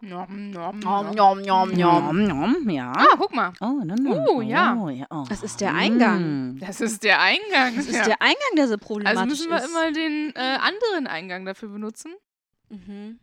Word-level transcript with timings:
Nom, 0.00 0.50
nom, 0.52 0.78
Nom, 0.78 1.12
nom. 1.12 1.40
nom, 1.40 1.40
nom, 1.42 1.72
nom. 1.72 2.26
Nom, 2.26 2.70
ja. 2.70 2.92
Ah, 2.94 3.16
guck 3.18 3.34
mal. 3.34 3.52
Oh, 3.60 3.82
nom, 3.84 3.96
nom. 3.96 4.26
Oh, 4.28 4.40
ja. 4.40 4.76
Oh, 4.80 4.88
ja. 4.88 5.06
Oh. 5.10 5.24
Das 5.28 5.42
ist 5.42 5.60
der 5.60 5.74
Eingang. 5.74 6.52
Mm. 6.52 6.60
Das 6.60 6.80
ist 6.80 7.02
der 7.02 7.20
Eingang. 7.20 7.74
Das 7.74 7.86
ist 7.86 7.96
ja. 7.96 8.04
der 8.04 8.22
Eingang, 8.22 8.54
der 8.56 8.68
so 8.68 8.78
problematisch 8.78 9.18
also 9.18 9.28
müssen 9.28 9.50
wir 9.50 9.58
ist. 9.58 9.68
immer 9.68 9.92
den 9.92 10.32
äh, 10.36 10.58
anderen 10.60 11.08
Eingang 11.08 11.44
dafür 11.44 11.70
benutzen. 11.70 12.12
Mhm. 12.68 13.18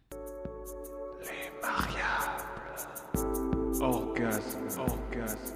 Orgasme, 3.80 4.68
orgasme, 4.78 5.56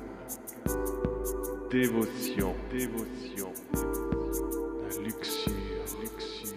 dévotion, 1.69 2.55
dévotion, 2.71 3.51
la 3.73 5.03
luxure, 5.03 5.53
luxure, 6.01 6.53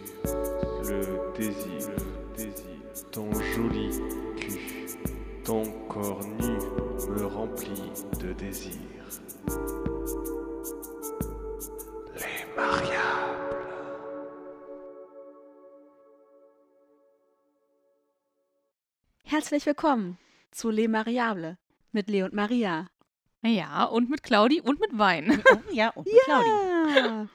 le 0.85 1.33
désir, 1.37 1.91
le 1.97 2.45
désir, 2.45 3.11
ton 3.11 3.31
joli 3.55 3.82
ton 5.45 5.65
corps 5.89 6.25
nu 6.39 6.59
me 7.09 7.25
remplit 7.27 8.05
de 8.21 8.33
désir. 8.33 8.79
Les 12.15 12.47
mariages. 12.57 12.93
Herzlich 19.25 19.67
willkommen 19.67 20.19
zu 20.53 20.71
Le 20.71 20.89
Mariable 20.89 21.59
mit 21.91 22.09
Le 22.09 22.25
und 22.25 22.35
Maria. 22.35 22.89
Ja, 23.43 23.85
und 23.85 24.11
mit 24.11 24.23
Claudi 24.23 24.61
und 24.61 24.79
mit 24.79 24.97
Wein. 24.97 25.43
Ja, 25.73 25.89
und 25.91 26.07
mit 26.07 26.23
Claudi. 26.25 26.49
Ja. 26.97 27.27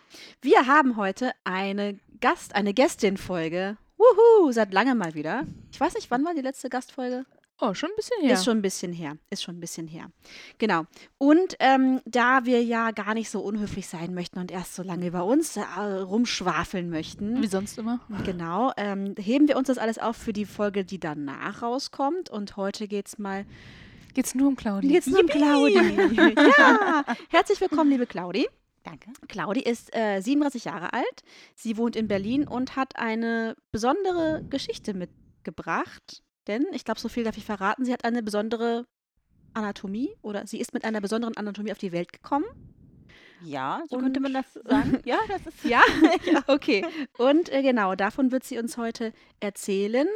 Wir 0.41 0.67
haben 0.67 0.95
heute 0.95 1.33
eine 1.43 1.99
Gast, 2.21 2.55
eine 2.55 2.73
Gästin-Folge. 2.73 3.77
Wuhu, 3.97 4.51
seit 4.53 4.71
langem 4.71 4.97
mal 4.97 5.13
wieder. 5.15 5.43
Ich 5.71 5.79
weiß 5.79 5.95
nicht, 5.95 6.09
wann 6.09 6.23
war 6.23 6.33
die 6.33 6.41
letzte 6.41 6.69
Gastfolge? 6.69 7.25
Oh, 7.59 7.73
schon 7.73 7.89
ein 7.89 7.95
bisschen 7.95 8.21
her. 8.21 8.33
Ist 8.33 8.45
schon 8.45 8.57
ein 8.57 8.61
bisschen 8.61 8.93
her. 8.93 9.17
Ist 9.31 9.41
schon 9.41 9.57
ein 9.57 9.59
bisschen 9.59 9.87
her. 9.87 10.11
Genau. 10.59 10.83
Und 11.17 11.55
ähm, 11.59 12.01
da 12.05 12.45
wir 12.45 12.63
ja 12.63 12.91
gar 12.91 13.15
nicht 13.15 13.31
so 13.31 13.39
unhöflich 13.39 13.87
sein 13.87 14.13
möchten 14.13 14.37
und 14.37 14.51
erst 14.51 14.75
so 14.75 14.83
lange 14.83 15.07
über 15.07 15.25
uns 15.25 15.57
äh, 15.57 15.61
rumschwafeln 15.61 16.89
möchten, 16.89 17.41
Wie 17.41 17.47
sonst 17.47 17.79
immer. 17.79 17.99
genau, 18.23 18.73
ähm, 18.77 19.15
heben 19.17 19.47
wir 19.47 19.57
uns 19.57 19.67
das 19.67 19.79
alles 19.79 19.97
auf 19.97 20.15
für 20.17 20.33
die 20.33 20.45
Folge, 20.45 20.85
die 20.85 20.99
danach 20.99 21.63
rauskommt. 21.63 22.29
Und 22.29 22.57
heute 22.57 22.87
geht's 22.87 23.17
mal 23.17 23.45
Geht's 24.13 24.33
nur 24.35 24.47
um 24.47 24.55
Claudi? 24.55 24.91
Jetzt 24.91 25.07
nur 25.07 25.19
um 25.21 25.27
Claudi. 25.27 25.75
ja. 26.57 27.05
Herzlich 27.29 27.61
willkommen, 27.61 27.89
liebe 27.89 28.05
Claudi. 28.07 28.47
Danke. 28.83 29.11
Claudi 29.27 29.61
ist 29.61 29.95
äh, 29.95 30.21
37 30.21 30.65
Jahre 30.65 30.93
alt. 30.93 31.23
Sie 31.55 31.77
wohnt 31.77 31.95
in 31.95 32.07
Berlin 32.07 32.47
und 32.47 32.75
hat 32.75 32.97
eine 32.97 33.55
besondere 33.71 34.43
Geschichte 34.49 34.93
mitgebracht. 34.93 36.23
Denn, 36.47 36.65
ich 36.71 36.85
glaube, 36.85 36.99
so 36.99 37.09
viel 37.09 37.23
darf 37.23 37.37
ich 37.37 37.45
verraten, 37.45 37.85
sie 37.85 37.93
hat 37.93 38.05
eine 38.05 38.23
besondere 38.23 38.85
Anatomie 39.53 40.15
oder 40.21 40.45
sie 40.47 40.59
ist 40.59 40.73
mit 40.73 40.83
einer 40.85 41.01
besonderen 41.01 41.35
Anatomie 41.37 41.71
auf 41.71 41.77
die 41.77 41.91
Welt 41.91 42.13
gekommen. 42.13 42.45
Ja, 43.43 43.83
so 43.89 43.97
Und- 43.97 44.03
könnte 44.03 44.19
man 44.19 44.33
das 44.33 44.53
sagen. 44.53 44.99
Ja, 45.05 45.17
das 45.27 45.45
ist. 45.45 45.63
Ja, 45.65 45.81
okay. 46.47 46.85
Und 47.17 47.49
äh, 47.51 47.61
genau, 47.61 47.95
davon 47.95 48.31
wird 48.31 48.43
sie 48.43 48.57
uns 48.57 48.77
heute 48.77 49.13
erzählen. 49.39 50.07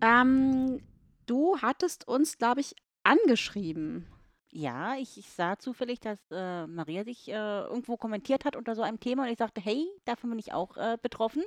Ähm, 0.00 0.80
du 1.26 1.58
hattest 1.60 2.06
uns, 2.08 2.38
glaube 2.38 2.60
ich, 2.60 2.74
angeschrieben. 3.02 4.06
Ja, 4.50 4.94
ich, 4.96 5.18
ich 5.18 5.28
sah 5.30 5.58
zufällig, 5.58 5.98
dass 6.00 6.18
äh, 6.30 6.66
Maria 6.68 7.04
sich 7.04 7.28
äh, 7.28 7.32
irgendwo 7.32 7.96
kommentiert 7.96 8.44
hat 8.44 8.54
unter 8.54 8.76
so 8.76 8.82
einem 8.82 9.00
Thema 9.00 9.24
und 9.24 9.28
ich 9.30 9.38
sagte, 9.38 9.60
hey, 9.60 9.86
davon 10.04 10.30
bin 10.30 10.38
ich 10.38 10.52
auch 10.52 10.76
äh, 10.76 10.96
betroffen. 11.02 11.42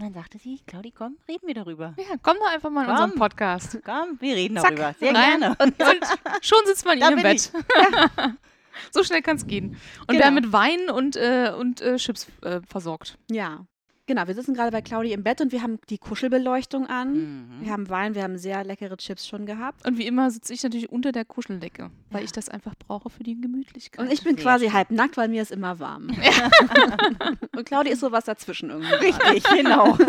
Und 0.00 0.06
dann 0.06 0.14
sagte 0.14 0.38
sie, 0.38 0.58
Claudi, 0.66 0.92
komm, 0.96 1.18
reden 1.28 1.46
wir 1.46 1.52
darüber. 1.52 1.94
Ja, 1.98 2.16
komm 2.22 2.38
doch 2.38 2.50
einfach 2.50 2.70
mal 2.70 2.84
in 2.84 2.86
Komm. 2.86 3.04
unseren 3.04 3.18
Podcast. 3.18 3.78
Komm, 3.84 4.16
wir 4.18 4.34
reden 4.34 4.56
Zack, 4.56 4.74
darüber. 4.74 4.94
Sehr 4.98 5.14
rein. 5.14 5.40
gerne. 5.40 5.56
Und 5.62 5.74
schon 6.40 6.58
sitzt 6.64 6.86
man 6.86 6.98
in 6.98 7.06
bin 7.16 7.22
Bett. 7.22 7.52
so 8.90 9.04
schnell 9.04 9.20
kann 9.20 9.36
es 9.36 9.46
gehen. 9.46 9.76
Und 10.00 10.08
Genau. 10.08 10.20
werden 10.20 10.34
mit 10.36 10.52
Wein 10.54 10.88
und, 10.88 11.16
äh, 11.16 11.52
und 11.54 11.82
äh, 11.82 11.96
Chips 11.96 12.28
äh, 12.40 12.62
versorgt. 12.66 13.18
Ja, 13.30 13.66
genau. 14.10 14.26
Wir 14.26 14.34
sitzen 14.34 14.54
gerade 14.54 14.72
bei 14.72 14.82
Claudi 14.82 15.12
im 15.12 15.22
Bett 15.22 15.40
und 15.40 15.52
wir 15.52 15.62
haben 15.62 15.78
die 15.88 15.98
Kuschelbeleuchtung 15.98 16.86
an. 16.86 17.12
Mhm. 17.12 17.60
Wir 17.60 17.72
haben 17.72 17.88
Wein, 17.88 18.16
wir 18.16 18.24
haben 18.24 18.38
sehr 18.38 18.64
leckere 18.64 18.96
Chips 18.96 19.26
schon 19.26 19.46
gehabt. 19.46 19.86
Und 19.86 19.98
wie 19.98 20.06
immer 20.06 20.30
sitze 20.32 20.52
ich 20.52 20.62
natürlich 20.62 20.90
unter 20.90 21.12
der 21.12 21.24
Kuscheldecke, 21.24 21.90
weil 22.10 22.24
ich 22.24 22.32
das 22.32 22.48
einfach 22.48 22.74
brauche 22.74 23.08
für 23.08 23.22
die 23.22 23.40
Gemütlichkeit. 23.40 24.04
Und 24.04 24.12
ich 24.12 24.24
bin 24.24 24.34
Sehr 24.34 24.42
quasi 24.42 24.64
schön. 24.66 24.74
halb 24.74 24.90
nackt, 24.90 25.16
weil 25.16 25.28
mir 25.28 25.42
ist 25.42 25.52
immer 25.52 25.78
warm. 25.78 26.08
und 27.56 27.64
Claudi 27.64 27.90
ist 27.90 28.00
sowas 28.00 28.24
dazwischen 28.24 28.70
irgendwie. 28.70 28.94
Richtig, 28.94 29.44
genau. 29.44 29.96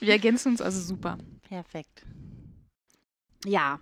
Wir 0.00 0.12
ergänzen 0.12 0.52
uns 0.52 0.62
also 0.62 0.80
super. 0.80 1.18
Perfekt. 1.48 2.06
Ja. 3.46 3.80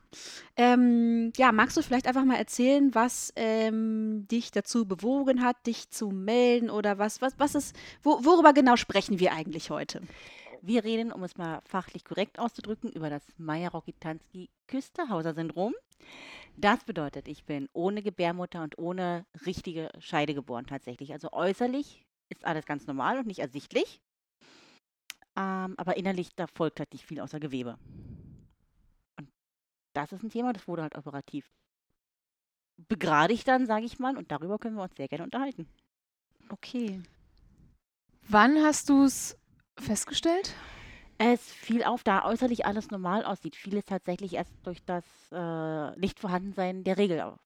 Ähm, 0.57 1.33
ja, 1.37 1.51
magst 1.51 1.77
du 1.77 1.83
vielleicht 1.83 2.07
einfach 2.07 2.25
mal 2.25 2.37
erzählen, 2.37 2.95
was 2.95 3.33
ähm, 3.35 4.29
dich 4.29 4.53
dazu 4.53 4.87
bewogen 4.87 5.43
hat, 5.43 5.67
dich 5.67 5.91
zu 5.91 6.11
melden 6.11 6.71
oder 6.71 6.99
was, 6.99 7.21
was, 7.21 7.37
was 7.39 7.57
ist, 7.57 7.75
wo, 8.03 8.25
worüber 8.25 8.53
genau 8.53 8.77
sprechen 8.77 9.19
wir 9.19 9.33
eigentlich 9.33 9.71
heute? 9.71 10.01
Wir 10.63 10.85
reden, 10.85 11.11
um 11.13 11.25
es 11.25 11.37
mal 11.37 11.61
fachlich 11.65 12.05
korrekt 12.05 12.39
auszudrücken, 12.39 12.91
über 12.91 13.11
das 13.11 13.25
Meyer-Rokitansky-Küsterhauser-Syndrom. 13.37 15.75
Das 16.57 16.85
bedeutet, 16.85 17.27
ich 17.29 17.45
bin 17.45 17.69
ohne 17.73 18.03
Gebärmutter 18.03 18.63
und 18.63 18.79
ohne 18.79 19.27
richtige 19.47 19.91
Scheide 19.99 20.35
geboren 20.35 20.67
tatsächlich. 20.67 21.13
Also 21.13 21.33
äußerlich 21.33 22.05
ist 22.29 22.45
alles 22.45 22.67
ganz 22.67 22.87
normal 22.87 23.19
und 23.19 23.27
nicht 23.27 23.41
ersichtlich. 23.41 24.01
Ähm, 25.37 25.75
aber 25.77 25.97
innerlich, 25.97 26.35
da 26.35 26.47
folgt 26.47 26.81
halt 26.81 26.93
nicht 26.93 27.07
viel 27.07 27.21
außer 27.21 27.41
Gewebe. 27.41 27.79
Das 29.93 30.13
ist 30.13 30.23
ein 30.23 30.31
Thema, 30.31 30.53
das 30.53 30.69
wurde 30.69 30.83
halt 30.83 30.97
operativ 30.97 31.51
begradigt 32.87 33.49
dann, 33.49 33.67
sage 33.67 33.85
ich 33.85 33.99
mal. 33.99 34.17
Und 34.17 34.31
darüber 34.31 34.59
können 34.59 34.77
wir 34.77 34.83
uns 34.83 34.97
sehr 34.97 35.09
gerne 35.09 35.25
unterhalten. 35.25 35.67
Okay. 36.51 37.01
Wann 38.29 38.63
hast 38.63 38.89
du 38.89 39.05
es 39.05 39.37
festgestellt? 39.79 40.55
Es 41.19 41.43
fiel 41.43 41.83
auf, 41.83 42.05
da 42.05 42.25
äußerlich 42.25 42.65
alles 42.65 42.91
normal 42.91 43.25
aussieht, 43.25 43.57
fiel 43.57 43.77
es 43.77 43.87
tatsächlich 43.87 44.35
erst 44.35 44.55
durch 44.63 44.85
das 44.85 45.05
äh, 45.33 45.99
Nichtvorhandensein 45.99 46.85
der 46.85 46.97
Regel 46.97 47.21
auf. 47.21 47.41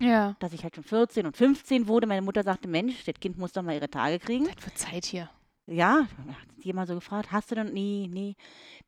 Ja. 0.00 0.36
Dass 0.38 0.52
ich 0.52 0.62
halt 0.62 0.76
schon 0.76 0.84
14 0.84 1.26
und 1.26 1.36
15 1.36 1.88
wurde. 1.88 2.06
Meine 2.06 2.22
Mutter 2.22 2.44
sagte, 2.44 2.68
Mensch, 2.68 3.04
das 3.04 3.14
Kind 3.18 3.36
muss 3.38 3.52
doch 3.52 3.62
mal 3.62 3.74
ihre 3.74 3.90
Tage 3.90 4.20
kriegen. 4.20 4.44
Das 4.44 4.64
wird 4.64 4.78
Zeit 4.78 5.06
hier. 5.06 5.28
Ja, 5.66 6.06
hat 6.66 6.74
mal 6.74 6.86
so 6.86 6.94
gefragt, 6.94 7.32
hast 7.32 7.50
du 7.50 7.56
denn? 7.56 7.72
Nee, 7.72 8.08
nee. 8.12 8.36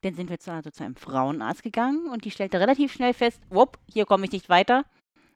Dann 0.02 0.14
sind 0.14 0.30
wir 0.30 0.38
zu, 0.38 0.52
also 0.52 0.70
zu 0.70 0.84
einem 0.84 0.94
Frauenarzt 0.94 1.62
gegangen 1.62 2.08
und 2.08 2.24
die 2.24 2.30
stellte 2.30 2.60
relativ 2.60 2.92
schnell 2.92 3.14
fest, 3.14 3.40
wupp, 3.50 3.78
hier 3.86 4.06
komme 4.06 4.26
ich 4.26 4.32
nicht 4.32 4.48
weiter. 4.48 4.84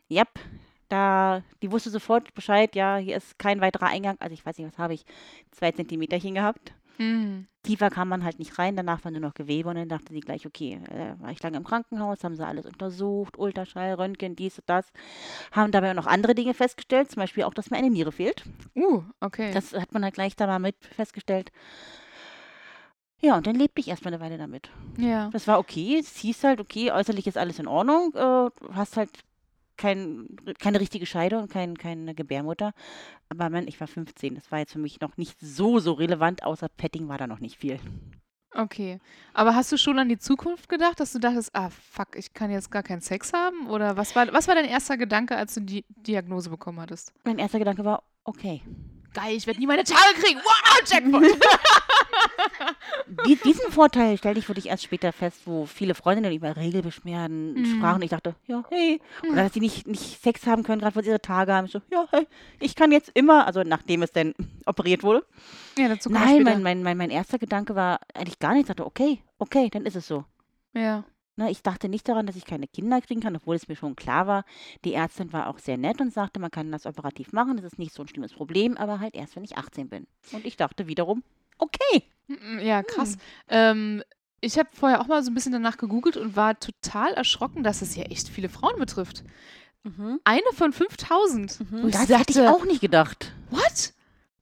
Jep, 0.09 0.29
da, 0.89 1.43
die 1.63 1.73
wusste 1.73 1.91
sofort 1.91 2.33
Bescheid, 2.35 2.77
ja, 2.77 2.97
hier 2.97 3.17
ist 3.17 3.39
kein 3.39 3.61
weiterer 3.61 3.87
Eingang. 3.87 4.17
Also 4.21 4.35
ich 4.35 4.45
weiß 4.45 4.59
nicht, 4.59 4.69
was 4.69 4.79
habe 4.79 4.95
ich, 4.95 5.05
zwei 5.51 5.73
Zentimeterchen 5.73 6.35
gehabt. 6.35 6.75
Mhm. 6.99 7.47
Tiefer 7.63 7.91
kam 7.91 8.09
man 8.09 8.25
halt 8.25 8.41
nicht 8.41 8.59
rein, 8.59 8.75
danach 8.75 9.05
war 9.05 9.13
nur 9.13 9.21
noch 9.21 9.35
Gewebe 9.35 9.69
und 9.69 9.77
dann 9.77 9.89
dachte 9.89 10.13
sie 10.13 10.21
gleich, 10.21 10.47
okay, 10.47 10.81
äh, 10.91 11.21
war 11.23 11.31
ich 11.31 11.41
lange 11.43 11.57
im 11.57 11.65
Krankenhaus, 11.65 12.25
haben 12.25 12.35
sie 12.35 12.45
alles 12.45 12.67
untersucht, 12.67 13.39
Ultraschall, 13.39 13.95
Röntgen, 13.95 14.35
dies 14.35 14.59
und 14.59 14.69
das, 14.69 14.87
haben 15.53 15.71
dabei 15.71 15.91
auch 15.93 15.97
noch 15.97 16.09
andere 16.09 16.35
Dinge 16.35 16.55
festgestellt, 16.55 17.11
zum 17.11 17.21
Beispiel 17.21 17.45
auch, 17.45 17.55
dass 17.55 17.71
mir 17.71 17.77
eine 17.77 17.91
Niere 17.91 18.11
fehlt. 18.11 18.45
Uh, 18.75 19.03
okay. 19.21 19.53
Das 19.53 19.73
hat 19.75 19.93
man 19.93 20.03
halt 20.03 20.15
gleich 20.15 20.35
da 20.35 20.49
mal 20.49 20.59
mit 20.59 20.75
festgestellt. 20.87 21.53
Ja, 23.21 23.37
und 23.37 23.47
dann 23.47 23.55
lebte 23.55 23.81
ich 23.81 23.87
erstmal 23.87 24.13
eine 24.13 24.23
Weile 24.23 24.39
damit. 24.39 24.69
ja. 24.99 25.31
Das 25.31 25.47
war 25.47 25.61
okay, 25.61 25.99
es 26.01 26.17
hieß 26.17 26.43
halt, 26.43 26.61
okay, 26.61 26.91
äußerlich 26.91 27.29
ist 27.29 27.39
alles 27.39 27.61
in 27.61 27.69
Ordnung, 27.69 28.13
äh, 28.15 28.19
du 28.19 28.53
hast 28.75 28.97
halt 28.97 29.11
kein, 29.83 30.29
keine 30.61 30.79
richtige 30.79 31.07
Scheide 31.07 31.39
und 31.39 31.51
kein, 31.51 31.77
keine 31.77 32.15
Gebärmutter. 32.15 32.73
Aber 33.29 33.51
man, 33.51 33.67
ich 33.67 33.81
war 33.81 33.89
15, 33.89 34.37
das 34.37 34.53
war 34.53 34.61
jetzt 34.61 34.73
für 34.73 34.79
mich 34.79 35.01
noch 35.01 35.17
nicht 35.17 35.37
so, 35.41 35.81
so 35.81 35.93
relevant, 35.93 36.45
außer 36.45 36.69
Petting 36.69 37.09
war 37.09 37.19
da 37.19 37.27
noch 37.27 37.41
nicht 37.41 37.57
viel. 37.57 37.81
Okay. 38.55 39.01
Aber 39.35 39.57
hast 39.57 39.73
du 39.73 39.77
schon 39.77 39.99
an 39.99 40.09
die 40.09 40.19
Zukunft 40.19 40.69
gedacht, 40.69 41.01
dass 41.01 41.13
du 41.13 41.19
dachtest, 41.19 41.51
ah, 41.55 41.71
fuck, 41.71 42.17
ich 42.17 42.33
kann 42.33 42.51
jetzt 42.51 42.71
gar 42.71 42.83
keinen 42.83 43.01
Sex 43.01 43.33
haben? 43.33 43.67
Oder 43.69 43.97
was 43.97 44.15
war, 44.15 44.33
was 44.33 44.47
war 44.47 44.55
dein 44.55 44.67
erster 44.67 44.97
Gedanke, 44.97 45.37
als 45.37 45.55
du 45.55 45.61
die 45.63 45.85
Diagnose 45.89 46.49
bekommen 46.49 46.79
hattest? 46.81 47.13
Mein 47.25 47.39
erster 47.39 47.59
Gedanke 47.59 47.85
war, 47.85 48.05
okay. 48.25 48.63
Geil, 49.15 49.37
ich 49.37 49.47
werde 49.47 49.61
nie 49.61 49.67
meine 49.67 49.85
Tage 49.85 50.15
kriegen. 50.21 50.41
Wow, 50.43 50.83
Jackpot. 50.91 51.23
Die, 53.27 53.37
diesen 53.37 53.71
Vorteil 53.71 54.17
stellte 54.17 54.39
ich 54.39 54.47
für 54.47 54.55
dich 54.55 54.67
erst 54.67 54.85
später 54.85 55.13
fest, 55.13 55.43
wo 55.45 55.67
viele 55.67 55.95
Freundinnen 55.95 56.33
über 56.35 56.57
Regelbeschwerden 56.57 57.55
Mhm. 57.55 57.65
sprachen. 57.77 58.03
Ich 58.03 58.11
dachte, 58.11 58.35
ja, 58.47 58.65
hey. 58.71 59.01
Oder 59.31 59.45
dass 59.45 59.53
sie 59.53 59.61
nicht, 59.61 59.87
nicht 59.87 60.23
Sex 60.23 60.47
haben 60.47 60.63
können, 60.63 60.81
gerade 60.81 60.97
weil 60.97 61.05
sie 61.05 61.11
ihre 61.11 61.21
Tage 61.21 61.53
haben. 61.53 61.67
Ich 61.67 61.73
so, 61.73 61.81
ja, 61.91 62.07
hey, 62.11 62.27
ich 62.61 62.75
kann 62.75 62.91
jetzt 62.93 63.11
immer, 63.15 63.47
also 63.47 63.63
nachdem 63.65 64.03
es 64.03 64.13
dann 64.13 64.35
operiert 64.67 65.03
wurde. 65.03 65.25
ja, 65.79 65.89
dazu 65.89 66.11
wir 66.11 66.19
Nein, 66.19 66.43
mein, 66.43 66.63
mein, 66.63 66.83
mein, 66.83 66.97
mein 66.97 67.11
erster 67.11 67.39
Gedanke 67.39 67.75
war 67.75 68.01
eigentlich 68.15 68.39
gar 68.39 68.55
nichts. 68.55 68.71
Ich 68.71 68.77
dachte, 68.77 68.87
okay, 68.87 69.23
okay, 69.39 69.69
dann 69.71 69.85
ist 69.87 69.97
es 69.97 70.07
so. 70.07 70.25
Ja. 70.75 71.05
Ne, 71.37 71.51
ich 71.51 71.63
dachte 71.63 71.89
nicht 71.89 72.07
daran, 72.09 72.27
dass 72.27 72.37
ich 72.37 72.45
keine 72.45 72.69
Kinder 72.69 73.01
kriegen 73.01 73.21
kann, 73.21 73.35
obwohl 73.35 73.57
es 73.57 73.67
mir 73.67 73.77
schon 73.77 73.97
klar 73.97 74.27
war. 74.27 74.45
Die 74.85 74.93
Ärztin 74.93 75.33
war 75.33 75.49
auch 75.49 75.59
sehr 75.59 75.79
nett 75.79 76.01
und 76.01 76.13
sagte, 76.13 76.39
man 76.39 76.51
kann 76.51 76.71
das 76.71 76.85
operativ 76.85 77.33
machen, 77.33 77.57
das 77.57 77.65
ist 77.65 77.79
nicht 77.79 77.95
so 77.95 78.03
ein 78.03 78.09
schlimmes 78.09 78.35
Problem, 78.35 78.77
aber 78.77 79.01
halt 79.01 79.15
erst, 79.15 79.37
wenn 79.37 79.45
ich 79.45 79.57
18 79.57 79.89
bin. 79.89 80.07
Und 80.33 80.45
ich 80.45 80.59
dachte 80.59 80.89
wiederum, 80.89 81.23
okay. 81.57 82.05
Ja, 82.63 82.83
krass. 82.83 83.17
Ähm, 83.49 84.03
ich 84.43 84.59
habe 84.59 84.69
vorher 84.73 85.01
auch 85.01 85.07
mal 85.07 85.23
so 85.23 85.31
ein 85.31 85.35
bisschen 85.35 85.53
danach 85.53 85.79
gegoogelt 85.79 86.17
und 86.17 86.37
war 86.37 86.59
total 86.59 87.15
erschrocken, 87.15 87.63
dass 87.63 87.81
es 87.81 87.97
ja 87.97 88.05
echt 88.05 88.29
viele 88.29 88.49
Frauen 88.49 88.79
betrifft. 88.79 89.25
Mhm. 89.85 90.21
Eine 90.25 90.53
von 90.53 90.73
5000. 90.73 91.61
Mhm. 91.61 91.91
Das 91.91 92.03
hätte 92.03 92.25
ich 92.29 92.37
dachte, 92.37 92.51
auch 92.51 92.65
nicht 92.65 92.81
gedacht. 92.81 93.33
what? 93.51 93.95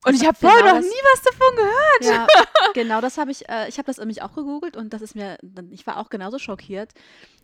Und 0.07 0.15
ich 0.15 0.27
habe 0.27 0.37
Genau 0.41 0.53
vorher 0.53 0.75
noch 0.75 0.81
nie 0.81 1.03
was 1.13 1.23
davon 1.23 1.57
gehört. 1.57 2.03
Ja, 2.03 2.27
genau, 2.75 3.01
das 3.03 3.19
habe 3.19 3.31
ich, 3.31 3.49
äh, 3.51 3.69
ich 3.69 3.77
habe 3.77 3.87
das 3.87 3.99
nämlich 3.99 4.23
auch 4.23 4.35
gegoogelt 4.35 4.77
und 4.77 4.93
das 4.95 5.03
ist 5.03 5.15
mir, 5.15 5.37
ich 5.71 5.87
war 5.87 5.99
auch 5.99 6.09
genauso 6.09 6.39
schockiert. 6.39 6.93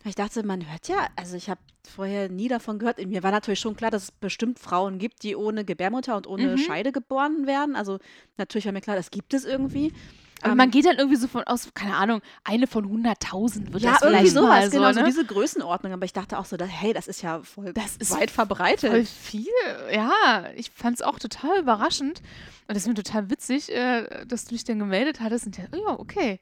Ich 0.05 0.15
dachte, 0.15 0.43
man 0.43 0.67
hört 0.69 0.87
ja, 0.87 1.07
also 1.15 1.35
ich 1.35 1.49
habe 1.51 1.59
vorher 1.87 2.29
nie 2.29 2.47
davon 2.47 2.79
gehört. 2.79 2.97
Mir 3.05 3.21
war 3.21 3.31
natürlich 3.31 3.59
schon 3.59 3.75
klar, 3.75 3.91
dass 3.91 4.03
es 4.03 4.11
bestimmt 4.11 4.57
Frauen 4.57 4.97
gibt, 4.97 5.21
die 5.23 5.35
ohne 5.35 5.65
Gebärmutter 5.65 6.15
und 6.15 6.25
ohne 6.25 6.47
Mhm. 6.47 6.57
Scheide 6.57 6.91
geboren 6.91 7.45
werden. 7.45 7.75
Also 7.75 7.99
natürlich 8.37 8.65
war 8.65 8.71
mir 8.73 8.81
klar, 8.81 8.95
das 8.95 9.11
gibt 9.11 9.33
es 9.35 9.45
irgendwie. 9.45 9.93
Aber 10.41 10.51
Ähm, 10.51 10.57
man 10.57 10.71
geht 10.71 10.85
dann 10.85 10.97
irgendwie 10.97 11.17
so 11.17 11.27
von 11.27 11.43
aus, 11.45 11.69
keine 11.73 11.95
Ahnung, 11.95 12.21
eine 12.43 12.67
von 12.67 12.85
100.000 12.85 13.73
wird 13.73 13.83
ja, 13.83 13.93
das 13.93 14.01
irgendwie 14.01 14.17
vielleicht 14.19 14.33
sowas, 14.35 14.49
mal 14.49 14.69
genau, 14.69 14.87
so, 14.89 14.93
so 14.93 14.99
ne? 15.01 15.05
diese 15.07 15.25
Größenordnung. 15.25 15.93
Aber 15.93 16.05
ich 16.05 16.13
dachte 16.13 16.37
auch 16.37 16.45
so, 16.45 16.57
da, 16.57 16.65
hey, 16.65 16.93
das 16.93 17.07
ist 17.07 17.21
ja 17.21 17.41
voll 17.41 17.73
Das 17.73 17.97
ist 17.97 18.11
weit 18.11 18.31
verbreitet. 18.31 18.91
Voll 18.91 19.05
viel, 19.05 19.47
ja. 19.91 20.45
Ich 20.55 20.71
fand 20.71 20.95
es 20.97 21.01
auch 21.01 21.19
total 21.19 21.59
überraschend. 21.59 22.21
Und 22.67 22.75
das 22.75 22.83
ist 22.83 22.87
mir 22.87 22.93
total 22.93 23.29
witzig, 23.29 23.71
äh, 23.73 24.25
dass 24.25 24.45
du 24.45 24.55
dich 24.55 24.63
dann 24.63 24.79
gemeldet 24.79 25.19
hattest. 25.21 25.45
Und 25.47 25.57
ja, 25.57 25.65
oh 25.71 25.77
ja, 25.77 25.99
okay. 25.99 26.39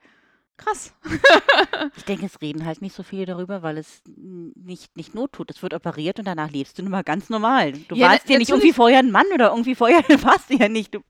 Krass. 0.57 0.93
Ich 1.97 2.05
denke, 2.05 2.25
es 2.25 2.39
reden 2.41 2.65
halt 2.65 2.81
nicht 2.81 2.95
so 2.95 3.03
viele 3.03 3.25
darüber, 3.25 3.61
weil 3.61 3.77
es 3.77 4.01
nicht, 4.05 4.95
nicht 4.95 5.13
Not 5.13 5.33
tut. 5.33 5.51
Es 5.51 5.61
wird 5.61 5.73
operiert 5.73 6.17
und 6.17 6.25
danach 6.25 6.49
lebst 6.49 6.77
du 6.77 6.81
nun 6.83 6.91
mal 6.91 7.03
ganz 7.03 7.29
normal. 7.29 7.73
Du 7.73 7.95
Ja, 7.95 8.09
warst 8.09 8.29
ja 8.29 8.37
nicht 8.37 8.49
irgendwie 8.49 8.71
vorher 8.71 8.99
ein 8.99 9.11
Mann 9.11 9.25
oder 9.33 9.49
irgendwie 9.49 9.75
vorher 9.75 10.01
warst 10.23 10.49
du 10.49 10.55
ja 10.55 10.69
nicht. 10.69 10.95
Du, 10.95 11.01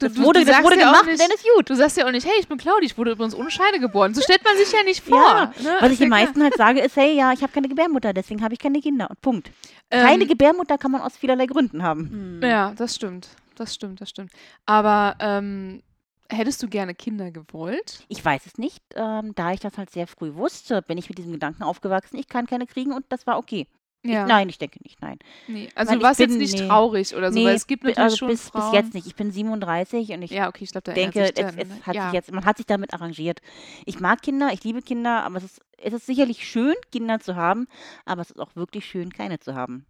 Du, 0.00 0.08
das 0.08 0.16
wurde, 0.18 0.44
das 0.44 0.62
wurde 0.64 0.78
ja 0.78 0.86
gemacht, 0.86 1.06
nicht- 1.06 1.20
dann 1.20 1.30
ist 1.30 1.44
gut. 1.54 1.70
Du 1.70 1.74
sagst 1.76 1.96
ja 1.96 2.06
auch 2.06 2.10
nicht, 2.10 2.26
hey, 2.26 2.32
ich 2.40 2.48
bin 2.48 2.58
Claudi, 2.58 2.86
ich 2.86 2.96
wurde 2.98 3.12
übrigens 3.12 3.34
ohne 3.34 3.50
Scheide 3.50 3.78
geboren. 3.78 4.14
So 4.14 4.22
stellt 4.22 4.42
man 4.44 4.56
sich 4.56 4.72
ja 4.72 4.82
nicht 4.82 5.04
vor. 5.04 5.18
Ja, 5.18 5.52
ne? 5.62 5.76
Was 5.80 5.92
ich 5.92 5.98
den 5.98 6.08
meisten 6.08 6.42
halt 6.42 6.56
sage, 6.56 6.80
ist, 6.80 6.96
hey, 6.96 7.14
ja, 7.16 7.32
ich 7.32 7.42
habe 7.42 7.52
keine 7.52 7.68
Gebärmutter, 7.68 8.12
deswegen 8.12 8.42
habe 8.42 8.54
ich 8.54 8.58
keine 8.60 8.80
Kinder. 8.80 9.08
Und 9.10 9.20
Punkt. 9.20 9.50
Keine 9.90 10.22
Ähm, 10.22 10.28
Gebärmutter 10.28 10.78
kann 10.78 10.90
man 10.90 11.02
aus 11.02 11.16
vielerlei 11.16 11.46
Gründen 11.46 11.82
haben. 11.82 12.40
Hm. 12.42 12.48
Ja, 12.48 12.72
das 12.76 12.94
stimmt. 12.96 13.28
Das 13.56 13.74
stimmt, 13.74 14.00
das 14.00 14.08
stimmt. 14.10 14.32
Aber 14.64 15.16
ähm, 15.20 15.82
hättest 16.30 16.62
du 16.62 16.68
gerne 16.68 16.94
Kinder 16.94 17.30
gewollt? 17.30 18.04
Ich 18.08 18.24
weiß 18.24 18.46
es 18.46 18.56
nicht. 18.56 18.82
Ähm, 18.94 19.34
da 19.34 19.52
ich 19.52 19.60
das 19.60 19.76
halt 19.76 19.90
sehr 19.90 20.06
früh 20.06 20.34
wusste, 20.34 20.80
bin 20.80 20.96
ich 20.96 21.08
mit 21.10 21.18
diesem 21.18 21.32
Gedanken 21.32 21.62
aufgewachsen, 21.62 22.16
ich 22.18 22.28
kann 22.28 22.46
keine 22.46 22.66
kriegen 22.66 22.92
und 22.92 23.04
das 23.10 23.26
war 23.26 23.36
okay. 23.36 23.66
Ja. 24.02 24.26
Nein, 24.26 24.48
ich 24.48 24.56
denke 24.56 24.78
nicht, 24.82 25.00
nein. 25.02 25.18
Nee. 25.46 25.68
Also 25.74 25.90
Weil 25.90 25.98
du 25.98 26.00
ich 26.02 26.08
warst 26.08 26.20
jetzt 26.20 26.36
nicht 26.38 26.58
nee. 26.58 26.66
traurig 26.66 27.14
oder 27.14 27.30
so, 27.32 27.38
nee, 27.38 27.44
weil 27.44 27.54
es 27.54 27.66
gibt 27.66 27.82
natürlich 27.84 27.98
also 27.98 28.16
schon 28.16 28.28
bis, 28.28 28.48
Frauen. 28.48 28.70
bis 28.70 28.72
jetzt 28.80 28.94
nicht. 28.94 29.06
Ich 29.06 29.14
bin 29.14 29.30
37 29.30 30.12
und 30.12 30.22
ich 30.22 30.30
Ja, 30.30 30.48
okay, 30.48 30.64
ich 30.64 30.70
glaube, 30.72 30.84
da 30.84 30.92
denke, 30.94 31.20
es, 31.20 31.26
sich 31.26 31.34
dann, 31.34 31.58
es 31.58 31.86
hat 31.86 31.94
ja. 31.94 32.04
sich 32.06 32.14
jetzt, 32.14 32.32
man 32.32 32.46
hat 32.46 32.56
sich 32.56 32.64
damit 32.66 32.94
arrangiert. 32.94 33.40
Ich 33.84 34.00
mag 34.00 34.22
Kinder, 34.22 34.50
ich 34.54 34.64
liebe 34.64 34.80
Kinder, 34.80 35.22
aber 35.24 35.36
es 35.36 35.44
ist, 35.44 35.60
es 35.76 35.92
ist 35.92 36.06
sicherlich 36.06 36.48
schön, 36.48 36.74
Kinder 36.92 37.20
zu 37.20 37.36
haben, 37.36 37.66
aber 38.06 38.22
es 38.22 38.30
ist 38.30 38.38
auch 38.40 38.56
wirklich 38.56 38.86
schön, 38.86 39.12
keine 39.12 39.38
zu 39.38 39.54
haben. 39.54 39.84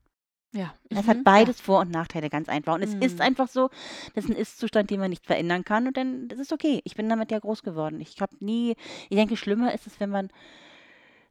Ja. 0.53 0.75
Es 0.89 1.05
Mhm. 1.05 1.07
hat 1.07 1.23
beides 1.25 1.61
Vor- 1.61 1.79
und 1.79 1.93
Nachteile, 1.93 2.29
ganz 2.31 2.49
einfach. 2.49 2.75
Und 2.75 2.83
es 2.83 2.95
ist 2.95 3.17
Mhm. 3.17 3.21
einfach 3.21 3.47
so, 3.47 3.71
das 4.15 4.25
ist 4.25 4.31
ein 4.31 4.37
Ist-Zustand, 4.37 4.91
den 4.91 4.99
man 4.99 5.11
nicht 5.11 5.25
verändern 5.25 5.65
kann. 5.65 5.87
Und 5.87 5.97
dann, 5.97 6.27
das 6.27 6.41
ist 6.41 6.53
okay. 6.53 6.81
Ich 6.83 6.97
bin 6.97 7.09
damit 7.09 7.31
ja 7.31 7.39
groß 7.39 7.63
geworden. 7.63 8.01
Ich 8.01 8.21
habe 8.21 8.35
nie, 8.41 8.75
ich 9.09 9.17
denke, 9.17 9.37
schlimmer 9.37 9.73
ist 9.73 9.87
es, 9.87 10.01
wenn 10.01 10.11
man 10.11 10.31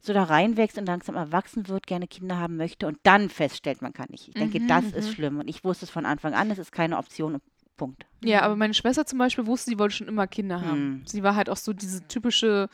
so 0.01 0.13
da 0.13 0.23
reinwächst 0.23 0.77
und 0.77 0.85
langsam 0.85 1.15
erwachsen 1.15 1.67
wird, 1.67 1.85
gerne 1.87 2.07
Kinder 2.07 2.37
haben 2.37 2.55
möchte 2.57 2.87
und 2.87 2.97
dann 3.03 3.29
feststellt, 3.29 3.81
man 3.81 3.93
kann 3.93 4.07
nicht. 4.09 4.27
Ich 4.29 4.33
denke, 4.33 4.59
Mhm, 4.59 4.67
das 4.67 4.85
mhm. 4.85 4.93
ist 4.93 5.11
schlimm. 5.13 5.39
Und 5.39 5.47
ich 5.49 5.63
wusste 5.63 5.85
es 5.85 5.91
von 5.91 6.05
Anfang 6.05 6.33
an, 6.33 6.49
es 6.51 6.57
ist 6.57 6.71
keine 6.71 6.97
Option. 6.97 7.39
Punkt. 7.77 8.05
Ja, 8.23 8.41
aber 8.41 8.57
meine 8.57 8.73
Schwester 8.73 9.05
zum 9.05 9.19
Beispiel 9.19 9.45
wusste, 9.45 9.71
sie 9.71 9.79
wollte 9.79 9.95
schon 9.95 10.09
immer 10.09 10.27
Kinder 10.27 10.59
haben. 10.61 10.71
Hm. 10.99 11.01
Sie 11.05 11.23
war 11.23 11.35
halt 11.35 11.49
auch 11.49 11.55
so 11.55 11.71
diese 11.71 12.05
typische, 12.09 12.67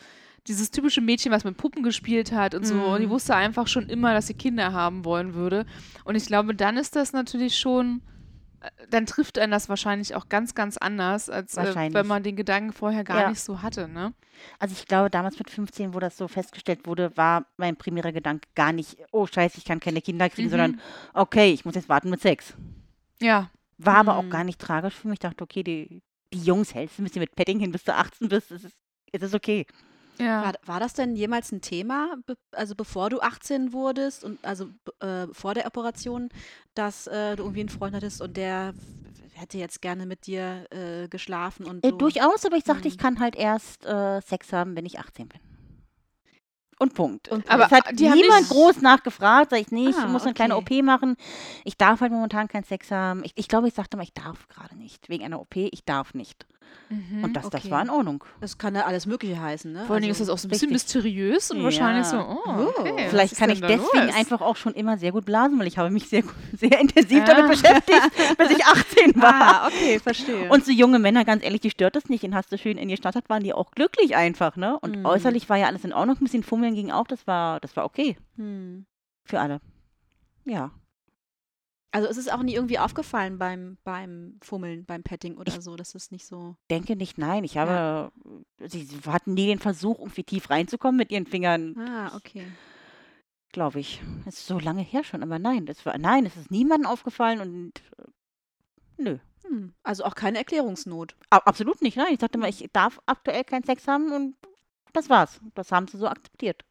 dieses 0.48 0.72
typische 0.72 1.00
Mädchen, 1.02 1.32
was 1.32 1.44
mit 1.44 1.58
Puppen 1.58 1.84
gespielt 1.84 2.32
hat 2.32 2.56
und 2.56 2.66
so. 2.66 2.74
Und 2.74 3.00
die 3.00 3.06
Hm. 3.06 3.12
wusste 3.12 3.36
einfach 3.36 3.68
schon 3.68 3.88
immer, 3.88 4.14
dass 4.16 4.26
sie 4.28 4.34
Kinder 4.34 4.74
haben 4.74 5.06
wollen 5.06 5.36
würde. 5.36 5.68
Und 6.06 6.16
ich 6.16 6.26
glaube, 6.26 6.56
dann 6.56 6.78
ist 6.78 6.96
das 6.96 7.14
natürlich 7.14 7.58
schon, 7.60 8.02
dann 8.90 9.06
trifft 9.06 9.38
einen 9.40 9.52
das 9.52 9.70
wahrscheinlich 9.70 10.16
auch 10.16 10.30
ganz, 10.30 10.54
ganz 10.56 10.78
anders, 10.78 11.30
als 11.30 11.56
äh, 11.58 11.94
wenn 11.94 12.08
man 12.08 12.24
den 12.24 12.36
Gedanken 12.36 12.74
vorher 12.74 13.04
gar 13.04 13.22
Ja. 13.22 13.30
nicht 13.30 13.42
so 13.42 13.62
hatte, 13.62 13.88
ne? 13.88 14.14
Also 14.60 14.74
ich 14.78 14.86
glaube, 14.88 15.10
damals 15.10 15.38
mit 15.40 15.50
15, 15.50 15.94
wo 15.94 16.00
das 16.00 16.18
so 16.18 16.28
festgestellt 16.28 16.86
wurde, 16.86 17.16
war 17.16 17.46
mein 17.58 17.76
primärer 17.78 18.12
Gedanke 18.12 18.48
gar 18.56 18.74
nicht, 18.74 18.98
oh 19.12 19.26
scheiße, 19.28 19.58
ich 19.60 19.66
kann 19.66 19.80
keine 19.80 20.02
Kinder 20.02 20.30
kriegen, 20.30 20.48
Mhm. 20.48 20.52
sondern 20.52 20.82
okay, 21.14 21.52
ich 21.54 21.64
muss 21.66 21.76
jetzt 21.76 21.90
warten 21.90 22.10
mit 22.10 22.22
Sex. 22.22 22.54
Ja. 23.22 23.50
War 23.78 23.96
aber 23.98 24.18
auch 24.18 24.24
Mhm. 24.24 24.30
gar 24.30 24.44
nicht 24.44 24.60
tragisch 24.60 24.94
für 24.96 25.08
mich. 25.08 25.16
Ich 25.16 25.20
dachte, 25.20 25.44
okay, 25.44 25.64
die, 25.64 26.02
die 26.34 26.40
Jungs 26.44 26.74
hältst 26.74 26.98
du 26.98 27.02
ein 27.02 27.06
bisschen 27.06 27.22
mit 27.22 27.36
Petting 27.36 27.60
hin, 27.60 27.72
bis 27.72 27.84
du 27.84 27.94
18 27.94 28.28
bist. 28.30 28.52
Es 28.52 28.64
ist, 28.66 28.76
es 29.12 29.22
ist 29.22 29.34
okay. 29.36 29.66
Ja. 30.18 30.44
War, 30.44 30.54
war 30.66 30.80
das 30.80 30.94
denn 30.94 31.16
jemals 31.16 31.52
ein 31.52 31.62
Thema, 31.62 32.16
be 32.26 32.36
also 32.52 32.76
bevor 32.76 33.10
du 33.10 33.20
18 33.22 33.74
wurdest 33.74 34.24
und 34.24 34.44
also 34.46 34.68
äh, 35.02 35.28
vor 35.34 35.54
der 35.54 35.66
Operation, 35.68 36.30
dass 36.74 37.08
äh, 37.08 37.36
du 37.36 37.44
irgendwie 37.44 37.62
einen 37.62 37.70
Freund 37.70 37.96
hattest 37.96 38.22
und 38.22 38.38
der 38.38 38.74
hätte 39.34 39.58
jetzt 39.58 39.82
gerne 39.82 40.06
mit 40.06 40.28
dir 40.28 40.66
äh, 40.72 41.10
geschlafen 41.10 41.66
und 41.66 41.84
Äh, 41.86 41.90
so? 41.90 41.98
durchaus, 41.98 42.46
aber 42.46 42.56
ich 42.56 42.64
sagte, 42.64 42.88
ich 42.88 42.96
Mhm. 42.96 43.02
kann 43.02 43.20
halt 43.20 43.36
erst 43.36 43.86
äh, 43.86 44.22
Sex 44.22 44.54
haben, 44.54 44.76
wenn 44.78 44.86
ich 44.86 45.00
18 45.00 45.28
bin. 45.28 45.40
Und 46.78 46.94
Punkt. 46.94 47.30
Und 47.30 47.50
Aber 47.50 47.66
es 47.66 47.72
hat 47.72 47.94
niemand 47.94 48.50
groß 48.50 48.82
nachgefragt. 48.82 49.52
Sag 49.52 49.60
ich, 49.62 49.72
nee, 49.72 49.90
ich 49.90 49.96
Ah, 49.96 50.08
muss 50.08 50.24
eine 50.24 50.34
kleine. 50.34 50.58
OP 50.58 50.70
machen. 50.84 51.16
Ich 51.64 51.78
darf 51.78 52.02
halt 52.02 52.12
momentan 52.12 52.50
keinen 52.50 52.66
Sex 52.66 52.92
haben. 52.92 53.24
Ich, 53.24 53.32
ich 53.36 53.48
glaube, 53.48 53.70
ich 53.70 53.74
sagte 53.74 53.96
mal, 53.96 54.04
ich 54.04 54.14
darf 54.14 54.48
gerade 54.50 54.76
nicht. 54.76 55.08
Wegen 55.08 55.24
einer 55.24 55.40
OP, 55.40 55.56
ich 55.56 55.86
darf 55.86 56.14
nicht. 56.14 56.46
Mhm. 56.88 57.24
Und 57.24 57.34
das, 57.34 57.50
das 57.50 57.62
okay. 57.64 57.72
war 57.72 57.82
in 57.82 57.90
Ordnung. 57.90 58.24
Das 58.42 58.60
kann 58.60 58.76
ja 58.76 58.86
alles 58.86 59.08
Mögliche 59.08 59.42
heißen, 59.42 59.72
ne? 59.74 59.86
Vor 59.88 59.96
allen 59.96 60.04
Dingen 60.04 60.12
ist 60.12 60.20
Also- 60.22 60.34
das 60.34 60.40
auch 60.40 60.42
so 60.44 60.48
ein 60.48 60.52
bisschen 60.52 60.70
richtig. 60.72 60.94
mysteriös 60.96 61.50
und 61.50 61.64
wahrscheinlich 61.64 62.06
so, 62.06 62.18
Ja. 62.18 62.28
oh, 62.46 62.50
Oh. 62.78 62.80
okay. 62.82 63.08
Vielleicht 63.10 63.32
ist 63.34 63.40
kann 63.40 63.50
ich 63.50 63.60
deswegen 63.60 64.06
los? 64.06 64.16
einfach 64.16 64.42
auch 64.42 64.56
schon 64.56 64.74
immer 64.76 64.96
sehr 65.00 65.12
gut 65.12 65.26
blasen, 65.26 65.58
weil 65.58 65.66
ich 65.66 65.80
habe 65.80 65.90
mich 65.90 66.08
sehr, 66.10 66.22
sehr 66.56 66.80
intensiv 66.80 67.18
Ja. 67.18 67.26
damit 67.26 67.48
beschäftigt, 67.50 68.02
bis 68.38 68.52
ich 68.52 68.64
18 69.04 69.16
war. 69.20 69.64
Ah, 69.64 69.68
okay, 69.68 69.98
verstehe. 70.00 70.48
Und 70.50 70.64
so 70.64 70.72
junge 70.72 71.00
Männer, 71.00 71.26
ganz 71.26 71.44
ehrlich, 71.44 71.62
die 71.62 71.72
stört 71.72 71.96
das 71.96 72.08
nicht. 72.08 72.22
Den 72.24 72.36
hast 72.36 72.52
du 72.52 72.58
schön 72.60 72.78
in 72.78 72.88
die 72.88 72.98
Stadt 72.98 73.16
hat, 73.16 73.30
waren 73.30 73.42
die 73.44 73.54
auch 73.54 73.72
glücklich 73.72 74.16
einfach, 74.16 74.56
ne? 74.56 74.78
Und 74.80 74.98
Mhm. 75.00 75.06
äußerlich 75.08 75.50
war 75.50 75.58
ja 75.58 75.66
alles 75.66 75.86
in 75.86 75.92
Ordnung. 75.94 76.18
Ein 76.18 76.24
bisschen 76.24 76.44
fummeln 76.44 76.76
ging 76.76 76.92
auch, 76.92 77.08
das 77.08 77.26
war, 77.26 77.60
das 77.62 77.76
war 77.76 77.86
okay 77.86 78.16
hm. 78.36 78.86
für 79.24 79.40
alle. 79.40 79.60
Ja. 80.44 80.70
Also 81.96 82.10
ist 82.10 82.18
es 82.18 82.28
auch 82.28 82.44
nie 82.44 82.54
irgendwie 82.56 82.78
aufgefallen 82.78 83.38
beim, 83.38 83.78
beim 83.86 84.38
Fummeln, 84.42 84.84
beim 84.84 85.02
Petting 85.02 85.38
oder 85.38 85.62
so, 85.62 85.78
dass 85.78 85.96
es 85.96 86.12
nicht 86.12 86.28
so. 86.28 86.58
Denke 86.70 86.98
nicht, 86.98 87.18
nein. 87.18 87.46
Ich 87.46 87.58
habe, 87.58 88.12
sie, 88.60 88.84
sie 88.84 89.00
hatten 89.06 89.34
nie 89.34 89.48
den 89.48 89.60
Versuch, 89.60 90.00
irgendwie 90.00 90.26
tief 90.26 90.50
reinzukommen 90.50 90.98
mit 90.98 91.10
ihren 91.10 91.26
Fingern, 91.26 91.78
Ah, 91.80 92.14
okay. 92.18 92.46
glaube 93.54 93.80
ich. 93.80 94.02
Das 94.26 94.34
ist 94.40 94.48
so 94.48 94.60
lange 94.60 94.82
her 94.82 95.06
schon, 95.06 95.24
aber 95.24 95.40
nein, 95.40 95.66
das 95.66 95.86
war, 95.86 95.98
nein, 95.98 96.26
es 96.26 96.36
ist 96.36 96.52
niemandem 96.52 96.92
aufgefallen 96.92 97.40
und 97.40 97.72
äh, 97.98 99.02
nö. 99.02 99.18
Hm. 99.48 99.74
Also 99.84 100.04
auch 100.04 100.16
keine 100.16 100.40
Erklärungsnot. 100.40 101.16
Absolut 101.30 101.82
nicht, 101.82 101.96
nein. 101.96 102.12
Ich 102.14 102.20
sagte 102.20 102.38
mal, 102.38 102.50
ich 102.50 102.68
darf 102.74 103.00
aktuell 103.06 103.46
keinen 103.46 103.64
Sex 103.64 103.88
haben 103.88 104.12
und 104.12 104.36
das 104.92 105.10
war's. 105.10 105.40
Das 105.54 105.72
haben 105.72 105.88
sie 105.88 105.98
so 105.98 106.08
akzeptiert. 106.10 106.66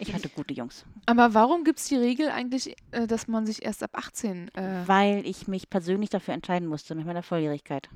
Ich 0.00 0.14
hatte 0.14 0.28
gute 0.28 0.54
Jungs. 0.54 0.84
Aber 1.06 1.34
warum 1.34 1.64
gibt 1.64 1.80
es 1.80 1.86
die 1.86 1.96
Regel 1.96 2.28
eigentlich, 2.30 2.76
äh, 2.92 3.06
dass 3.08 3.26
man 3.26 3.46
sich 3.46 3.64
erst 3.64 3.82
ab 3.82 3.90
18 3.94 4.48
äh, 4.54 4.82
Weil 4.86 5.26
ich 5.26 5.48
mich 5.48 5.68
persönlich 5.68 6.08
dafür 6.10 6.34
entscheiden 6.34 6.68
musste 6.68 6.94
mit 6.94 7.04
meiner 7.04 7.24
Volljährigkeit. 7.24 7.88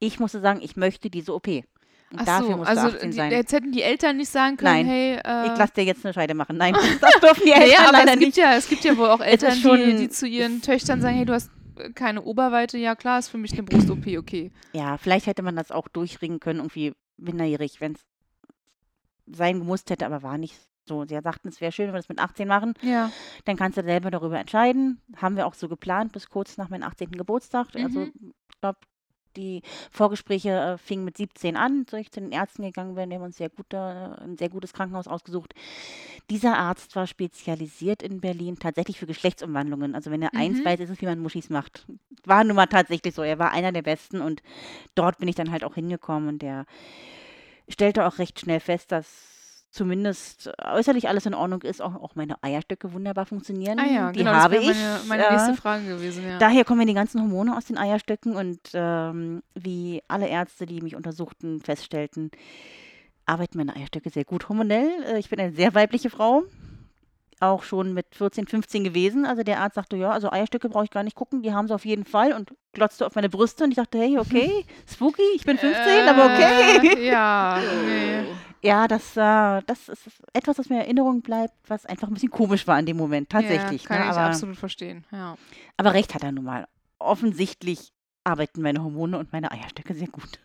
Ich 0.00 0.18
musste 0.18 0.40
sagen, 0.40 0.60
ich 0.62 0.76
möchte 0.76 1.10
diese 1.10 1.34
OP. 1.34 1.46
Und 1.48 2.20
Ach 2.20 2.24
dafür 2.24 2.46
so, 2.52 2.56
musste 2.58 2.68
also 2.80 2.96
18 2.96 3.10
die, 3.10 3.16
sein. 3.16 3.30
jetzt 3.32 3.52
hätten 3.52 3.72
die 3.72 3.82
Eltern 3.82 4.16
nicht 4.16 4.30
sagen 4.30 4.56
können, 4.56 4.72
Nein, 4.72 4.86
hey, 4.86 5.14
äh, 5.16 5.52
ich 5.52 5.58
lasse 5.58 5.72
dir 5.74 5.84
jetzt 5.84 6.04
eine 6.06 6.14
Scheide 6.14 6.34
machen. 6.34 6.56
Nein, 6.56 6.74
das 7.00 7.20
dürfen 7.20 7.42
die 7.44 7.50
Eltern 7.52 7.68
naja, 7.68 7.88
aber 7.88 7.92
leider 7.92 8.12
es 8.12 8.18
gibt 8.18 8.20
nicht. 8.20 8.36
ja, 8.38 8.54
es 8.54 8.68
gibt 8.68 8.84
ja 8.84 8.96
wohl 8.96 9.08
auch 9.10 9.20
Eltern, 9.22 9.52
schon- 9.56 9.78
die, 9.78 9.96
die 9.96 10.08
zu 10.08 10.26
ihren 10.26 10.62
Töchtern 10.62 11.00
sagen, 11.00 11.16
hey, 11.16 11.24
du 11.26 11.32
hast 11.34 11.50
äh, 11.78 11.90
keine 11.92 12.22
Oberweite, 12.22 12.78
ja 12.78 12.94
klar, 12.94 13.18
ist 13.18 13.28
für 13.28 13.38
mich 13.38 13.52
eine 13.54 13.64
Brust-OP, 13.64 14.06
okay. 14.18 14.52
Ja, 14.72 14.96
vielleicht 14.98 15.26
hätte 15.26 15.42
man 15.42 15.56
das 15.56 15.70
auch 15.72 15.88
durchringen 15.88 16.38
können, 16.40 16.60
irgendwie 16.60 16.94
minderjährig, 17.16 17.80
wenn 17.80 17.92
es 17.92 18.00
sein 19.26 19.58
gemusst 19.58 19.90
hätte, 19.90 20.06
aber 20.06 20.22
war 20.22 20.38
nicht 20.38 20.54
so. 20.88 21.04
Sie 21.04 21.18
sagten, 21.22 21.48
es 21.48 21.60
wäre 21.60 21.72
schön, 21.72 21.86
wenn 21.86 21.94
wir 21.94 21.98
das 21.98 22.08
mit 22.08 22.18
18 22.18 22.46
machen. 22.48 22.74
Ja. 22.82 23.10
Dann 23.44 23.56
kannst 23.56 23.78
du 23.78 23.82
selber 23.82 24.10
darüber 24.10 24.38
entscheiden. 24.38 25.00
Haben 25.16 25.36
wir 25.36 25.46
auch 25.46 25.54
so 25.54 25.68
geplant, 25.68 26.12
bis 26.12 26.28
kurz 26.28 26.56
nach 26.56 26.68
meinem 26.68 26.82
18. 26.84 27.10
Geburtstag. 27.12 27.68
Also, 27.74 28.00
Mhm. 28.00 28.12
ich 28.50 28.60
glaube, 28.60 28.78
die 29.36 29.60
Vorgespräche 29.90 30.48
äh, 30.48 30.78
fingen 30.78 31.04
mit 31.04 31.18
17 31.18 31.56
an, 31.58 31.84
als 31.92 32.00
ich 32.00 32.10
zu 32.10 32.20
den 32.20 32.32
Ärzten 32.32 32.62
gegangen 32.62 32.94
bin. 32.94 33.10
Die 33.10 33.16
haben 33.16 33.22
uns 33.22 33.36
sehr 33.36 33.50
gut, 33.50 33.70
äh, 33.74 33.76
ein 33.76 34.38
sehr 34.38 34.48
gutes 34.48 34.72
Krankenhaus 34.72 35.06
ausgesucht. 35.06 35.52
Dieser 36.30 36.56
Arzt 36.56 36.96
war 36.96 37.06
spezialisiert 37.06 38.02
in 38.02 38.22
Berlin 38.22 38.56
tatsächlich 38.58 38.98
für 38.98 39.06
Geschlechtsumwandlungen. 39.06 39.94
Also 39.94 40.10
wenn 40.10 40.22
er 40.22 40.34
eins 40.34 40.60
Mhm. 40.60 40.64
weiß, 40.64 40.80
ist 40.80 40.88
es, 40.90 41.00
wie 41.02 41.06
man 41.06 41.18
Muschis 41.20 41.50
macht. 41.50 41.86
War 42.24 42.44
nun 42.44 42.56
mal 42.56 42.64
tatsächlich 42.66 43.14
so. 43.14 43.20
Er 43.22 43.38
war 43.38 43.52
einer 43.52 43.72
der 43.72 43.82
Besten 43.82 44.22
und 44.22 44.42
dort 44.94 45.18
bin 45.18 45.28
ich 45.28 45.34
dann 45.34 45.50
halt 45.52 45.64
auch 45.64 45.74
hingekommen 45.74 46.28
und 46.30 46.40
der 46.40 46.64
stellte 47.68 48.06
auch 48.06 48.18
recht 48.18 48.40
schnell 48.40 48.60
fest, 48.60 48.90
dass 48.90 49.35
zumindest 49.76 50.50
äußerlich 50.64 51.08
alles 51.08 51.26
in 51.26 51.34
Ordnung 51.34 51.62
ist, 51.62 51.80
auch, 51.82 51.94
auch 51.94 52.14
meine 52.14 52.42
Eierstöcke 52.42 52.92
wunderbar 52.92 53.26
funktionieren. 53.26 53.78
Ah 53.78 53.86
ja, 53.86 54.12
die 54.12 54.20
genau, 54.20 54.32
habe 54.32 54.54
das 54.56 54.64
wäre 54.64 54.72
ich. 54.72 54.78
meine, 54.78 55.00
meine 55.08 55.26
äh, 55.26 55.32
nächste 55.32 55.54
Frage 55.54 55.84
gewesen, 55.86 56.24
ja. 56.26 56.38
Daher 56.38 56.64
kommen 56.64 56.86
die 56.86 56.94
ganzen 56.94 57.20
Hormone 57.20 57.56
aus 57.56 57.66
den 57.66 57.78
Eierstöcken 57.78 58.34
und 58.34 58.58
ähm, 58.72 59.42
wie 59.54 60.02
alle 60.08 60.28
Ärzte, 60.28 60.66
die 60.66 60.80
mich 60.80 60.96
untersuchten, 60.96 61.60
feststellten, 61.60 62.30
arbeiten 63.26 63.58
meine 63.58 63.76
Eierstöcke 63.76 64.10
sehr 64.10 64.24
gut 64.24 64.48
hormonell. 64.48 64.88
Äh, 65.12 65.18
Ich 65.18 65.28
bin 65.28 65.38
eine 65.38 65.52
sehr 65.52 65.74
weibliche 65.74 66.10
Frau. 66.10 66.42
Auch 67.38 67.64
schon 67.64 67.92
mit 67.92 68.06
14, 68.14 68.46
15 68.46 68.82
gewesen. 68.82 69.26
Also 69.26 69.42
der 69.42 69.60
Arzt 69.60 69.74
sagte, 69.74 69.98
ja, 69.98 70.10
also 70.10 70.30
Eierstöcke 70.32 70.70
brauche 70.70 70.84
ich 70.84 70.90
gar 70.90 71.02
nicht 71.02 71.16
gucken, 71.16 71.42
die 71.42 71.52
haben 71.52 71.68
sie 71.68 71.74
auf 71.74 71.84
jeden 71.84 72.06
Fall 72.06 72.32
und 72.32 72.54
glotzte 72.72 73.04
auf 73.06 73.14
meine 73.14 73.28
Brüste 73.28 73.64
und 73.64 73.70
ich 73.72 73.76
dachte, 73.76 73.98
hey, 73.98 74.18
okay, 74.18 74.64
spooky, 74.90 75.20
ich 75.34 75.44
bin 75.44 75.58
15, 75.58 76.08
aber 76.08 76.24
okay. 76.24 76.96
Äh, 76.96 77.06
ja, 77.10 77.60
nee. 77.86 78.24
Ja, 78.62 78.88
das, 78.88 79.16
äh, 79.16 79.62
das 79.66 79.88
ist 79.88 80.08
etwas, 80.32 80.58
was 80.58 80.68
mir 80.68 80.76
in 80.76 80.82
Erinnerung 80.82 81.22
bleibt, 81.22 81.54
was 81.68 81.86
einfach 81.86 82.08
ein 82.08 82.14
bisschen 82.14 82.30
komisch 82.30 82.66
war 82.66 82.78
in 82.78 82.86
dem 82.86 82.96
Moment, 82.96 83.28
tatsächlich. 83.30 83.82
Ja, 83.82 83.88
kann 83.88 83.98
ne? 84.00 84.04
ich 84.04 84.10
aber, 84.10 84.26
absolut 84.26 84.56
verstehen. 84.56 85.04
Ja. 85.12 85.36
aber 85.76 85.94
recht 85.94 86.14
hat 86.14 86.22
er 86.22 86.32
nun 86.32 86.44
mal. 86.44 86.66
Offensichtlich 86.98 87.92
arbeiten 88.24 88.62
meine 88.62 88.82
Hormone 88.82 89.18
und 89.18 89.32
meine 89.32 89.52
Eierstöcke 89.52 89.94
sehr 89.94 90.08
gut. 90.08 90.40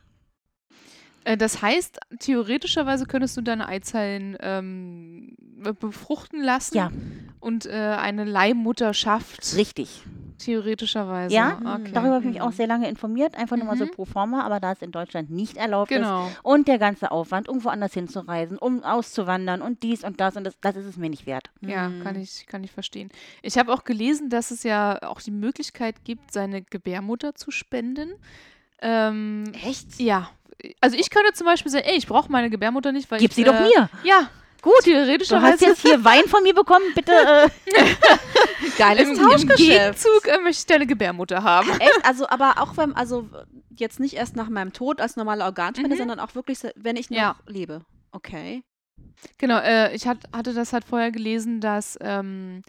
Äh, 1.24 1.38
Das 1.38 1.62
heißt, 1.62 2.00
theoretischerweise 2.20 3.06
könntest 3.06 3.38
du 3.38 3.42
deine 3.42 3.68
Eizellen 3.68 4.38
ähm, 4.40 5.36
be- 5.40 5.74
befruchten 5.74 6.42
lassen 6.44 6.76
Ja. 6.78 6.92
und 7.40 7.66
äh, 7.66 7.72
eine 7.72 8.24
Leihmutterschaft 8.26 9.56
Richtig. 9.56 10.02
theoretischerweise. 10.40 11.34
Ja, 11.36 11.58
okay. 11.64 11.92
Darüber 11.94 12.16
habe 12.16 12.26
ich 12.26 12.32
mich 12.34 12.42
auch 12.42 12.52
sehr 12.52 12.66
lange 12.66 12.90
informiert, 12.90 13.36
einfach 13.36 13.56
nur 13.58 13.66
mal 13.68 13.78
so 13.78 13.86
Mhm. 13.86 13.92
pro 13.92 14.06
forma, 14.06 14.42
aber 14.42 14.60
da 14.60 14.72
es 14.72 14.82
in 14.82 14.92
Deutschland 14.92 15.30
nicht 15.30 15.58
erlaubt 15.58 15.90
Genau. 15.90 16.28
ist 16.28 16.40
und 16.44 16.68
der 16.68 16.80
ganze 16.80 17.12
Aufwand, 17.12 17.48
irgendwo 17.48 17.70
anders 17.70 17.94
hinzureisen, 17.94 18.58
um 18.58 18.84
auszuwandern 18.84 19.62
und 19.62 19.84
dies 19.84 20.04
und 20.04 20.20
das 20.20 20.36
und 20.36 20.44
das, 20.46 20.56
das 20.62 20.76
ist 20.76 20.86
es 20.86 20.98
mir 20.98 21.10
nicht 21.12 21.28
wert. 21.28 21.52
Ja, 21.62 21.90
Mhm. 21.90 22.02
kann 22.04 22.16
ich, 22.20 22.48
kann 22.48 22.64
ich 22.64 22.72
verstehen. 22.72 23.10
Ich 23.44 23.60
habe 23.60 23.72
auch 23.72 23.84
gelesen, 23.84 24.30
dass 24.30 24.50
es 24.50 24.64
ja 24.64 24.98
auch 25.04 25.22
die 25.22 25.30
Möglichkeit 25.32 26.04
gibt, 26.04 26.34
seine 26.34 26.64
Gebärmutter 26.64 27.36
zu 27.36 27.52
spenden. 27.52 28.10
Ähm, 28.84 29.44
Echt? 29.64 30.00
ja. 30.00 30.32
Also 30.80 30.98
ich 30.98 31.10
könnte 31.10 31.34
zum 31.34 31.46
Beispiel 31.46 31.72
sagen, 31.72 31.86
ey, 31.88 31.98
ich 31.98 32.08
brauche 32.08 32.32
meine 32.32 32.50
Gebärmutter 32.50 32.92
nicht, 32.92 33.10
weil 33.12 33.20
Gib 33.20 33.32
ich, 33.32 33.36
sie 33.36 33.44
doch 33.44 33.54
äh, 33.56 33.64
mir. 33.64 33.90
Ja, 34.04 34.30
Gut. 34.62 34.74
Du 34.82 34.92
theoretischerweise. 34.92 35.54
hast 35.54 35.62
jetzt 35.62 35.82
hier 35.82 36.04
Wein 36.04 36.24
von 36.28 36.44
mir 36.44 36.54
bekommen, 36.54 36.86
bitte. 36.94 37.12
Äh, 37.12 37.50
Geiles 38.78 39.10
Im, 39.10 39.16
Im 39.16 39.18
Tauschgeschäft. 39.30 39.58
Gegenzug 39.58 40.28
äh, 40.28 40.38
möchte 40.38 40.60
ich 40.62 40.66
deine 40.68 40.86
Gebärmutter 40.86 41.44
haben. 41.44 41.70
Echt? 41.80 42.00
Also, 42.06 42.28
aber 42.30 42.56
auch 42.62 42.78
wenn, 42.78 42.94
also 42.96 43.28
jetzt 43.76 44.00
nicht 44.00 44.14
erst 44.14 44.36
nach 44.36 44.50
meinem 44.50 44.72
Tod 44.72 45.02
als 45.02 45.16
normale 45.16 45.44
Organspende, 45.46 45.96
Mhm. 45.96 46.00
sondern 46.00 46.20
auch 46.20 46.36
wirklich, 46.36 46.60
wenn 46.76 46.96
ich 46.96 47.10
noch 47.10 47.18
Ja. 47.18 47.36
lebe. 47.48 47.82
Okay. 48.12 48.62
Genau, 49.40 49.58
äh, 49.58 49.96
ich 49.96 50.08
hat, 50.08 50.18
hatte 50.32 50.54
das 50.54 50.74
halt 50.74 50.84
vorher 50.84 51.12
gelesen, 51.12 51.60
dass 51.60 51.98
ähm, 52.02 52.62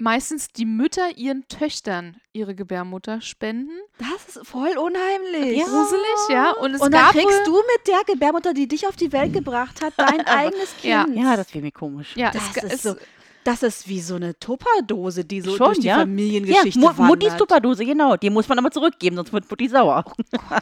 meistens 0.00 0.48
die 0.48 0.64
Mütter 0.66 1.16
ihren 1.16 1.46
Töchtern 1.48 2.16
ihre 2.32 2.54
Gebärmutter 2.54 3.20
spenden. 3.20 3.70
Das 3.98 4.36
ist 4.36 4.46
voll 4.46 4.76
unheimlich. 4.78 5.58
Ja. 5.58 5.64
Gruselig, 5.66 6.28
ja. 6.30 6.52
Und 6.52 6.74
es 6.74 6.80
Und 6.80 6.92
dann 6.92 7.02
gab 7.02 7.12
kriegst 7.12 7.28
wohl, 7.40 7.44
du 7.44 7.52
mit 7.56 7.86
der 7.88 8.00
Gebärmutter, 8.06 8.54
die 8.54 8.68
dich 8.68 8.86
auf 8.86 8.96
die 8.96 9.12
Welt 9.12 9.32
gebracht 9.32 9.82
hat, 9.82 9.94
dein 9.96 10.20
eigenes 10.26 10.74
Ja. 10.82 11.04
Kind. 11.04 11.16
ja, 11.16 11.36
das 11.36 11.52
wäre 11.54 11.62
mir 11.64 11.72
komisch. 11.72 12.16
ja, 12.16 12.30
das 12.30 12.42
es, 12.56 12.62
ist 12.64 12.72
es, 12.72 12.82
so. 12.82 12.96
Das 13.44 13.62
ist 13.62 13.88
wie 13.88 14.00
so 14.00 14.16
eine 14.16 14.38
Tupperdose, 14.38 15.24
die 15.24 15.40
so 15.40 15.56
Schon, 15.56 15.66
durch 15.66 15.78
die 15.80 15.86
ja. 15.86 15.94
Ja, 15.94 16.00
Familiengeschichte 16.00 16.78
Mu 16.78 16.86
wandert. 16.88 17.06
Muttis 17.06 17.36
Tupperdose, 17.36 17.84
genau. 17.86 18.16
Die 18.16 18.28
muss 18.30 18.46
man 18.48 18.58
aber 18.58 18.70
zurückgeben, 18.70 19.16
sonst 19.16 19.32
wird 19.32 19.48
Mutti 19.50 19.66
sauer. 19.68 20.04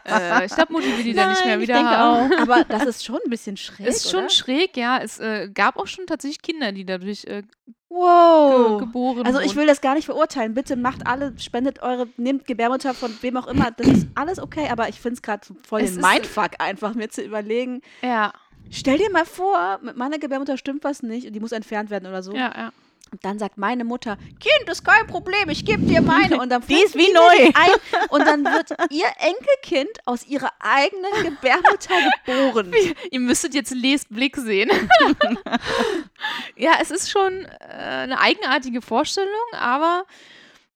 äh, 0.04 0.46
ich 0.46 0.54
glaube, 0.54 0.72
Mutti 0.72 0.96
will 0.96 1.02
die 1.02 1.12
dann 1.12 1.30
nicht 1.30 1.44
mehr 1.44 1.56
Nein, 1.56 1.62
ich 1.62 1.68
wieder 1.68 1.74
denke 1.78 1.90
haben. 1.96 2.32
auch. 2.32 2.38
Aber 2.40 2.64
das 2.64 2.84
ist 2.84 3.04
schon 3.04 3.18
ein 3.24 3.30
bisschen 3.30 3.56
schräg, 3.56 3.86
Ist 3.88 4.08
schon 4.10 4.20
oder? 4.20 4.30
schräg, 4.30 4.76
ja. 4.76 4.98
Es 4.98 5.18
äh, 5.18 5.48
gab 5.52 5.76
auch 5.76 5.86
schon 5.88 6.06
tatsächlich 6.06 6.40
Kinder, 6.40 6.70
die 6.72 6.84
dadurch 6.86 7.24
äh, 7.24 7.42
ge 7.42 7.74
Wow. 7.90 8.78
geboren 8.80 9.24
Also 9.26 9.40
ich 9.40 9.56
will 9.56 9.66
das 9.66 9.80
gar 9.80 9.94
nicht 9.94 10.04
verurteilen. 10.04 10.54
Bitte 10.54 10.76
macht 10.76 11.06
alle, 11.06 11.32
spendet 11.38 11.82
eure, 11.82 12.06
nehmt 12.18 12.46
Gebärmutter 12.46 12.92
von 12.94 13.10
wem 13.22 13.36
auch 13.38 13.46
immer. 13.46 13.70
Das 13.70 13.86
ist 13.86 14.06
alles 14.14 14.38
okay, 14.38 14.68
aber 14.70 14.88
ich 14.90 15.00
finde 15.00 15.14
es 15.14 15.22
gerade 15.22 15.46
voll 15.66 15.80
Es 15.80 15.94
den 15.94 16.00
ist- 16.00 16.06
Mindfuck 16.12 16.50
einfach, 16.58 16.94
mir 16.94 17.08
zu 17.08 17.22
überlegen. 17.22 17.80
Ja, 18.02 18.32
Stell 18.70 18.98
dir 18.98 19.10
mal 19.10 19.24
vor, 19.24 19.78
mit 19.82 19.96
meiner 19.96 20.18
Gebärmutter 20.18 20.56
stimmt 20.58 20.84
was 20.84 21.02
nicht 21.02 21.26
und 21.26 21.32
die 21.32 21.40
muss 21.40 21.52
entfernt 21.52 21.90
werden 21.90 22.06
oder 22.06 22.22
so. 22.22 22.32
ja, 22.32 22.52
ja. 22.56 22.72
Und 23.10 23.24
dann 23.24 23.38
sagt 23.38 23.56
meine 23.56 23.84
Mutter, 23.84 24.18
Kind, 24.38 24.68
ist 24.70 24.84
kein 24.84 25.06
Problem, 25.06 25.48
ich 25.48 25.64
gebe 25.64 25.82
dir 25.82 26.02
meine. 26.02 26.38
Und 26.38 26.50
dann 26.50 26.62
Die 26.68 26.74
ist 26.74 26.94
wie 26.94 27.10
neu. 27.12 27.50
Ein, 27.54 27.70
und 28.10 28.26
dann 28.26 28.44
wird 28.44 28.70
ihr 28.90 29.06
Enkelkind 29.18 29.98
aus 30.04 30.26
ihrer 30.26 30.50
eigenen 30.60 31.10
Gebärmutter 31.22 31.94
geboren. 32.26 32.72
Ihr 33.10 33.20
müsstet 33.20 33.54
jetzt 33.54 33.72
Les 33.72 34.04
Blick 34.04 34.36
sehen. 34.36 34.70
ja, 36.56 36.72
es 36.82 36.90
ist 36.90 37.10
schon 37.10 37.46
äh, 37.46 37.72
eine 37.72 38.20
eigenartige 38.20 38.82
Vorstellung, 38.82 39.32
aber 39.52 40.04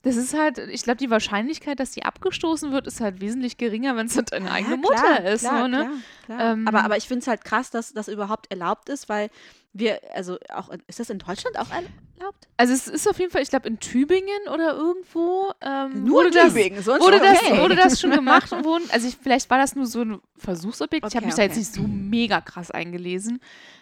das 0.03 0.17
ist 0.17 0.37
halt, 0.37 0.59
ich 0.59 0.83
glaube, 0.83 0.97
die 0.99 1.11
Wahrscheinlichkeit, 1.11 1.79
dass 1.81 1.93
die 1.93 2.05
abgestoßen 2.05 2.73
wird, 2.73 2.87
ist 2.87 3.01
halt 3.01 3.21
wesentlich 3.21 3.57
geringer, 3.57 3.97
wenn 3.97 4.07
es 4.07 4.17
halt 4.17 4.33
eine 4.33 4.51
eigene 4.51 4.75
Ja, 4.75 4.81
Mutter 4.81 4.95
klar, 4.97 5.25
ist. 5.25 5.41
Klar, 5.43 5.63
so, 5.63 5.69
ne? 5.69 5.77
klar, 5.79 6.37
klar. 6.39 6.53
Ähm, 6.53 6.69
aber, 6.69 6.85
aber 6.85 6.97
ich 6.97 7.07
finde 7.09 7.21
es 7.23 7.27
halt 7.29 7.45
krass, 7.45 7.71
dass 7.71 7.93
das 7.93 8.09
überhaupt 8.09 8.51
erlaubt 8.51 8.89
ist, 8.89 9.09
weil 9.09 9.31
wir, 9.73 10.01
also 10.15 10.39
auch, 10.53 10.71
ist 10.87 11.01
das 11.01 11.09
in 11.09 11.19
Deutschland 11.19 11.57
auch 11.59 11.71
erlaubt? 11.71 12.49
Also 12.57 12.73
es 12.75 12.89
ist 12.89 13.09
auf 13.09 13.19
jeden 13.19 13.31
Fall, 13.31 13.43
ich 13.43 13.49
glaube, 13.51 13.67
in 13.69 13.81
Tübingen 13.81 14.49
oder 14.53 14.75
irgendwo 14.75 15.53
ähm, 15.61 16.05
Nur 16.05 16.25
wurde, 16.25 16.31
das, 16.31 16.53
Tübingen, 16.53 16.83
sonst 16.83 17.03
wurde, 17.03 17.17
okay. 17.17 17.37
das, 17.51 17.59
wurde 17.59 17.77
das 17.77 18.01
schon 18.01 18.11
gemacht 18.11 18.53
und 18.53 18.65
wurden, 18.65 18.85
also 18.93 19.09
ich, 19.09 19.17
vielleicht 19.21 19.49
war 19.51 19.59
das 19.59 19.75
nur 19.75 19.87
so 19.87 20.03
ein 20.03 20.21
Versuchsobjekt. 20.37 21.07
ich 21.09 21.15
habe 21.17 21.25
Okay, 21.25 21.27
mich 21.27 21.35
da 21.37 21.43
jetzt 21.43 21.53
okay. 21.53 21.61
nicht 21.61 21.75
so 21.75 21.83
mega 21.83 22.41
krass 22.41 22.71
eingelesen. 22.71 23.41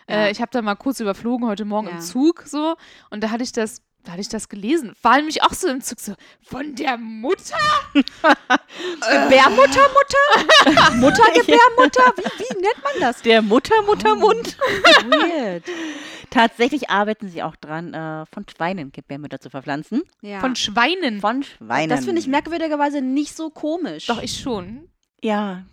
Ja. 0.09 0.27
Äh, 0.27 0.31
ich 0.31 0.41
habe 0.41 0.51
da 0.53 0.63
mal 0.63 0.75
kurz 0.77 1.01
überflogen 1.01 1.49
heute 1.49 1.65
Morgen 1.65 1.89
Ja. 1.89 1.95
im 1.95 2.01
Zug 2.01 2.45
so 2.47 2.77
und 3.11 3.23
da 3.25 3.31
hatte 3.31 3.43
ich 3.43 3.53
das, 3.53 3.83
da 4.05 4.13
hatte 4.13 4.21
ich 4.23 4.29
das 4.29 4.49
gelesen. 4.49 4.95
War 5.03 5.17
nämlich 5.17 5.43
auch 5.43 5.53
so 5.53 5.69
im 5.69 5.81
Zug 5.81 6.01
so, 6.01 6.15
von 6.43 6.75
der 6.75 6.97
Mutter? 6.97 7.57
Gebärmutter, 7.93 9.87
Mutter? 9.89 10.95
Muttergebärmutter? 10.97 12.15
Wie, 12.17 12.45
wie 12.45 12.61
nennt 12.61 12.83
man 12.83 13.01
das? 13.01 13.23
Der 13.23 13.43
Mutter, 13.43 13.83
Muttermund. 13.83 14.57
Weird. 15.07 15.65
Tatsächlich 16.31 16.91
arbeiten 16.91 17.29
sie 17.29 17.43
auch 17.43 17.57
dran, 17.57 17.93
äh, 17.93 18.25
von 18.33 18.47
Schweinen 18.49 18.93
Gebärmütter 18.93 19.41
zu 19.41 19.51
verpflanzen. 19.51 20.03
Ja. 20.23 20.41
Von 20.41 20.57
Schweinen. 20.57 21.21
Von 21.21 21.43
Schweinen. 21.43 21.91
das 21.91 22.05
finde 22.05 22.21
ich 22.21 22.27
merkwürdigerweise 22.27 23.03
nicht 23.03 23.37
so 23.37 23.51
komisch. 23.51 24.07
Doch, 24.07 24.23
ich 24.23 24.41
schon. 24.41 24.89
Ja, 25.23 25.65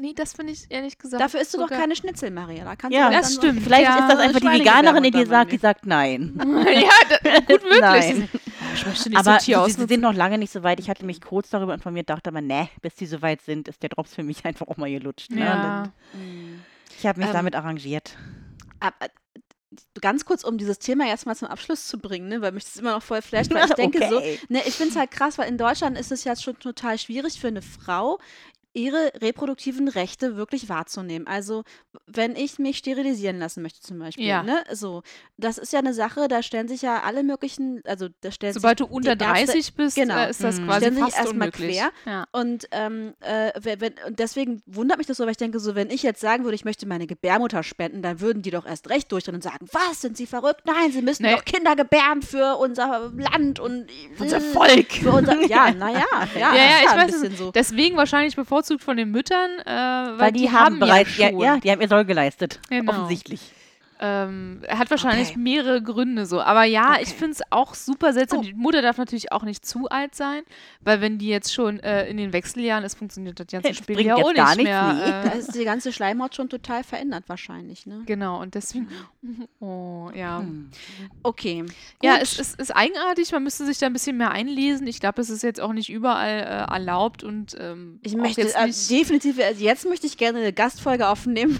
Nee, 0.00 0.12
das 0.14 0.32
finde 0.34 0.52
ich 0.52 0.66
ehrlich 0.68 0.96
gesagt. 0.96 1.20
Dafür 1.20 1.40
isst 1.40 1.54
du 1.54 1.58
doch 1.58 1.68
keine 1.68 1.96
Schnitzel, 1.96 2.30
Maria. 2.30 2.64
Da 2.64 2.76
kannst 2.76 2.96
Ja, 2.96 3.08
du 3.10 3.16
das 3.16 3.34
dann 3.34 3.42
stimmt. 3.42 3.62
vielleicht 3.64 3.82
Ja, 3.82 3.98
ist 3.98 4.08
das 4.14 4.18
einfach 4.20 4.40
die 4.40 4.46
Veganerin 4.60 5.02
in 5.02 5.10
dir 5.12 5.26
sagt, 5.26 5.50
die 5.50 5.58
sagt 5.58 5.86
nein. 5.86 6.34
ja, 6.72 6.90
da, 7.08 7.38
gut 7.40 7.62
möglich. 7.64 7.80
Nein. 7.80 8.28
Ich 8.74 8.86
möchte 8.86 9.08
nicht 9.08 9.18
Aber 9.18 9.32
so 9.34 9.38
sie, 9.40 9.44
Tier 9.46 9.64
sie 9.68 9.86
sind 9.86 10.00
noch 10.00 10.14
lange 10.14 10.38
nicht 10.38 10.52
so 10.52 10.62
weit. 10.62 10.78
Ich 10.78 10.88
hatte 10.88 11.04
mich 11.04 11.20
kurz 11.20 11.50
darüber 11.50 11.74
informiert, 11.74 12.08
dachte 12.10 12.30
aber, 12.30 12.40
ne, 12.40 12.68
bis 12.80 12.94
die 12.94 13.06
so 13.06 13.22
weit 13.22 13.42
sind, 13.42 13.66
ist 13.66 13.82
der 13.82 13.88
Drops 13.90 14.14
für 14.14 14.22
mich 14.22 14.44
einfach 14.44 14.68
auch 14.68 14.76
mal 14.76 14.88
gelutscht. 14.90 15.32
Ne? 15.32 15.40
Ja. 15.40 15.92
Ich 16.96 17.04
habe 17.04 17.18
mich 17.18 17.28
Ähm, 17.28 17.34
damit 17.34 17.56
arrangiert. 17.56 18.16
Ab- 18.80 18.94
äh, 19.00 19.08
Ganz 20.00 20.24
kurz, 20.24 20.44
um 20.44 20.56
dieses 20.58 20.78
Thema 20.78 21.06
jetzt 21.06 21.26
mal 21.26 21.36
zum 21.36 21.48
Abschluss 21.48 21.86
zu 21.88 21.98
bringen, 21.98 22.28
ne, 22.28 22.40
weil 22.40 22.52
mich 22.52 22.64
das 22.64 22.76
immer 22.76 22.92
noch 22.92 23.02
voll 23.02 23.20
flasht, 23.20 23.52
weil 23.52 23.66
ich 23.66 23.74
denke 23.74 24.08
so, 24.08 24.16
Okay. 24.16 24.38
ne, 24.48 24.62
ich 24.66 24.74
finde 24.74 24.92
es 24.92 24.96
halt 24.98 25.10
krass, 25.10 25.36
weil 25.38 25.48
in 25.48 25.58
Deutschland 25.58 25.98
ist 25.98 26.10
es 26.10 26.24
ja 26.24 26.34
schon 26.36 26.58
total 26.58 26.98
schwierig 26.98 27.38
für 27.38 27.48
eine 27.48 27.60
Frau, 27.62 28.18
ihre 28.74 29.12
reproduktiven 29.20 29.88
Rechte 29.88 30.36
wirklich 30.36 30.68
wahrzunehmen. 30.68 31.26
Also, 31.26 31.64
wenn 32.06 32.36
ich 32.36 32.58
mich 32.58 32.78
sterilisieren 32.78 33.38
lassen 33.38 33.62
möchte 33.62 33.80
zum 33.80 33.98
Beispiel, 33.98 34.26
Ja. 34.26 34.42
ne, 34.42 34.62
so, 34.72 35.02
das 35.36 35.58
ist 35.58 35.72
ja 35.72 35.78
eine 35.80 35.94
Sache, 35.94 36.28
da 36.28 36.42
stellen 36.42 36.68
sich 36.68 36.82
ja 36.82 37.02
alle 37.02 37.22
möglichen, 37.22 37.82
also 37.86 38.08
da 38.20 38.30
stellen 38.30 38.52
Sobald 38.54 38.80
du 38.80 38.84
sich 38.84 38.92
unter 38.92 39.16
die 39.16 39.24
Ärzte- 39.24 39.46
30 39.46 39.74
bist, 39.74 39.96
genau. 39.96 40.16
äh, 40.18 40.30
ist 40.30 40.42
das 40.44 40.60
Mhm. 40.60 40.66
quasi 40.66 40.78
Stellen 40.80 40.94
sich 40.94 41.04
fast 41.04 41.16
erstmal 41.18 41.48
unmöglich. 41.48 41.76
quer. 41.78 41.90
Ja. 42.06 42.24
Und, 42.32 42.68
ähm, 42.72 43.14
äh, 43.20 43.52
wenn, 43.80 43.94
und 44.06 44.18
deswegen 44.18 44.62
wundert 44.66 44.98
mich 44.98 45.06
das 45.06 45.16
so, 45.16 45.24
weil 45.24 45.30
ich 45.32 45.36
denke, 45.38 45.58
so, 45.60 45.74
wenn 45.74 45.90
ich 45.90 46.02
jetzt 46.02 46.20
sagen 46.20 46.44
würde, 46.44 46.54
ich 46.54 46.64
möchte 46.64 46.86
meine 46.86 47.06
Gebärmutter 47.06 47.62
spenden, 47.62 48.02
dann 48.02 48.20
würden 48.20 48.42
die 48.42 48.50
doch 48.50 48.66
erst 48.66 48.88
recht 48.90 49.10
durchdrehen 49.10 49.34
und 49.36 49.42
sagen, 49.42 49.66
was, 49.72 50.00
sind 50.02 50.16
sie 50.16 50.26
verrückt? 50.26 50.62
Nein, 50.66 50.92
sie 50.92 51.02
müssen 51.02 51.22
Nee. 51.24 51.32
doch 51.34 51.44
Kinder 51.44 51.74
gebären 51.74 52.22
für 52.22 52.56
unser 52.56 53.10
Land 53.16 53.60
und 53.60 53.86
Unser 54.18 54.40
Volk. 54.40 54.92
Für 54.92 55.12
unser, 55.12 55.40
ja, 55.46 55.70
naja, 55.72 56.04
ja, 56.34 56.38
Ja, 56.38 56.54
ja, 56.54 56.64
ich 56.84 56.88
ein 56.90 57.08
weiß 57.08 57.38
so. 57.38 57.50
Deswegen 57.52 57.96
wahrscheinlich 57.96 58.36
bevorzugt 58.58 58.82
von 58.82 58.96
den 58.96 59.10
Müttern, 59.10 59.50
äh, 59.60 59.66
weil, 59.66 60.18
Weil 60.18 60.32
die, 60.32 60.50
haben 60.50 60.78
bereits, 60.78 61.16
ja 61.16 61.30
ja, 61.30 61.58
die 61.58 61.70
haben 61.70 61.80
ihr 61.80 61.88
Soll 61.88 62.04
geleistet. 62.04 62.60
Genau. 62.68 62.92
Offensichtlich. 62.92 63.40
Ähm, 64.00 64.60
er 64.62 64.78
hat 64.78 64.90
wahrscheinlich 64.90 65.30
Okay. 65.30 65.38
mehrere 65.38 65.82
Gründe 65.82 66.24
so. 66.26 66.40
Aber 66.40 66.64
ja, 66.64 66.92
Okay. 66.92 67.02
ich 67.02 67.08
finde 67.10 67.32
es 67.32 67.42
auch 67.50 67.74
super 67.74 68.12
seltsam. 68.12 68.40
Oh. 68.40 68.42
Die 68.42 68.54
Mutter 68.54 68.80
darf 68.82 68.96
natürlich 68.98 69.32
auch 69.32 69.42
nicht 69.42 69.66
zu 69.66 69.88
alt 69.88 70.14
sein, 70.14 70.42
weil 70.82 71.00
wenn 71.00 71.18
die 71.18 71.28
jetzt 71.28 71.52
schon 71.52 71.80
äh, 71.80 72.06
in 72.08 72.16
den 72.16 72.32
Wechseljahren 72.32 72.84
ist, 72.84 72.96
funktioniert 72.96 73.40
das 73.40 73.48
ganze 73.48 73.74
Spiel 73.74 74.00
ja 74.00 74.14
auch 74.16 74.32
nicht 74.32 74.62
mehr. 74.62 74.92
nee. 74.94 75.00
Da 75.28 75.32
Äh, 75.34 75.38
ist 75.38 75.54
die 75.54 75.64
ganze 75.64 75.92
Schleimhaut 75.92 76.34
schon 76.34 76.48
total 76.48 76.84
verändert 76.84 77.24
wahrscheinlich, 77.28 77.86
ne? 77.86 78.02
genau, 78.06 78.40
und 78.40 78.54
deswegen, 78.54 78.88
oh, 79.60 80.10
ja. 80.14 80.40
Hm. 80.40 80.70
Okay. 81.22 81.64
Ja, 82.02 82.18
es, 82.20 82.38
es 82.38 82.54
ist 82.54 82.74
eigenartig, 82.74 83.32
man 83.32 83.42
müsste 83.42 83.64
sich 83.66 83.78
da 83.78 83.86
ein 83.86 83.92
bisschen 83.92 84.16
mehr 84.16 84.30
einlesen. 84.30 84.86
Ich 84.86 85.00
glaube, 85.00 85.20
es 85.20 85.30
ist 85.30 85.42
jetzt 85.42 85.60
auch 85.60 85.72
nicht 85.72 85.90
überall 85.90 86.38
äh, 86.38 86.72
erlaubt 86.72 87.24
und 87.24 87.56
ähm, 87.58 87.98
Ich 88.02 88.14
möchte 88.16 88.42
jetzt 88.42 88.56
äh, 88.56 88.66
definitiv, 88.96 89.38
also 89.40 89.62
jetzt 89.62 89.86
möchte 89.88 90.06
ich 90.06 90.16
gerne 90.16 90.38
eine 90.38 90.52
Gastfolge 90.52 91.08
aufnehmen. 91.08 91.58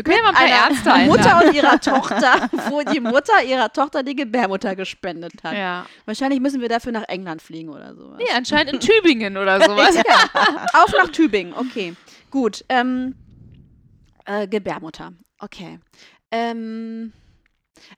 Wir 0.00 0.04
können 0.04 0.16
ja 0.16 0.22
mal 0.22 0.28
ein 0.30 0.48
paar 0.48 0.70
Ärzte 0.70 0.92
einladen. 0.92 1.08
Mutter 1.08 1.46
und 1.46 1.54
ihrer 1.54 1.78
Tochter, 1.78 2.48
wo 2.70 2.80
die 2.82 3.00
Mutter 3.00 3.42
ihrer 3.44 3.70
Tochter 3.70 4.02
die 4.02 4.16
Gebärmutter 4.16 4.74
gespendet 4.74 5.34
hat. 5.44 5.54
Ja. 5.54 5.84
Wahrscheinlich 6.06 6.40
müssen 6.40 6.62
wir 6.62 6.70
dafür 6.70 6.92
nach 6.92 7.04
England 7.08 7.42
fliegen 7.42 7.68
oder 7.68 7.94
sowas. 7.94 8.16
Nee, 8.18 8.34
anscheinend 8.34 8.72
in 8.72 8.80
Tübingen 8.80 9.36
oder 9.36 9.60
sowas. 9.64 9.96
Auf 10.72 10.94
nach 10.96 11.10
Tübingen, 11.10 11.52
okay. 11.52 11.94
Gut. 12.30 12.64
Ähm, 12.70 13.14
äh, 14.24 14.48
Gebärmutter. 14.48 15.12
Okay. 15.38 15.80
Ähm, 16.30 17.12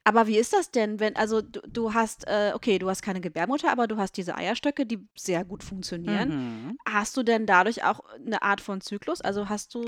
aber 0.03 0.27
wie 0.27 0.37
ist 0.37 0.51
das 0.51 0.71
denn, 0.71 0.99
wenn, 0.99 1.15
also 1.15 1.41
du, 1.41 1.61
du 1.61 1.93
hast, 1.93 2.27
äh, 2.27 2.51
okay, 2.53 2.79
du 2.79 2.89
hast 2.89 3.01
keine 3.01 3.21
Gebärmutter, 3.21 3.71
aber 3.71 3.87
du 3.87 3.95
hast 3.97 4.17
diese 4.17 4.35
Eierstöcke, 4.35 4.85
die 4.85 5.07
sehr 5.15 5.45
gut 5.45 5.63
funktionieren. 5.63 6.29
Mhm. 6.29 6.77
Hast 6.85 7.15
du 7.15 7.23
denn 7.23 7.45
dadurch 7.45 7.85
auch 7.85 8.01
eine 8.25 8.41
Art 8.41 8.59
von 8.59 8.81
Zyklus? 8.81 9.21
Also 9.21 9.47
hast 9.47 9.73
du, 9.73 9.85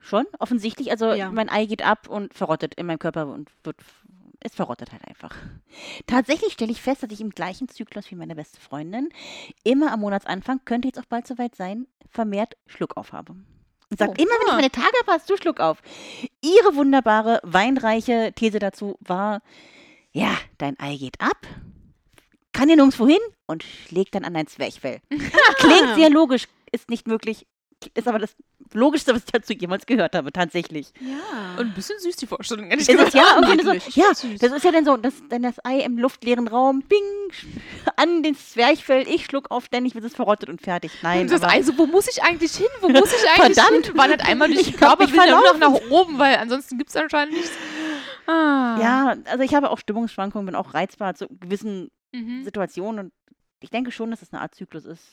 Schon, 0.00 0.26
offensichtlich. 0.38 0.90
Also 0.90 1.12
Ja. 1.12 1.30
mein 1.30 1.48
Ei 1.50 1.66
geht 1.66 1.82
ab 1.82 2.08
und 2.08 2.32
verrottet 2.34 2.74
in 2.74 2.86
meinem 2.86 2.98
Körper 2.98 3.26
und 3.28 3.50
wird, 3.64 3.76
es 4.40 4.54
verrottet 4.54 4.92
halt 4.92 5.06
einfach. 5.06 5.34
Tatsächlich 6.06 6.54
stelle 6.54 6.72
ich 6.72 6.80
fest, 6.80 7.02
dass 7.02 7.10
ich 7.12 7.20
im 7.20 7.30
gleichen 7.30 7.68
Zyklus 7.68 8.10
wie 8.10 8.14
meine 8.16 8.34
beste 8.34 8.58
Freundin 8.60 9.10
immer 9.62 9.92
am 9.92 10.00
Monatsanfang, 10.00 10.60
könnte 10.64 10.88
jetzt 10.88 10.98
auch 10.98 11.04
bald 11.04 11.26
soweit 11.26 11.54
sein, 11.54 11.86
vermehrt 12.08 12.56
Schluck 12.66 12.96
auf 12.96 13.12
habe. 13.12 13.32
Und 13.32 13.98
sagt, 13.98 14.12
Oh. 14.18 14.22
immer 14.22 14.30
wenn 14.32 14.46
ich 14.46 14.52
Ah. 14.52 14.56
meine 14.56 14.70
Tage 14.70 14.92
habe, 15.02 15.12
hast 15.12 15.28
du 15.28 15.36
Schluck 15.36 15.60
auf. 15.60 15.82
Ihre 16.42 16.74
wunderbare, 16.74 17.40
weinreiche 17.42 18.32
These 18.34 18.58
dazu 18.58 18.96
war, 19.00 19.42
ja, 20.12 20.34
dein 20.58 20.78
Ei 20.80 20.96
geht 20.96 21.20
ab, 21.20 21.36
kann 22.52 22.68
ja 22.68 22.76
nirgendwo 22.76 23.06
hin 23.06 23.18
und 23.46 23.62
schlägt 23.62 24.14
dann 24.14 24.24
an 24.24 24.34
dein 24.34 24.46
Zwerchfell. 24.46 25.00
Klingt 25.58 25.94
sehr 25.96 26.08
logisch, 26.10 26.48
ist 26.72 26.88
nicht 26.88 27.06
möglich, 27.06 27.46
ist 27.94 28.08
aber 28.08 28.18
das 28.18 28.34
Logischste, 28.74 29.14
was 29.14 29.24
ich 29.24 29.32
dazu 29.32 29.52
jemals 29.52 29.86
gehört 29.86 30.14
habe, 30.14 30.32
tatsächlich. 30.32 30.92
ja. 31.00 31.58
Und 31.60 31.66
ein 31.68 31.74
bisschen 31.74 31.98
süß 31.98 32.16
die 32.16 32.26
Vorstellung, 32.26 32.66
ehrlich 32.70 32.88
Ist 32.88 32.98
es 32.98 33.04
gesagt. 33.06 33.14
ja, 33.14 33.40
irgendwie 33.40 33.80
so, 33.80 34.00
ja, 34.00 34.14
Süß. 34.14 34.38
das 34.40 34.52
ist 34.52 34.64
ja 34.64 34.72
dann 34.72 34.84
so, 34.84 34.96
dass 34.96 35.14
dann 35.28 35.42
das 35.42 35.56
Ei 35.64 35.80
im 35.80 35.98
luftleeren 35.98 36.48
Raum, 36.48 36.82
bing, 36.82 37.00
an 37.96 38.22
den 38.22 38.34
Zwerchfell, 38.36 39.06
ich 39.08 39.24
schluck 39.24 39.50
auf, 39.50 39.64
ständig 39.66 39.94
wird 39.94 40.04
es 40.04 40.14
verrottet 40.14 40.48
und 40.48 40.60
fertig. 40.60 40.92
Nein, 41.02 41.28
das 41.28 41.42
aber 41.42 41.52
Ei 41.52 41.62
so, 41.62 41.76
wo 41.78 41.86
muss 41.86 42.08
ich 42.08 42.22
eigentlich 42.22 42.52
hin? 42.56 42.66
Wo 42.80 42.88
muss 42.88 43.12
ich 43.12 43.28
eigentlich 43.40 43.56
Verdammt. 43.56 43.86
hin? 43.86 43.96
Wandert 43.98 44.26
einmal 44.28 44.48
durch 44.48 44.62
den 44.64 44.74
Ich 44.74 44.80
hab 44.80 44.98
Körper, 44.98 45.04
mich 45.04 45.12
will 45.12 45.20
dann 45.26 45.40
nur 45.40 45.52
noch 45.70 45.80
nach 45.80 45.90
oben, 45.90 46.18
weil 46.18 46.36
ansonsten 46.36 46.78
gibt 46.78 46.90
es 46.90 46.96
anscheinend 46.96 47.34
nichts. 47.34 47.52
Ah. 48.26 48.78
ja, 48.80 49.16
also 49.24 49.42
ich 49.42 49.54
habe 49.54 49.70
auch 49.70 49.78
Stimmungsschwankungen, 49.78 50.46
bin 50.46 50.54
auch 50.54 50.74
reizbar 50.74 51.14
zu 51.14 51.26
gewissen 51.28 51.90
Mhm. 52.12 52.42
Situationen 52.42 53.06
und 53.06 53.12
ich 53.60 53.70
denke 53.70 53.92
schon, 53.92 54.10
dass 54.10 54.20
es 54.20 54.32
eine 54.32 54.42
Art 54.42 54.52
Zyklus 54.54 54.84
ist. 54.84 55.04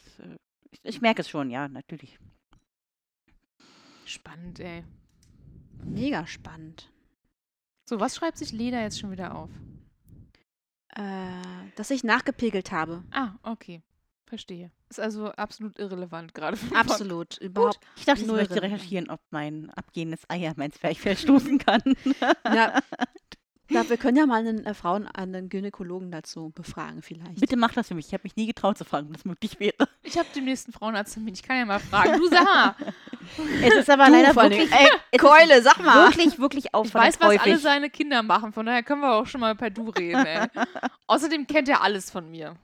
Ich, 0.71 0.79
ich 0.83 0.99
merke 0.99 1.21
es 1.21 1.29
schon, 1.29 1.51
ja, 1.51 1.67
natürlich. 1.67 2.17
Spannend, 4.07 4.59
ey. 4.61 4.83
Mega 5.83 6.25
spannend. 6.25 6.89
So, 7.89 7.99
was 7.99 8.15
schreibt 8.15 8.37
sich 8.37 8.53
Leda 8.53 8.81
jetzt 8.81 8.99
schon 8.99 9.11
wieder 9.11 9.35
auf? 9.35 9.49
Äh, 10.95 11.71
dass 11.75 11.91
ich 11.91 12.03
nachgepegelt 12.03 12.71
habe. 12.71 13.03
Ah, 13.11 13.33
okay. 13.43 13.81
Verstehe. 14.25 14.71
Ist 14.89 14.99
also 14.99 15.31
absolut 15.31 15.77
irrelevant 15.77 16.33
gerade. 16.33 16.57
Absolut. 16.73 17.37
Überhaupt. 17.37 17.79
Ich 17.97 18.05
dachte, 18.05 18.21
ich 18.21 18.27
Null 18.27 18.37
möchte 18.37 18.61
recherchieren, 18.61 19.09
ob 19.09 19.19
mein 19.29 19.69
abgehendes 19.71 20.21
Ei 20.29 20.47
an 20.47 20.55
mein 20.57 20.71
Zwerchfell 20.71 21.17
stoßen 21.17 21.57
kann. 21.59 21.81
Ja. 22.45 22.81
Ja, 23.69 23.89
wir 23.89 23.97
können 23.97 24.17
ja 24.17 24.25
mal 24.25 24.39
einen 24.39 24.65
äh, 24.65 24.73
Frauen, 24.73 25.07
einen 25.07 25.49
Gynäkologen 25.49 26.09
dazu 26.11 26.51
befragen 26.55 27.01
vielleicht. 27.01 27.39
Bitte 27.39 27.57
mach 27.57 27.73
das 27.73 27.89
für 27.89 27.95
mich. 27.95 28.07
Ich 28.07 28.13
habe 28.13 28.23
mich 28.23 28.35
nie 28.35 28.45
getraut 28.47 28.77
zu 28.77 28.85
fragen, 28.85 29.07
ob 29.07 29.13
das 29.13 29.25
möglich 29.25 29.59
wäre. 29.59 29.75
Ich 30.03 30.17
habe 30.17 30.27
den 30.35 30.45
nächsten 30.45 30.71
Frauenarzttermin. 30.71 31.33
Ich 31.33 31.43
kann 31.43 31.57
ja 31.57 31.65
mal 31.65 31.79
fragen. 31.79 32.17
Du 32.17 32.27
sag 32.29 32.43
mal. 32.43 32.75
Es 33.61 33.73
ist 33.75 33.89
aber 33.89 34.05
Du 34.05 34.13
leider 34.13 34.33
wirklich. 34.33 34.71
Ey, 34.71 35.17
Keule, 35.19 35.61
sag 35.61 35.83
mal. 35.83 36.05
wirklich, 36.07 36.39
wirklich 36.39 36.65
Ich 36.67 36.73
auffallend 36.73 37.07
weiß, 37.15 37.19
was 37.19 37.27
häufig. 37.27 37.41
alle 37.41 37.57
seine 37.57 37.89
Kinder 37.89 38.23
machen. 38.23 38.53
Von 38.53 38.65
daher 38.65 38.83
können 38.83 39.01
wir 39.01 39.13
auch 39.15 39.25
schon 39.27 39.41
mal 39.41 39.53
per 39.53 39.69
Du 39.69 39.89
reden, 39.89 40.25
ey. 40.25 40.47
Außerdem 41.07 41.45
kennt 41.45 41.67
er 41.67 41.81
alles 41.81 42.09
von 42.09 42.31
mir. 42.31 42.55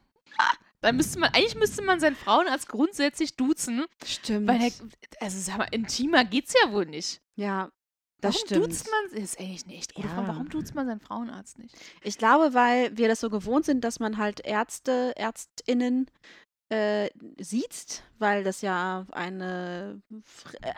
Da 0.80 0.92
müsste 0.92 1.18
man, 1.18 1.30
eigentlich 1.34 1.54
müsste 1.54 1.82
man 1.82 2.00
seinen 2.00 2.16
Frauenarzt 2.16 2.68
grundsätzlich 2.68 3.36
duzen, 3.36 3.84
Stimmt. 4.06 4.48
weil 4.48 4.62
er, 4.62 4.70
also 5.20 5.38
sag 5.38 5.58
mal, 5.58 5.68
intimer 5.70 6.24
geht's 6.24 6.54
ja 6.62 6.72
wohl 6.72 6.86
nicht. 6.86 7.20
ja, 7.36 7.70
das 8.24 8.34
warum 8.34 8.46
stimmt. 8.46 8.66
duzt 8.66 8.88
man, 8.90 9.22
ist 9.22 9.38
eigentlich 9.40 9.64
eine 9.64 9.74
echt 9.74 9.94
gute 9.94 10.08
Ja. 10.08 10.14
Frage, 10.14 10.28
warum 10.28 10.48
duzt 10.48 10.74
man 10.74 10.86
seinen 10.86 11.00
Frauenarzt 11.00 11.58
nicht? 11.58 11.74
Ich 12.02 12.18
glaube, 12.18 12.54
weil 12.54 12.96
wir 12.96 13.08
das 13.08 13.20
so 13.20 13.30
gewohnt 13.30 13.64
sind, 13.64 13.84
dass 13.84 14.00
man 14.00 14.18
halt 14.18 14.40
Ärzte, 14.40 15.12
Ärztinnen 15.16 16.10
äh, 16.70 17.10
sieht, 17.38 18.02
weil 18.18 18.42
das 18.42 18.62
ja 18.62 19.06
eine 19.12 20.00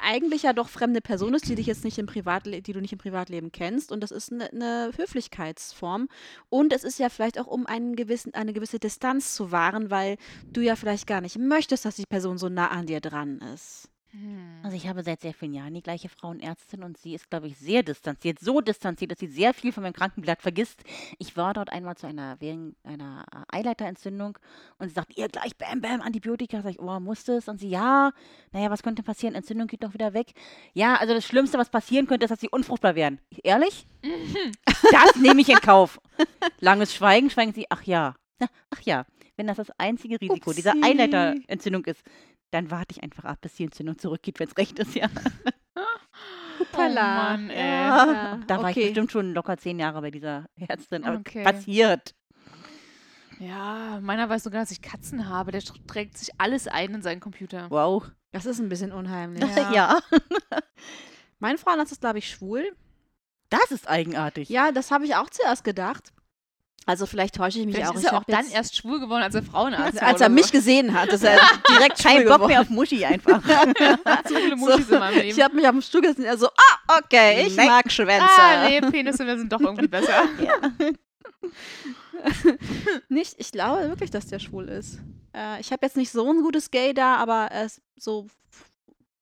eigentlich 0.02 0.42
ja 0.42 0.52
doch 0.52 0.68
fremde 0.68 1.00
Person 1.00 1.32
ist, 1.34 1.48
die 1.48 1.54
dich 1.54 1.66
jetzt 1.66 1.84
nicht 1.84 1.98
im 1.98 2.06
Privatle 2.06 2.60
die 2.60 2.72
du 2.72 2.80
nicht 2.80 2.92
im 2.92 2.98
Privatleben 2.98 3.52
kennst. 3.52 3.92
Und 3.92 4.00
das 4.00 4.10
ist 4.10 4.32
eine, 4.32 4.50
eine 4.50 4.90
Höflichkeitsform. 4.96 6.08
Und 6.48 6.72
es 6.72 6.82
ist 6.84 6.98
ja 6.98 7.08
vielleicht 7.08 7.38
auch, 7.38 7.46
um 7.46 7.66
einen 7.66 7.94
gewissen, 7.94 8.34
eine 8.34 8.52
gewisse 8.52 8.78
Distanz 8.80 9.34
zu 9.34 9.52
wahren, 9.52 9.90
weil 9.90 10.16
du 10.52 10.60
ja 10.60 10.74
vielleicht 10.76 11.06
gar 11.06 11.20
nicht 11.20 11.38
möchtest, 11.38 11.84
dass 11.84 11.96
die 11.96 12.04
Person 12.08 12.36
so 12.36 12.48
nah 12.48 12.68
an 12.68 12.86
dir 12.86 13.00
dran 13.00 13.38
ist. 13.54 13.88
Hm. 14.18 14.60
Also 14.62 14.76
ich 14.76 14.88
habe 14.88 15.02
seit 15.02 15.20
sehr 15.20 15.34
vielen 15.34 15.52
Jahren 15.52 15.74
die 15.74 15.82
gleiche 15.82 16.08
Frauenärztin 16.08 16.82
und 16.82 16.96
sie 16.96 17.14
ist, 17.14 17.28
glaube 17.28 17.48
ich, 17.48 17.58
sehr 17.58 17.82
distanziert, 17.82 18.38
so 18.40 18.60
distanziert, 18.62 19.10
dass 19.10 19.18
sie 19.18 19.26
sehr 19.26 19.52
viel 19.52 19.72
von 19.72 19.82
meinem 19.82 19.92
Krankenblatt 19.92 20.40
vergisst. 20.40 20.82
Ich 21.18 21.36
war 21.36 21.52
dort 21.52 21.70
einmal 21.70 21.96
zu 21.96 22.06
einer, 22.06 22.40
wegen 22.40 22.76
einer 22.82 23.26
äh, 23.30 23.56
Eileiterentzündung 23.58 24.38
und 24.78 24.88
sie 24.88 24.94
sagt, 24.94 25.16
ihr 25.18 25.28
gleich, 25.28 25.56
bam, 25.56 25.82
bam, 25.82 26.00
Antibiotika. 26.00 26.62
Sag 26.62 26.70
ich, 26.70 26.80
oh, 26.80 26.98
musste 27.00 27.34
es? 27.34 27.48
Und 27.48 27.60
sie, 27.60 27.68
ja, 27.68 28.12
naja, 28.52 28.70
was 28.70 28.82
könnte 28.82 29.02
passieren? 29.02 29.34
Entzündung 29.34 29.66
geht 29.66 29.84
doch 29.84 29.92
wieder 29.92 30.14
weg. 30.14 30.32
Ja, 30.72 30.96
also 30.96 31.12
das 31.12 31.26
Schlimmste, 31.26 31.58
was 31.58 31.68
passieren 31.68 32.06
könnte, 32.06 32.24
ist, 32.24 32.30
dass 32.30 32.40
sie 32.40 32.48
unfruchtbar 32.48 32.94
werden. 32.94 33.20
Ich, 33.28 33.44
ehrlich? 33.44 33.86
Das 34.92 35.16
nehme 35.16 35.40
ich 35.40 35.48
in 35.48 35.58
Kauf. 35.58 35.98
Langes 36.60 36.94
Schweigen, 36.94 37.30
schweigen 37.30 37.52
sie, 37.52 37.66
ach 37.70 37.82
ja. 37.82 38.14
Ach 38.70 38.80
ja, 38.82 39.06
wenn 39.36 39.46
das 39.46 39.56
das 39.56 39.70
einzige 39.78 40.20
Risiko 40.20 40.52
dieser 40.52 40.72
Upsi. 40.72 40.84
Eileiterentzündung 40.84 41.84
ist, 41.86 42.02
dann 42.50 42.70
warte 42.70 42.92
ich 42.92 43.02
einfach 43.02 43.24
ab, 43.24 43.38
bis 43.40 43.54
die 43.54 43.64
Entzündung 43.64 43.98
zurückgeht, 43.98 44.38
wenn 44.40 44.48
es 44.48 44.56
recht 44.56 44.78
ist, 44.78 44.94
ja. 44.94 45.08
Oh 46.72 46.78
Mann, 46.78 47.50
ey. 47.50 47.58
Ja, 47.86 48.38
Da 48.46 48.62
war 48.62 48.70
ich 48.70 48.76
okay. 48.76 48.86
bestimmt 48.86 49.12
schon 49.12 49.34
locker 49.34 49.56
zehn 49.58 49.78
Jahre 49.78 50.00
bei 50.00 50.10
dieser 50.10 50.46
Ärztin. 50.56 51.04
Aber 51.04 51.18
Okay. 51.18 51.42
passiert. 51.44 52.14
Ja, 53.38 53.98
meiner 54.02 54.28
weiß 54.28 54.42
sogar, 54.44 54.60
dass 54.62 54.70
ich 54.70 54.80
Katzen 54.80 55.28
habe. 55.28 55.52
Der 55.52 55.60
tr- 55.62 55.86
trägt 55.86 56.16
sich 56.16 56.30
alles 56.38 56.66
ein 56.68 56.94
in 56.94 57.02
seinen 57.02 57.20
Computer. 57.20 57.70
Wow. 57.70 58.10
Das 58.32 58.46
ist 58.46 58.58
ein 58.58 58.68
bisschen 58.68 58.92
unheimlich. 58.92 59.44
Ja. 59.56 59.72
Ja. 59.72 59.98
Mein 61.38 61.58
Frauenarzt 61.58 61.92
ist, 61.92 62.00
glaube 62.00 62.18
ich, 62.18 62.30
schwul. 62.30 62.74
Das 63.50 63.70
ist 63.70 63.88
eigenartig. 63.88 64.48
Ja, 64.48 64.72
das 64.72 64.90
habe 64.90 65.04
ich 65.04 65.14
auch 65.14 65.28
zuerst 65.30 65.64
gedacht. 65.64 66.12
Also 66.88 67.04
vielleicht 67.04 67.34
täusche 67.34 67.58
ich 67.58 67.66
mich 67.66 67.74
Vielleicht 67.74 67.90
auch. 67.90 67.94
ist 67.96 68.02
Ich 68.02 68.06
er 68.06 68.12
auch 68.12 68.20
hab 68.20 68.26
dann 68.28 68.44
jetzt- 68.44 68.54
erst 68.54 68.76
schwul 68.76 69.00
geworden, 69.00 69.22
als 69.24 69.34
er 69.34 69.42
Frauenarzt 69.42 70.00
war. 70.00 70.02
als 70.08 70.20
er 70.20 70.28
mich 70.28 70.46
so. 70.46 70.52
gesehen 70.52 70.94
hat, 70.94 71.08
ist 71.12 71.24
er 71.24 71.36
direkt 71.68 71.98
Kein 72.02 72.22
schwul 72.22 72.38
Bock 72.38 72.46
mehr 72.46 72.60
auf 72.60 72.70
Muschi 72.70 73.04
einfach. 73.04 73.42
Zu 74.26 74.34
viele 74.36 74.54
Muschis 74.56 74.88
in 74.88 74.98
meinem 75.00 75.14
Leben. 75.16 75.28
Ich 75.36 75.42
habe 75.42 75.56
mich 75.56 75.64
auf 75.66 75.72
dem 75.72 75.82
Stuhl 75.82 76.00
gesessen, 76.00 76.24
er 76.24 76.38
so, 76.38 76.46
ah, 76.46 76.98
okay, 77.04 77.44
ich 77.48 77.56
Nein. 77.56 77.66
mag 77.66 77.90
Schwänze. 77.90 78.24
ah, 78.28 78.68
nee, 78.68 78.80
Penisse 78.80 79.24
sind 79.36 79.52
doch 79.52 79.60
irgendwie 79.60 79.88
besser. 79.88 80.22
Nicht, 83.08 83.34
ich 83.38 83.52
glaube 83.52 83.88
wirklich, 83.88 84.10
dass 84.10 84.26
der 84.26 84.38
schwul 84.38 84.68
ist. 84.68 84.98
Äh, 85.34 85.60
ich 85.60 85.72
habe 85.72 85.84
jetzt 85.84 85.96
nicht 85.96 86.10
so 86.10 86.28
ein 86.30 86.40
gutes 86.42 86.70
Gay 86.70 86.94
da, 86.94 87.16
aber 87.16 87.48
er 87.50 87.66
ist 87.66 87.80
so 87.96 88.26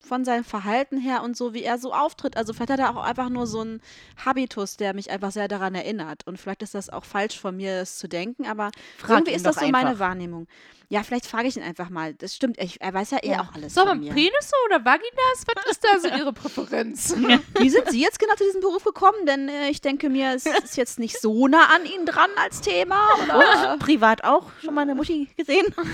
von 0.05 0.25
seinem 0.25 0.45
Verhalten 0.45 0.99
her 0.99 1.23
und 1.23 1.37
so, 1.37 1.55
wie 1.55 1.63
er 1.63 1.79
so 1.79 1.93
auftritt. 1.93 2.37
Also 2.37 2.53
vielleicht 2.53 2.71
hat 2.71 2.81
er 2.81 2.91
auch 2.91 3.03
einfach 3.03 3.29
nur 3.29 3.47
so 3.47 3.61
einen 3.61 3.81
Habitus, 4.25 4.77
der 4.77 4.95
mich 4.95 5.11
einfach 5.11 5.31
sehr 5.31 5.49
daran 5.49 5.75
erinnert. 5.75 6.27
Und 6.27 6.39
vielleicht 6.39 6.63
ist 6.63 6.75
das 6.75 6.91
auch 6.91 7.05
falsch 7.05 7.39
von 7.39 7.57
mir, 7.57 7.79
das 7.81 7.99
zu 7.99 8.09
denken, 8.09 8.47
aber 8.47 8.71
Frag 8.99 9.11
irgendwie 9.11 9.33
ist 9.33 9.47
das 9.47 9.57
so 9.57 9.69
meine 9.69 9.91
einfach. 9.91 10.01
Wahrnehmung. 10.01 10.47
Ja, 10.89 11.03
vielleicht 11.03 11.27
frage 11.27 11.49
ich 11.49 11.57
ihn 11.57 11.63
einfach 11.63 11.89
mal. 11.91 12.15
Das 12.15 12.35
stimmt, 12.35 12.57
ich, 12.59 12.81
er 12.81 12.93
weiß 12.95 13.11
ja 13.13 13.19
eh 13.23 13.31
Ja. 13.33 13.41
auch 13.43 13.55
alles 13.55 13.75
So, 13.75 13.81
aber 13.83 13.91
von 13.91 14.01
mir. 14.01 14.13
Penisse 14.13 14.55
oder 14.67 14.85
Vaginas? 14.85 15.45
Was 15.55 15.65
ist 15.71 15.83
da 15.85 15.99
so 15.99 16.09
Ihre 16.09 16.33
Präferenz? 16.33 17.15
Wie 17.59 17.71
sind 17.71 17.91
Sie 17.91 18.01
jetzt 18.01 18.19
genau 18.19 18.35
zu 18.35 18.45
diesem 18.45 18.61
Beruf 18.61 18.85
gekommen? 18.85 19.25
Denn 19.27 19.49
äh, 19.49 19.71
ich 19.71 19.81
denke 19.81 20.09
mir, 20.11 20.33
es 20.35 20.47
ist 20.65 20.77
jetzt 20.77 20.99
nicht 20.99 21.21
so 21.21 21.49
nah 21.49 21.67
an 21.75 21.85
Ihnen 21.87 22.07
dran 22.07 22.31
als 22.37 22.61
Thema. 22.61 23.01
Oder? 23.25 23.77
Privat 23.79 24.25
auch 24.25 24.51
schon 24.63 24.75
mal 24.75 24.83
eine 24.83 24.95
Muschi 24.95 25.29
gesehen? 25.37 25.67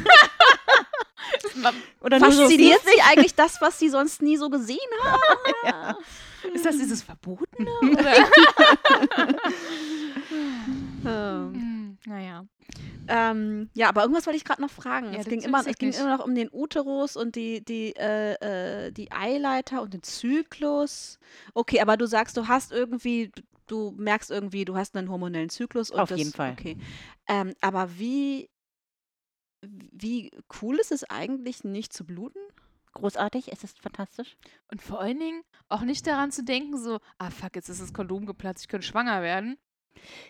Oder 2.00 2.18
nur 2.18 2.32
so 2.32 2.42
Fasziniert 2.42 2.80
Sie 2.84 3.00
eigentlich 3.02 3.34
das, 3.34 3.60
was 3.60 3.78
Sie 3.78 3.88
sonst 3.90 4.22
nie 4.22 4.36
so 4.36 4.48
gesehen 4.50 4.78
haben? 5.04 5.96
Ist 6.54 6.64
das 6.64 6.76
dieses 6.78 7.02
Verbotene? 7.02 7.70
Ähm, 11.06 11.52
Hm, 11.54 11.69
naja. 12.06 12.46
ähm, 13.08 13.68
ja, 13.74 13.88
aber 13.88 14.02
irgendwas 14.02 14.26
wollte 14.26 14.36
ich 14.36 14.44
gerade 14.44 14.62
noch 14.62 14.70
fragen. 14.70 15.12
Ja, 15.12 15.20
es 15.20 15.26
ging, 15.26 15.42
immer, 15.42 15.66
es 15.66 15.76
ging 15.76 15.92
immer 15.92 16.16
noch 16.16 16.24
um 16.24 16.34
den 16.34 16.48
Uterus 16.50 17.16
und 17.16 17.36
die, 17.36 17.62
die, 17.64 17.94
äh, 17.96 18.86
äh, 18.86 18.92
die 18.92 19.12
Eileiter 19.12 19.82
und 19.82 19.92
den 19.92 20.02
Zyklus. 20.02 21.18
Okay, 21.54 21.80
aber 21.80 21.96
du 21.96 22.06
sagst, 22.06 22.36
du 22.36 22.48
hast 22.48 22.72
irgendwie, 22.72 23.30
du 23.66 23.92
merkst 23.98 24.30
irgendwie, 24.30 24.64
du 24.64 24.76
hast 24.76 24.96
einen 24.96 25.10
hormonellen 25.10 25.50
Zyklus. 25.50 25.90
Und 25.90 26.00
Auf 26.00 26.08
das, 26.08 26.18
jeden 26.18 26.32
Fall. 26.32 26.52
Okay. 26.52 26.78
Ähm, 27.28 27.54
aber 27.60 27.98
wie, 27.98 28.48
wie 29.62 30.30
cool 30.62 30.76
ist 30.76 30.92
es 30.92 31.04
eigentlich, 31.04 31.64
nicht 31.64 31.92
zu 31.92 32.04
bluten? 32.04 32.40
Großartig, 32.92 33.52
es 33.52 33.62
ist 33.62 33.78
fantastisch. 33.78 34.36
Und 34.70 34.82
vor 34.82 35.00
allen 35.00 35.20
Dingen 35.20 35.42
auch 35.68 35.82
nicht 35.82 36.06
daran 36.06 36.32
zu 36.32 36.42
denken, 36.44 36.76
so, 36.76 36.98
ah 37.18 37.30
fuck, 37.30 37.54
jetzt 37.54 37.68
ist 37.68 37.80
das 37.80 37.92
Kondom 37.92 38.26
geplatzt, 38.26 38.62
ich 38.62 38.68
könnte 38.68 38.86
schwanger 38.86 39.22
werden. 39.22 39.58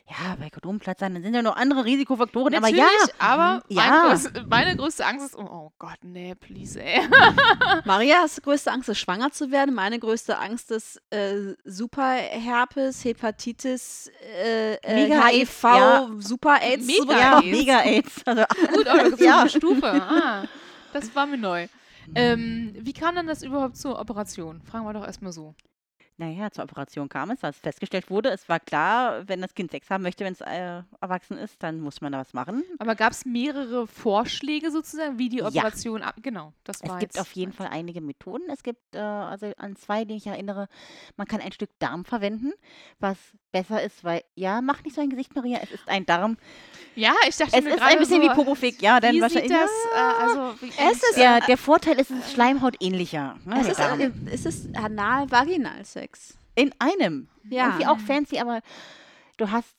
Ja, 0.08 0.34
bei 0.38 0.50
Kondomplatz 0.50 0.98
sein, 1.00 1.14
dann 1.14 1.22
sind 1.22 1.34
ja 1.34 1.42
noch 1.42 1.54
andere 1.56 1.84
Risikofaktoren, 1.84 2.52
aber 2.54 2.66
Natürlich, 2.70 2.82
ja. 2.82 3.14
aber 3.18 3.54
Mhm. 3.68 3.76
mein 3.76 3.86
Ja. 3.86 4.12
größ- 4.12 4.46
meine 4.48 4.76
größte 4.76 5.06
Angst 5.06 5.26
ist, 5.26 5.36
oh, 5.36 5.42
oh 5.48 5.72
Gott, 5.78 5.98
nee, 6.02 6.34
please, 6.34 6.82
ey. 6.82 7.00
Marias 7.84 8.40
größte 8.42 8.72
Angst 8.72 8.88
ist, 8.88 8.98
schwanger 8.98 9.30
zu 9.30 9.50
werden. 9.52 9.74
Meine 9.74 9.98
größte 10.00 10.38
Angst 10.38 10.70
ist 10.72 11.00
äh, 11.10 11.54
Superherpes, 11.64 13.04
Hepatitis, 13.04 14.10
äh, 14.42 14.74
äh, 14.74 14.94
Mega 14.94 15.26
HIV, 15.26 15.62
ja. 15.62 16.10
Super-AIDS. 16.18 16.86
Mega 16.86 17.02
sowas. 17.02 17.16
Ja, 17.20 17.38
AIDS. 17.40 17.58
mega 17.58 17.80
AIDS. 17.80 18.22
Also, 18.26 18.44
Gut, 18.74 18.86
aber 18.88 19.02
das 19.04 19.12
ist 19.20 19.20
Ja. 19.20 19.40
eine 19.42 19.50
Stufe. 19.50 19.86
Ah, 20.02 20.44
das 20.92 21.14
war 21.14 21.26
mir 21.26 21.38
neu. 21.38 21.68
Ähm, 22.14 22.74
wie 22.76 22.92
kam 22.92 23.14
dann 23.14 23.26
das 23.28 23.42
überhaupt 23.42 23.76
zur 23.76 23.98
Operation? 24.00 24.60
Fragen 24.62 24.84
wir 24.84 24.92
doch 24.94 25.06
erstmal 25.06 25.32
so. 25.32 25.54
Naja, 26.20 26.50
zur 26.50 26.64
Operation 26.64 27.08
kam 27.08 27.30
es, 27.30 27.42
als 27.42 27.56
festgestellt 27.58 28.10
wurde, 28.10 28.28
es 28.28 28.46
war 28.46 28.60
klar, 28.60 29.26
wenn 29.26 29.40
das 29.40 29.54
Kind 29.54 29.70
Sex 29.70 29.88
haben 29.88 30.02
möchte, 30.02 30.22
wenn 30.26 30.34
es 30.34 30.42
äh, 30.42 30.82
erwachsen 31.00 31.38
ist, 31.38 31.62
dann 31.62 31.80
muss 31.80 32.02
man 32.02 32.12
da 32.12 32.18
was 32.18 32.34
machen. 32.34 32.62
Aber 32.78 32.94
gab 32.94 33.12
es 33.12 33.24
mehrere 33.24 33.86
Vorschläge 33.86 34.70
sozusagen, 34.70 35.16
wie 35.18 35.30
die 35.30 35.38
Ja. 35.38 35.46
Operation 35.46 36.02
ab. 36.02 36.16
Genau, 36.20 36.52
das 36.64 36.82
Es 36.82 36.90
war 36.90 36.98
gibt 36.98 37.14
jetzt 37.14 37.20
auf 37.22 37.32
jeden 37.32 37.52
Fall 37.52 37.68
einige 37.68 38.02
Methoden. 38.02 38.42
Es 38.52 38.62
gibt, 38.62 38.94
äh, 38.94 38.98
also 38.98 39.50
an 39.56 39.76
zwei, 39.76 40.04
die 40.04 40.14
ich 40.14 40.26
erinnere, 40.26 40.68
man 41.16 41.26
kann 41.26 41.40
ein 41.40 41.52
Stück 41.52 41.70
Darm 41.78 42.04
verwenden, 42.04 42.52
was 42.98 43.16
besser 43.52 43.82
ist, 43.82 44.04
weil, 44.04 44.22
ja, 44.34 44.60
mach 44.60 44.82
nicht 44.84 44.94
so 44.94 45.00
ein 45.00 45.10
Gesicht, 45.10 45.34
Maria, 45.34 45.58
es 45.62 45.70
ist 45.72 45.88
ein 45.88 46.06
Darm. 46.06 46.36
Ja, 46.94 47.12
ich 47.28 47.36
dachte 47.36 47.56
Es 47.56 47.64
mir 47.64 47.74
ist 47.74 47.82
ein 47.82 47.98
bisschen 47.98 48.22
so, 48.22 48.28
wie 48.30 48.34
Porofik, 48.34 48.80
ja, 48.82 49.00
dann 49.00 49.14
wie 49.14 49.20
wahrscheinlich. 49.20 49.50
sieht 49.50 49.60
das, 49.60 49.70
äh, 49.94 50.22
also, 50.22 50.60
wie, 50.62 50.68
Es 50.68 51.02
ist- 51.02 51.16
Der, 51.16 51.40
der 51.40 51.56
Vorteil 51.56 51.98
ist, 51.98 52.10
es 52.10 52.18
ist 52.26 52.32
Schleimhautähnlicher. 52.32 53.36
Ne, 53.44 53.60
Es 53.60 53.68
ist, 53.68 53.78
äh, 53.78 54.10
es 54.32 54.46
ist 54.46 54.76
Anal-Vaginal-Sex. 54.76 56.36
In 56.54 56.72
einem. 56.78 57.28
Ja. 57.48 57.66
Irgendwie 57.68 57.86
auch 57.86 57.98
fancy, 57.98 58.38
aber 58.38 58.60
du 59.36 59.50
hast 59.50 59.74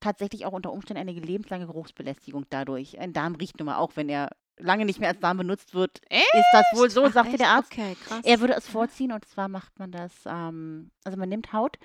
tatsächlich 0.00 0.46
auch 0.46 0.52
unter 0.52 0.72
Umständen 0.72 1.00
eine 1.08 1.12
lebenslange 1.18 1.66
Geruchsbelästigung 1.66 2.46
dadurch. 2.50 2.98
Ein 2.98 3.12
Darm 3.12 3.34
riecht 3.36 3.58
nun 3.58 3.66
mal 3.66 3.76
auch, 3.76 3.92
wenn 3.96 4.08
er 4.08 4.30
lange 4.58 4.84
nicht 4.84 5.00
mehr 5.00 5.08
als 5.10 5.18
Darm 5.20 5.36
benutzt 5.38 5.74
wird. 5.74 5.98
Ist 6.10 6.44
das 6.52 6.64
wohl 6.74 6.88
so, 6.90 7.04
Ach, 7.06 7.12
sagte 7.12 7.30
echt? 7.32 7.40
der 7.40 7.48
Arzt. 7.48 7.72
Okay, 7.72 7.96
krass. 8.06 8.20
Er 8.22 8.40
würde 8.40 8.54
es 8.54 8.68
vorziehen 8.68 9.12
und 9.12 9.24
zwar 9.26 9.48
macht 9.48 9.78
man 9.78 9.90
das, 9.90 10.12
ähm, 10.26 10.90
also 11.04 11.18
man 11.18 11.28
nimmt 11.28 11.52
Haut 11.52 11.78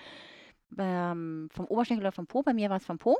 ähm, 0.78 1.50
vom 1.52 1.66
Oberschenkel 1.66 2.06
oder 2.06 2.12
vom 2.12 2.28
Po, 2.28 2.44
bei 2.44 2.54
mir 2.54 2.70
war 2.70 2.78
es 2.78 2.86
vom 2.86 2.98
Po, 2.98 3.18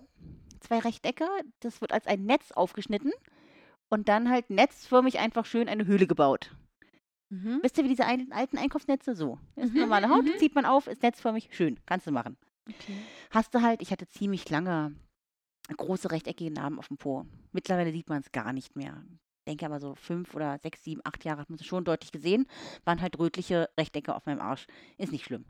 zwei 0.60 0.80
Rechtecke, 0.80 1.28
das 1.62 1.82
wird 1.82 1.92
als 1.92 2.08
ein 2.08 2.26
Netz 2.26 2.52
aufgeschnitten 2.52 3.12
und 3.90 4.10
dann 4.10 4.30
halt 4.30 4.50
netzförmig 4.50 5.20
einfach 5.20 5.46
schön 5.46 5.68
eine 5.70 5.86
Höhle 5.86 6.08
gebaut. 6.08 6.56
Mhm. 7.30 7.60
Wisst 7.62 7.78
ihr, 7.78 7.84
wie 7.84 7.90
diese 7.90 8.06
alten 8.06 8.58
Einkaufsnetze 8.58 9.16
so? 9.16 9.38
Ist 9.56 9.74
Mhm, 9.74 9.82
normale 9.82 10.10
Haut, 10.10 10.26
mhm. 10.26 10.38
zieht 10.38 10.56
man 10.56 10.66
auf, 10.66 10.88
ist 10.88 11.04
netzförmig, 11.04 11.50
schön, 11.52 11.80
kannst 11.86 12.08
du 12.08 12.12
machen. 12.12 12.38
Okay. 12.68 12.96
Hast 13.32 13.54
du 13.54 13.62
halt, 13.62 13.82
ich 13.82 13.92
hatte 13.92 14.08
ziemlich 14.08 14.50
lange 14.50 14.96
große 15.76 16.12
rechteckige 16.12 16.52
Narben 16.52 16.80
auf 16.80 16.88
dem 16.88 16.98
Po. 16.98 17.26
Mittlerweile 17.52 17.92
sieht 17.92 18.10
man 18.10 18.22
es 18.22 18.32
gar 18.32 18.54
nicht 18.54 18.76
mehr. 18.76 19.04
Ich 19.40 19.52
denke 19.52 19.66
aber 19.66 19.80
so 19.80 19.96
fünf 19.96 20.36
oder 20.36 20.60
sechs, 20.60 20.84
sieben, 20.84 21.02
acht 21.04 21.24
Jahre 21.26 21.42
hat 21.42 21.50
man 21.50 21.60
es 21.60 21.66
schon 21.66 21.86
deutlich 21.86 22.12
gesehen. 22.12 22.48
Waren 22.86 23.02
halt 23.02 23.18
rötliche 23.18 23.70
Rechtecke 23.80 24.16
auf 24.16 24.26
meinem 24.26 24.42
Arsch. 24.42 24.68
Ist 24.98 25.12
nicht 25.12 25.26
schlimm. 25.26 25.46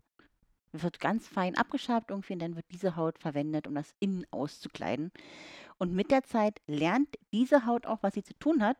Wird 0.71 0.99
ganz 0.99 1.27
fein 1.27 1.57
abgeschabt 1.57 2.11
irgendwie 2.11 2.33
und 2.33 2.39
dann 2.39 2.55
wird 2.55 2.65
diese 2.71 2.95
Haut 2.95 3.17
verwendet, 3.19 3.67
um 3.67 3.75
das 3.75 3.93
innen 3.99 4.25
auszukleiden. 4.31 5.11
Und 5.77 5.93
mit 5.93 6.11
der 6.11 6.23
Zeit 6.23 6.59
lernt 6.67 7.07
diese 7.31 7.65
Haut 7.65 7.85
auch, 7.85 7.99
was 8.01 8.13
sie 8.13 8.23
zu 8.23 8.33
tun 8.37 8.63
hat. 8.63 8.77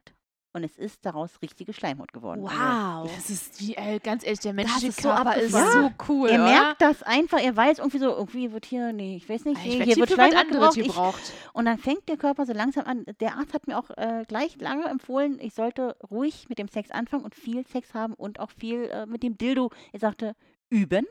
Und 0.51 0.63
es 0.63 0.79
ist 0.79 1.05
daraus 1.05 1.43
richtige 1.43 1.73
Schleimhaut 1.73 2.11
geworden. 2.11 2.43
Also, 2.47 3.05
Wow. 3.05 3.15
Das 3.15 3.29
ist 3.29 3.61
wie, 3.61 3.75
äh, 3.75 3.99
ganz 3.99 4.23
ehrlich, 4.25 4.39
der 4.39 4.53
menschliche 4.53 4.87
ist 4.87 5.01
so 5.01 5.09
Körper 5.09 5.35
ist 5.37 5.53
abgefahren. 5.53 5.93
so 5.97 6.11
cool. 6.11 6.27
er 6.29 6.39
merkt 6.39 6.81
das 6.81 7.03
einfach, 7.03 7.39
er 7.39 7.55
weiß 7.55 7.77
irgendwie 7.77 7.99
so, 7.99 8.09
irgendwie 8.09 8.51
wird 8.51 8.65
hier, 8.65 8.91
nee, 8.91 9.15
ich 9.15 9.29
weiß 9.29 9.45
nicht, 9.45 9.59
Ich 9.63 9.73
nee, 9.73 9.79
werd 9.79 9.87
hier 9.89 9.97
wird 9.97 10.09
Schleimhaut 10.09 10.73
gebraucht. 10.73 11.21
Ich. 11.23 11.53
Und 11.53 11.65
dann 11.65 11.77
fängt 11.77 12.09
der 12.09 12.17
Körper 12.17 12.47
so 12.47 12.53
langsam 12.53 12.85
an. 12.85 13.05
Der 13.19 13.37
Arzt 13.37 13.53
hat 13.53 13.67
mir 13.67 13.77
auch 13.77 13.91
äh, 13.91 14.25
gleich 14.27 14.59
lange 14.59 14.85
empfohlen, 14.85 15.37
ich 15.39 15.53
sollte 15.53 15.95
ruhig 16.09 16.49
mit 16.49 16.57
dem 16.57 16.67
Sex 16.67 16.89
anfangen 16.89 17.23
und 17.23 17.35
viel 17.35 17.65
Sex 17.67 17.93
haben 17.93 18.15
und 18.15 18.39
auch 18.39 18.49
viel 18.49 18.85
äh, 18.85 19.05
mit 19.05 19.21
dem 19.21 19.37
Dildo. 19.37 19.69
Er 19.93 19.99
sagte, 19.99 20.35
üben. 20.71 21.05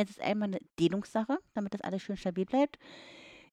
Es 0.00 0.10
ist 0.10 0.20
einmal 0.20 0.48
eine 0.48 0.60
Dehnungssache, 0.78 1.38
damit 1.54 1.74
das 1.74 1.80
alles 1.80 2.02
schön 2.02 2.16
stabil 2.16 2.44
bleibt. 2.44 2.78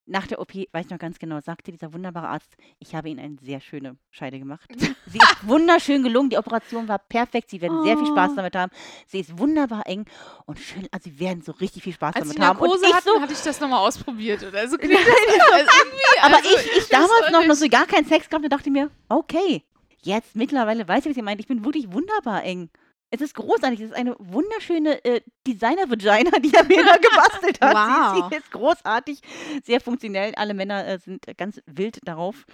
Nach 0.08 0.28
der 0.28 0.40
OP, 0.40 0.54
weiß 0.54 0.86
ich 0.86 0.92
noch 0.92 1.00
ganz 1.00 1.18
genau, 1.18 1.40
sagte 1.40 1.72
dieser 1.72 1.92
wunderbare 1.92 2.28
Arzt, 2.28 2.56
ich 2.78 2.94
habe 2.94 3.10
Ihnen 3.10 3.20
eine 3.20 3.38
sehr 3.42 3.60
schöne 3.60 3.98
Scheide 4.12 4.38
gemacht. 4.38 4.70
Sie 5.08 5.18
ist 5.18 5.48
wunderschön 5.48 6.04
gelungen, 6.04 6.30
die 6.30 6.38
Operation 6.38 6.88
war 6.88 7.00
perfekt, 7.00 7.50
Sie 7.50 7.60
werden 7.60 7.82
sehr 7.84 7.98
viel 7.98 8.06
Spaß 8.06 8.34
Oh. 8.34 8.36
damit 8.36 8.56
haben. 8.56 8.72
Sie 9.08 9.20
ist 9.22 9.40
wunderbar 9.40 9.88
eng 9.88 10.06
und 10.46 10.60
schön, 10.60 10.88
also 10.92 11.10
Sie 11.10 11.20
werden 11.20 11.42
so 11.42 11.54
richtig 11.54 11.82
viel 11.82 11.94
Spaß 11.94 12.14
Als 12.16 12.28
damit 12.28 12.40
haben. 12.40 12.60
Narkose 12.60 12.86
ich 12.86 12.94
hatten, 12.94 13.08
so, 13.16 13.20
hatte 13.20 13.34
ich 13.34 13.42
das 13.42 13.60
nochmal 13.60 13.80
ausprobiert. 13.80 14.44
Oder 14.44 14.68
so 14.68 14.78
klingt 14.78 14.96
also 14.96 15.10
irgendwie, 15.84 16.20
Aber 16.22 16.36
also, 16.38 16.50
ich, 16.56 16.78
ich 16.78 16.90
damals 16.90 17.32
noch, 17.32 17.44
noch 17.48 17.56
so 17.56 17.68
gar 17.68 17.88
keinen 17.88 18.06
Sex 18.06 18.30
gehabt 18.30 18.44
und 18.46 18.54
dachte 18.54 18.70
mir, 18.70 18.92
okay, 19.10 19.64
jetzt 20.04 20.36
mittlerweile 20.36 20.88
weiß 20.88 21.06
ich, 21.06 21.10
was 21.10 21.18
ihr 21.18 21.24
meint. 21.24 21.40
Ich 21.42 21.48
bin 21.48 21.66
wirklich 21.66 21.92
wunderbar 21.92 22.44
eng. 22.44 22.70
Es 23.12 23.22
ist 23.22 23.36
großartig. 23.36 23.80
Es 23.80 23.92
ist 23.92 23.96
eine 23.96 24.16
wunderschöne 24.20 25.04
äh, 25.06 25.22
Designer-Vagina, 25.48 26.32
die 26.44 26.54
er 26.54 26.64
mir 26.66 26.84
da 26.84 26.98
gebastelt 26.98 27.62
hat. 27.62 27.72
Sie, 27.72 28.22
Wow. 28.24 28.30
sie 28.30 28.36
ist 28.38 28.52
großartig, 28.52 29.22
sehr 29.64 29.80
funktionell. 29.80 30.34
Alle 30.36 30.54
Männer 30.54 30.86
äh, 30.88 31.00
sind 31.00 31.26
ganz 31.38 31.62
wild 31.66 32.00
darauf. 32.04 32.46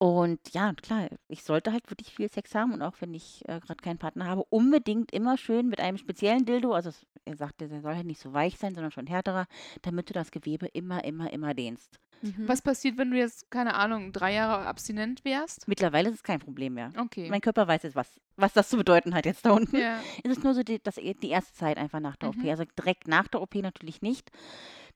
Und 0.00 0.38
ja, 0.52 0.72
klar, 0.74 1.08
ich 1.26 1.42
sollte 1.42 1.72
halt 1.72 1.90
wirklich 1.90 2.14
viel 2.14 2.30
Sex 2.30 2.54
haben 2.54 2.72
und 2.72 2.82
auch 2.82 2.94
wenn 3.00 3.12
ich 3.14 3.42
äh, 3.48 3.58
gerade 3.58 3.82
keinen 3.82 3.98
Partner 3.98 4.26
habe, 4.26 4.44
unbedingt 4.48 5.10
immer 5.12 5.36
schön 5.36 5.66
mit 5.68 5.80
einem 5.80 5.98
speziellen 5.98 6.44
Dildo. 6.44 6.72
Also 6.72 6.90
es, 6.90 7.04
er 7.24 7.36
sagte, 7.36 7.66
der 7.68 7.80
soll 7.80 7.96
halt 7.96 8.06
nicht 8.06 8.20
so 8.20 8.32
weich 8.32 8.58
sein, 8.58 8.74
sondern 8.76 8.92
schon 8.92 9.08
härterer, 9.08 9.46
damit 9.82 10.08
du 10.08 10.12
das 10.14 10.30
Gewebe 10.30 10.66
immer, 10.66 11.02
immer, 11.04 11.32
immer 11.32 11.52
dehnst. 11.52 11.98
Mhm. 12.20 12.48
Was 12.48 12.62
passiert, 12.62 12.98
wenn 12.98 13.10
du 13.10 13.16
jetzt, 13.18 13.50
keine 13.50 13.74
Ahnung, 13.74 14.12
drei 14.12 14.34
Jahre 14.34 14.66
abstinent 14.66 15.24
wärst? 15.24 15.68
Mittlerweile 15.68 16.08
ist 16.08 16.16
es 16.16 16.22
kein 16.22 16.40
Problem 16.40 16.74
mehr. 16.74 16.90
Okay. 16.96 17.28
Mein 17.30 17.40
Körper 17.40 17.68
weiß 17.68 17.84
jetzt, 17.84 17.94
was, 17.94 18.20
was 18.36 18.52
das 18.52 18.68
zu 18.68 18.76
bedeuten 18.76 19.14
hat 19.14 19.24
jetzt 19.26 19.44
da 19.46 19.50
unten. 19.52 19.76
ja. 19.76 20.00
Es 20.24 20.30
ist 20.32 20.42
nur 20.44 20.54
so 20.54 20.62
die, 20.62 20.82
das, 20.82 20.96
die 20.96 21.28
erste 21.28 21.52
Zeit 21.54 21.76
einfach 21.78 22.00
nach 22.00 22.16
der 22.16 22.32
Mhm. 22.32 22.40
OP. 22.40 22.50
Also 22.50 22.64
direkt 22.76 23.06
nach 23.06 23.28
der 23.28 23.40
OP 23.42 23.54
natürlich 23.56 24.02
nicht. 24.02 24.30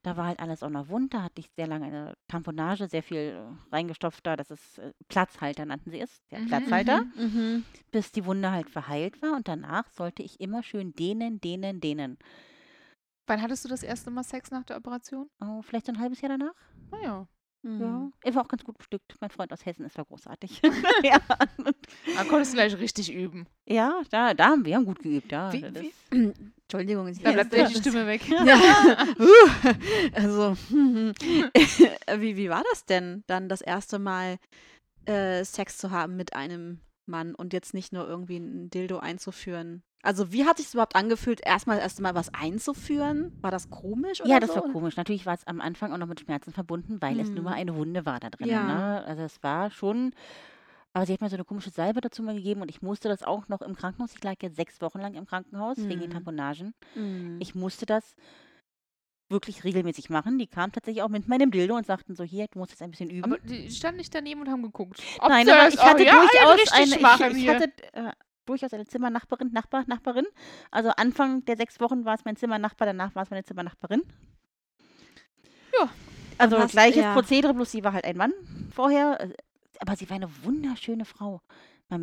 Da 0.02 0.16
war 0.16 0.26
halt 0.26 0.40
alles 0.40 0.64
auch 0.64 0.70
noch 0.70 0.88
wund. 0.88 1.14
Da 1.14 1.22
hatte 1.22 1.38
ich 1.40 1.48
sehr 1.54 1.68
lange 1.68 1.86
eine 1.86 2.14
Tamponage, 2.26 2.88
sehr 2.88 3.04
viel 3.04 3.18
äh, 3.18 3.72
reingestopft 3.72 4.26
da. 4.26 4.34
Das 4.34 4.50
ist 4.50 4.78
äh, 4.78 4.92
Platzhalter, 5.08 5.64
nannten 5.64 5.90
sie 5.92 6.00
es. 6.00 6.22
Der 6.32 6.40
Mhm, 6.40 6.46
Platzhalter. 6.46 7.02
Mhm. 7.14 7.22
Mhm. 7.24 7.64
Bis 7.92 8.10
die 8.10 8.24
Wunde 8.24 8.50
halt 8.50 8.68
verheilt 8.68 9.22
war. 9.22 9.36
Und 9.36 9.46
danach 9.46 9.88
sollte 9.90 10.24
ich 10.24 10.40
immer 10.40 10.64
schön 10.64 10.92
dehnen, 10.94 11.40
dehnen, 11.40 11.80
dehnen. 11.80 12.18
Wann 13.28 13.40
hattest 13.40 13.64
du 13.64 13.68
das 13.68 13.84
erste 13.84 14.10
Mal 14.10 14.24
Sex 14.24 14.50
nach 14.50 14.64
der 14.64 14.76
Operation? 14.76 15.30
Oh, 15.40 15.62
vielleicht 15.62 15.86
so 15.86 15.92
ein 15.92 16.00
halbes 16.00 16.20
Jahr 16.20 16.30
danach. 16.36 16.54
Naja. 16.92 17.26
Ja. 17.64 17.70
Mhm. 17.70 18.12
Er 18.24 18.34
war 18.34 18.42
auch 18.44 18.48
ganz 18.48 18.64
gut 18.64 18.76
bestückt. 18.76 19.14
Mein 19.20 19.30
Freund 19.30 19.52
aus 19.52 19.64
Hessen 19.64 19.84
ist 19.84 19.96
war 19.96 20.04
großartig. 20.04 20.60
ja. 21.04 21.20
Da 22.16 22.24
konntest 22.28 22.52
du 22.52 22.56
gleich 22.56 22.76
richtig 22.76 23.12
üben. 23.12 23.46
ja, 23.68 24.02
da, 24.10 24.34
da 24.34 24.46
haben 24.46 24.64
wir 24.64 24.74
haben 24.76 24.84
gut 24.84 24.98
geübt. 24.98 25.30
Ja. 25.30 25.52
Wie- 25.52 25.92
Entschuldigung. 26.62 27.06
ich- 27.06 27.20
Da 27.22 27.30
bleibt 27.32 27.52
gleich 27.52 27.68
die 27.72 27.78
Stimme 27.78 28.06
weg. 28.08 28.22
Ja. 28.30 28.58
Uh, 29.16 29.72
also, 30.14 30.56
wie, 32.18 32.36
wie 32.36 32.50
war 32.50 32.64
das 32.72 32.84
denn, 32.84 33.22
dann 33.28 33.48
das 33.48 33.60
erste 33.60 33.98
Mal 34.00 34.38
äh, 35.06 35.44
Sex 35.44 35.78
zu 35.78 35.90
haben 35.92 36.16
mit 36.16 36.34
einem 36.34 36.80
Mann 37.06 37.34
und 37.34 37.52
jetzt 37.52 37.74
nicht 37.74 37.92
nur 37.92 38.08
irgendwie 38.08 38.38
ein 38.38 38.70
Dildo 38.70 38.98
einzuführen? 38.98 39.82
Also, 40.04 40.32
wie 40.32 40.44
hat 40.44 40.56
sich 40.58 40.72
überhaupt 40.74 40.96
angefühlt, 40.96 41.40
erstmal 41.46 41.78
erst 41.78 42.00
mal 42.00 42.14
was 42.16 42.34
einzuführen? 42.34 43.32
War 43.40 43.52
das 43.52 43.70
komisch 43.70 44.20
oder 44.20 44.30
Ja, 44.30 44.40
das 44.40 44.50
so? 44.50 44.56
war 44.56 44.62
komisch. 44.72 44.96
Natürlich 44.96 45.26
war 45.26 45.34
es 45.34 45.46
am 45.46 45.60
Anfang 45.60 45.92
auch 45.92 45.98
noch 45.98 46.08
mit 46.08 46.18
Schmerzen 46.20 46.52
verbunden, 46.52 47.00
weil 47.00 47.20
es 47.20 47.30
nun 47.30 47.44
mal 47.44 47.52
eine 47.54 47.74
Wunde 47.76 48.04
war 48.04 48.18
da 48.18 48.28
drin. 48.30 48.48
Ja. 48.48 48.62
Ne? 48.64 49.04
Also 49.06 49.22
es 49.22 49.40
war 49.44 49.70
schon, 49.70 50.12
aber 50.92 51.06
sie 51.06 51.12
hat 51.12 51.20
mir 51.20 51.28
so 51.28 51.36
eine 51.36 51.44
komische 51.44 51.70
Salbe 51.70 52.00
dazu 52.00 52.22
mal 52.24 52.34
gegeben 52.34 52.62
und 52.62 52.68
ich 52.68 52.82
musste 52.82 53.08
das 53.08 53.22
auch 53.22 53.46
noch 53.48 53.62
im 53.62 53.76
Krankenhaus. 53.76 54.12
Ich 54.16 54.24
lag 54.24 54.34
jetzt 54.42 54.56
sechs 54.56 54.80
Wochen 54.80 54.98
lang 54.98 55.14
im 55.14 55.24
Krankenhaus 55.26 55.76
wegen 55.78 56.00
den 56.00 56.10
Mhm. 56.10 56.14
Tamponagen. 56.14 56.74
Mhm. 56.96 57.36
Ich 57.40 57.54
musste 57.54 57.86
das 57.86 58.16
wirklich 59.30 59.64
regelmäßig 59.64 60.10
machen. 60.10 60.36
Die 60.38 60.46
kamen 60.46 60.72
tatsächlich 60.72 61.02
auch 61.02 61.08
mit 61.08 61.26
meinem 61.28 61.50
Dildo 61.50 61.76
und 61.76 61.86
sagten 61.86 62.14
so, 62.16 62.24
hier, 62.24 62.48
du 62.50 62.58
musst 62.58 62.72
jetzt 62.72 62.82
ein 62.82 62.90
bisschen 62.90 63.08
üben. 63.08 63.24
Aber 63.32 63.38
die 63.38 63.70
standen 63.70 63.98
nicht 63.98 64.14
daneben 64.14 64.40
und 64.42 64.50
haben 64.50 64.62
geguckt. 64.62 65.00
Ob 65.20 65.28
Nein, 65.28 65.48
aber 65.48 65.64
das 65.66 65.74
ich 65.74 65.80
hatte 65.82 66.04
durchaus 66.04 66.72
eine, 66.72 66.84
ich, 66.86 67.36
ich 67.36 67.42
hier. 67.42 67.54
hatte 67.54 67.72
äh, 67.94 68.10
durchaus 68.46 68.72
eine 68.72 68.86
Zimmernachbarin, 68.86 69.50
Nachbar, 69.52 69.84
Nachbarin. 69.86 70.26
Also 70.70 70.90
Anfang 70.90 71.44
der 71.44 71.56
sechs 71.56 71.80
Wochen 71.80 72.04
war 72.04 72.14
es 72.14 72.24
mein 72.24 72.36
Zimmernachbar, 72.36 72.86
danach 72.86 73.14
war 73.14 73.22
es 73.24 73.30
meine 73.30 73.44
Zimmernachbarin. 73.44 74.02
Ja. 75.78 75.88
Also 76.38 76.58
hast- 76.58 76.72
gleiches 76.72 77.02
ja. 77.02 77.14
Prozedere, 77.14 77.54
bloß 77.54 77.70
sie 77.70 77.84
war 77.84 77.92
halt 77.92 78.04
ein 78.04 78.16
Mann 78.16 78.32
vorher. 78.74 79.20
äh, 79.20 79.32
Aber 79.80 79.96
sie 79.96 80.08
war 80.08 80.16
eine 80.16 80.28
wunderschöne 80.44 81.04
Frau. 81.04 81.40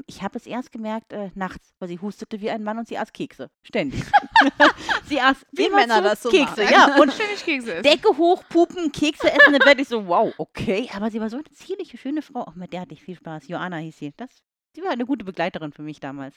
Ich 0.06 0.22
habe 0.22 0.38
es 0.38 0.46
erst 0.46 0.72
gemerkt 0.72 1.14
äh, 1.14 1.32
nachts, 1.34 1.74
weil 1.80 1.88
sie 1.90 1.98
hustete 1.98 2.40
wie 2.42 2.52
ein 2.52 2.62
Mann 2.64 2.78
und 2.78 2.88
sie 2.88 3.00
aß 3.00 3.12
Kekse. 3.12 3.50
Ständig. 3.64 4.04
sie 5.06 5.20
aß 5.20 5.38
Wie 5.52 5.68
Männer 5.68 6.04
das 6.04 6.22
so 6.22 6.30
Kekse, 6.30 6.62
machen. 6.64 6.72
ja. 6.74 6.96
Und 7.02 7.12
Ständig 7.12 7.44
Kekse 7.44 7.74
essen. 7.74 7.84
Decke 7.84 8.16
hoch, 8.16 8.44
pupen, 8.50 8.92
Kekse 8.92 9.32
essen 9.32 9.56
im 9.56 9.60
Bett. 9.60 9.80
Ich 9.80 9.88
so, 9.88 10.06
wow, 10.06 10.32
okay. 10.38 10.88
Aber 10.94 11.10
sie 11.10 11.20
war 11.20 11.32
so 11.32 11.38
eine 11.38 11.46
zierliche, 11.46 11.98
schöne 11.98 12.22
Frau. 12.22 12.42
Auch 12.42 12.54
mit 12.54 12.72
der 12.72 12.82
hatte 12.82 12.94
ich 12.94 13.02
viel 13.02 13.16
Spaß. 13.16 13.48
Joanna 13.48 13.78
hieß 13.78 13.98
sie. 13.98 14.14
Das, 14.16 14.30
sie 14.76 14.82
war 14.84 14.92
eine 14.92 15.06
gute 15.06 15.26
Begleiterin 15.26 15.74
für 15.74 15.82
mich 15.82 16.00
damals. 16.00 16.36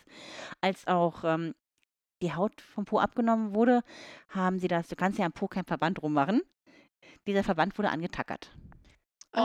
Als 0.61 0.87
auch 0.87 1.25
ähm, 1.25 1.55
die 2.23 2.35
Haut 2.35 2.61
vom 2.61 2.85
Po 2.85 2.99
abgenommen 2.99 3.55
wurde, 3.55 3.83
haben 4.29 4.59
sie 4.59 4.68
das, 4.68 4.88
du 4.88 4.97
kannst 4.97 5.18
ja 5.18 5.27
am 5.27 5.33
Po 5.33 5.49
keinen 5.49 5.66
Verband 5.66 6.03
rummachen. 6.03 6.42
dieser 7.27 7.45
Verband 7.45 7.77
wurde 7.79 7.90
angetackert. 7.90 8.51
Oh. 9.35 9.38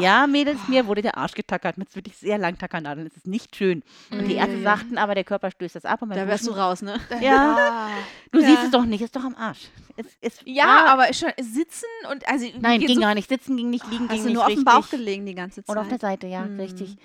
Ja, 0.00 0.26
Mädels, 0.28 0.58
mir 0.68 0.86
wurde 0.86 1.00
der 1.02 1.16
Arsch 1.16 1.32
getackert 1.32 1.78
mit 1.78 1.94
wirklich 1.96 2.16
sehr 2.18 2.36
langen 2.36 2.58
Tackernadeln. 2.58 3.06
Das 3.08 3.16
ist 3.16 3.26
nicht 3.26 3.56
schön. 3.56 3.82
Und 4.10 4.26
die 4.28 4.34
Ärzte 4.34 4.58
Mm. 4.58 4.62
sagten 4.62 4.98
aber, 4.98 5.14
der 5.14 5.24
Körper 5.24 5.50
stößt 5.50 5.76
das 5.76 5.84
ab. 5.86 6.02
Und 6.02 6.10
Da 6.10 6.26
wärst 6.26 6.46
du 6.46 6.50
raus, 6.52 6.82
ne? 6.82 6.98
Ja, 7.20 7.90
du 8.32 8.40
Ja. 8.40 8.46
siehst 8.46 8.64
es 8.64 8.70
doch 8.70 8.84
nicht, 8.84 9.00
ist 9.00 9.16
doch 9.16 9.24
am 9.24 9.34
Arsch. 9.34 9.68
Es, 9.96 10.06
es 10.20 10.40
Ja, 10.44 10.66
war- 10.66 10.86
aber 10.88 11.12
schon 11.14 11.30
sitzen 11.40 11.86
und 12.12 12.28
also 12.28 12.46
Nein, 12.60 12.80
ging 12.80 12.94
so 12.96 13.00
gar 13.00 13.14
nicht. 13.14 13.28
Sitzen 13.30 13.56
ging 13.56 13.70
nicht, 13.70 13.84
liegen 13.86 14.08
ging 14.08 14.16
Hast 14.18 14.24
du 14.24 14.28
nicht 14.28 14.34
nur 14.34 14.42
auf 14.44 14.48
dem 14.52 14.58
richtig. 14.58 14.74
Bauch 14.74 14.90
gelegen 14.90 15.24
die 15.26 15.34
ganze 15.34 15.64
Zeit? 15.64 15.70
Oder 15.70 15.80
auf 15.80 15.88
der 15.88 15.98
Seite, 15.98 16.26
ja, 16.26 16.44
Hm. 16.44 16.60
richtig. 16.60 16.96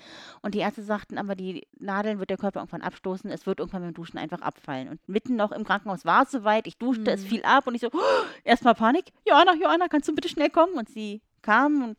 Und 0.42 0.54
die 0.54 0.58
Ärzte 0.60 0.82
sagten 0.82 1.16
aber, 1.18 1.34
die 1.34 1.66
Nadeln 1.80 2.18
wird 2.18 2.28
der 2.30 2.36
Körper 2.36 2.60
irgendwann 2.60 2.82
abstoßen, 2.82 3.30
es 3.30 3.46
wird 3.46 3.58
irgendwann 3.60 3.82
beim 3.82 3.94
Duschen 3.94 4.18
einfach 4.18 4.42
abfallen. 4.42 4.88
Und 4.88 5.00
mitten 5.08 5.36
noch 5.36 5.52
im 5.52 5.64
Krankenhaus 5.64 6.04
war 6.04 6.24
es 6.24 6.30
soweit, 6.30 6.66
ich 6.66 6.76
duschte, 6.76 7.10
es 7.10 7.22
Hm. 7.22 7.28
fiel 7.28 7.42
ab 7.44 7.66
und 7.66 7.74
ich 7.74 7.80
so, 7.80 7.90
erstmal 8.44 8.74
Panik, 8.74 9.06
Johanna, 9.26 9.54
Johanna, 9.54 9.88
kannst 9.88 10.06
du 10.08 10.14
bitte 10.14 10.28
schnell 10.28 10.50
kommen? 10.50 10.74
Und 10.74 10.88
sie 10.90 11.22
kam 11.44 11.84
und 11.84 11.96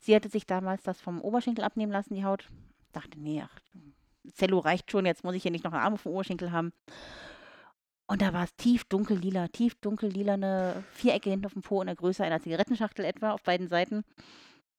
sie 0.00 0.14
hatte 0.14 0.28
sich 0.28 0.46
damals 0.46 0.82
das 0.82 1.00
vom 1.00 1.20
Oberschenkel 1.20 1.64
abnehmen 1.64 1.92
lassen, 1.92 2.14
die 2.14 2.24
Haut. 2.24 2.48
Dachte, 2.92 3.18
nee, 3.18 3.42
ach, 3.42 3.60
Zello 4.34 4.58
reicht 4.58 4.90
schon, 4.90 5.06
jetzt 5.06 5.24
muss 5.24 5.34
ich 5.34 5.42
hier 5.42 5.52
nicht 5.52 5.64
noch 5.64 5.72
einen 5.72 5.82
Arm 5.82 5.94
auf 5.94 6.02
dem 6.02 6.12
Oberschenkel 6.12 6.52
haben. 6.52 6.72
Und 8.06 8.22
da 8.22 8.32
war 8.32 8.42
es 8.42 8.56
tief 8.56 8.84
dunkellila, 8.84 9.48
tief 9.48 9.76
dunkellilane 9.76 10.82
Vierecke 10.92 11.30
hinten 11.30 11.46
auf 11.46 11.52
dem 11.52 11.62
Po 11.62 11.80
in 11.80 11.86
der 11.86 11.94
Größe 11.94 12.24
einer 12.24 12.40
Zigarettenschachtel 12.40 13.04
etwa 13.04 13.30
auf 13.30 13.42
beiden 13.44 13.68
Seiten. 13.68 14.02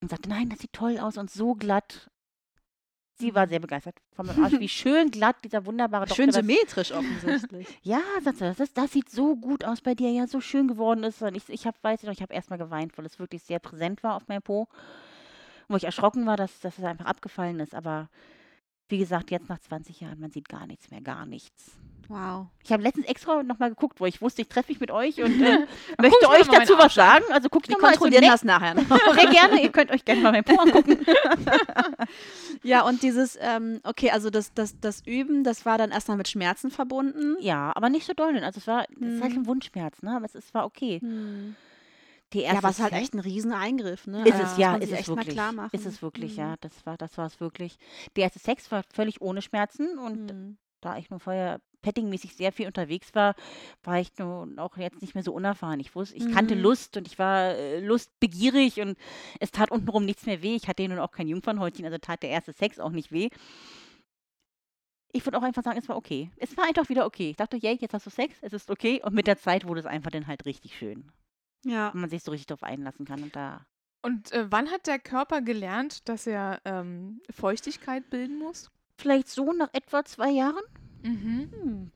Und 0.01 0.09
sagte, 0.09 0.27
nein, 0.27 0.49
das 0.49 0.59
sieht 0.59 0.73
toll 0.73 0.99
aus 0.99 1.17
und 1.17 1.31
so 1.31 1.53
glatt. 1.53 2.10
Sie 3.21 3.35
war 3.35 3.47
sehr 3.47 3.59
begeistert 3.59 3.95
von 4.15 4.25
meinem 4.25 4.43
Arsch, 4.43 4.59
wie 4.59 4.67
schön 4.83 5.11
glatt 5.11 5.35
dieser 5.43 5.63
wunderbare 5.67 6.07
Doktor 6.07 6.23
Schön 6.23 6.31
symmetrisch 6.31 6.91
offensichtlich. 6.91 7.67
Ja, 7.83 8.01
sagt 8.23 8.39
sie, 8.39 8.45
das, 8.45 8.59
ist, 8.59 8.75
das 8.75 8.91
sieht 8.91 9.11
so 9.11 9.35
gut 9.35 9.63
aus 9.63 9.81
bei 9.81 9.93
dir, 9.93 10.09
ja, 10.09 10.25
so 10.25 10.41
schön 10.41 10.67
geworden 10.67 11.03
ist. 11.03 11.21
Und 11.21 11.35
ich, 11.35 11.47
ich 11.47 11.67
hab, 11.67 11.75
weiß 11.83 12.01
nicht, 12.01 12.11
ich 12.11 12.21
habe 12.23 12.33
erstmal 12.33 12.57
geweint, 12.57 12.97
weil 12.97 13.05
es 13.05 13.19
wirklich 13.19 13.43
sehr 13.43 13.59
präsent 13.59 14.01
war 14.01 14.15
auf 14.15 14.27
meinem 14.27 14.41
Po. 14.41 14.67
Wo 15.67 15.75
ich 15.77 15.83
erschrocken 15.83 16.25
war, 16.25 16.35
dass, 16.35 16.59
dass 16.61 16.79
es 16.79 16.83
einfach 16.83 17.05
abgefallen 17.05 17.59
ist. 17.59 17.75
Aber 17.75 18.09
wie 18.89 18.97
gesagt, 18.97 19.29
jetzt 19.29 19.49
nach 19.49 19.59
20 19.59 20.01
Jahren, 20.01 20.19
man 20.19 20.31
sieht 20.31 20.49
gar 20.49 20.65
nichts 20.65 20.89
mehr, 20.89 21.01
gar 21.01 21.27
nichts. 21.27 21.77
Wow. 22.07 22.47
Ich 22.63 22.71
habe 22.73 22.83
letztens 22.83 23.05
extra 23.05 23.41
nochmal 23.43 23.69
geguckt, 23.69 24.01
wo 24.01 24.05
ich 24.05 24.21
wusste, 24.21 24.41
ich 24.41 24.49
treffe 24.49 24.71
mich 24.71 24.81
mit 24.81 24.91
euch 24.91 25.21
und 25.21 25.41
äh, 25.41 25.59
möchte 26.01 26.17
ich 26.21 26.27
euch 26.27 26.47
dazu 26.47 26.73
was 26.77 26.93
sagen. 26.93 27.23
Also 27.31 27.47
guckt 27.49 27.69
nochmal. 27.69 27.91
kontrollieren 27.91 28.23
das 28.23 28.43
nachher 28.43 28.73
noch. 28.73 28.83
Sehr 29.13 29.29
gerne, 29.29 29.61
ihr 29.61 29.71
könnt 29.71 29.91
euch 29.91 30.03
gerne 30.03 30.21
mal 30.21 30.31
mein 30.31 30.43
Po 30.43 30.59
angucken. 30.59 30.97
Ja, 32.63 32.83
und 32.85 33.01
dieses, 33.03 33.37
ähm, 33.41 33.79
okay, 33.83 34.11
also 34.11 34.29
das, 34.29 34.53
das, 34.53 34.79
das 34.79 35.01
Üben, 35.05 35.43
das 35.43 35.65
war 35.65 35.77
dann 35.77 35.91
erstmal 35.91 36.17
mit 36.17 36.27
Schmerzen 36.27 36.69
verbunden. 36.71 37.35
Ja, 37.39 37.71
aber 37.75 37.89
nicht 37.89 38.05
so 38.05 38.13
doll. 38.13 38.37
Also 38.43 38.59
es 38.59 38.67
war, 38.67 38.85
das 38.99 39.13
ist 39.13 39.21
halt 39.21 39.33
Hm. 39.33 39.41
ein 39.41 39.45
Wundschmerz, 39.47 40.01
ne? 40.01 40.15
Aber 40.15 40.25
es, 40.25 40.35
es 40.35 40.53
war 40.53 40.65
okay. 40.65 40.99
Hm. 40.99 41.55
Die 42.33 42.39
Ja, 42.39 42.43
erste 42.45 42.57
aber 42.59 42.69
es 42.69 42.77
ist 42.77 42.83
halt 42.83 42.93
Sex- 42.93 43.01
echt 43.03 43.13
ein 43.15 43.19
Rieseneingriff, 43.19 44.07
ne? 44.07 44.23
Ist 44.27 44.39
es, 44.39 44.57
ja, 44.57 44.75
ist 44.75 44.91
es 44.91 44.99
echt 44.99 45.09
mal 45.09 45.17
wirklich. 45.17 45.33
klar 45.35 45.51
machen. 45.51 45.75
Ist 45.75 45.85
es 45.85 46.01
wirklich, 46.01 46.37
Hm. 46.37 46.43
ja. 46.43 46.55
Das 46.61 46.85
war, 46.85 46.97
das 46.97 47.17
war 47.17 47.25
es 47.25 47.39
wirklich. 47.39 47.77
Der 48.15 48.23
erste 48.23 48.39
Sex 48.39 48.71
war 48.71 48.83
völlig 48.93 49.21
ohne 49.21 49.41
Schmerzen 49.41 49.97
und 49.97 50.31
Hm. 50.31 50.57
da 50.81 50.97
ich 50.97 51.09
nur 51.09 51.19
vorher 51.19 51.59
pettingmäßig 51.81 52.35
sehr 52.35 52.51
viel 52.51 52.67
unterwegs 52.67 53.13
war, 53.15 53.35
war 53.83 53.99
ich 53.99 54.17
nun 54.17 54.59
auch 54.59 54.77
jetzt 54.77 55.01
nicht 55.01 55.15
mehr 55.15 55.23
so 55.23 55.33
unerfahren. 55.33 55.79
Ich 55.79 55.95
wusste, 55.95 56.15
ich 56.15 56.31
kannte 56.31 56.55
Mhm. 56.55 56.61
Lust 56.61 56.97
und 56.97 57.07
ich 57.07 57.17
war 57.19 57.55
äh, 57.55 57.79
lustbegierig 57.79 58.79
und 58.81 58.97
es 59.39 59.51
tat 59.51 59.71
untenrum 59.71 60.05
nichts 60.05 60.25
mehr 60.25 60.41
weh. 60.41 60.55
Ich 60.55 60.67
hatte 60.67 60.87
nun 60.87 60.99
auch 60.99 61.11
kein 61.11 61.27
Jungfernhäutchen, 61.27 61.85
also 61.85 61.97
tat 61.97 62.23
der 62.23 62.29
erste 62.29 62.53
Sex 62.53 62.79
auch 62.79 62.91
nicht 62.91 63.11
weh. 63.11 63.29
Ich 65.13 65.25
würde 65.25 65.37
auch 65.37 65.43
einfach 65.43 65.63
sagen, 65.63 65.77
es 65.77 65.89
war 65.89 65.97
okay. 65.97 66.31
Es 66.37 66.55
war 66.55 66.65
einfach 66.65 66.87
wieder 66.89 67.05
okay. 67.05 67.31
Ich 67.31 67.35
dachte, 67.37 67.57
yay, 67.57 67.77
jetzt 67.79 67.93
hast 67.93 68.05
du 68.05 68.09
Sex, 68.09 68.37
es 68.41 68.53
ist 68.53 68.71
okay. 68.71 69.01
Und 69.03 69.13
mit 69.13 69.27
der 69.27 69.37
Zeit 69.37 69.67
wurde 69.67 69.81
es 69.81 69.85
einfach 69.85 70.11
dann 70.11 70.27
halt 70.27 70.45
richtig 70.45 70.77
schön. 70.77 71.11
Ja. 71.65 71.93
Wenn 71.93 72.01
man 72.01 72.09
sich 72.09 72.23
so 72.23 72.31
richtig 72.31 72.47
drauf 72.47 72.63
einlassen 72.63 73.05
kann. 73.05 73.21
Und 73.21 73.35
da 73.35 73.65
Und 74.03 74.31
äh, 74.31 74.49
wann 74.49 74.71
hat 74.71 74.87
der 74.87 74.99
Körper 74.99 75.41
gelernt, 75.41 76.07
dass 76.07 76.27
er 76.27 76.61
ähm, 76.65 77.21
Feuchtigkeit 77.29 78.09
bilden 78.09 78.37
muss? 78.39 78.69
vielleicht 78.97 79.29
so 79.29 79.51
nach 79.51 79.69
etwa 79.73 80.05
zwei 80.05 80.29
Jahren, 80.29 80.61
Mhm. 81.03 81.91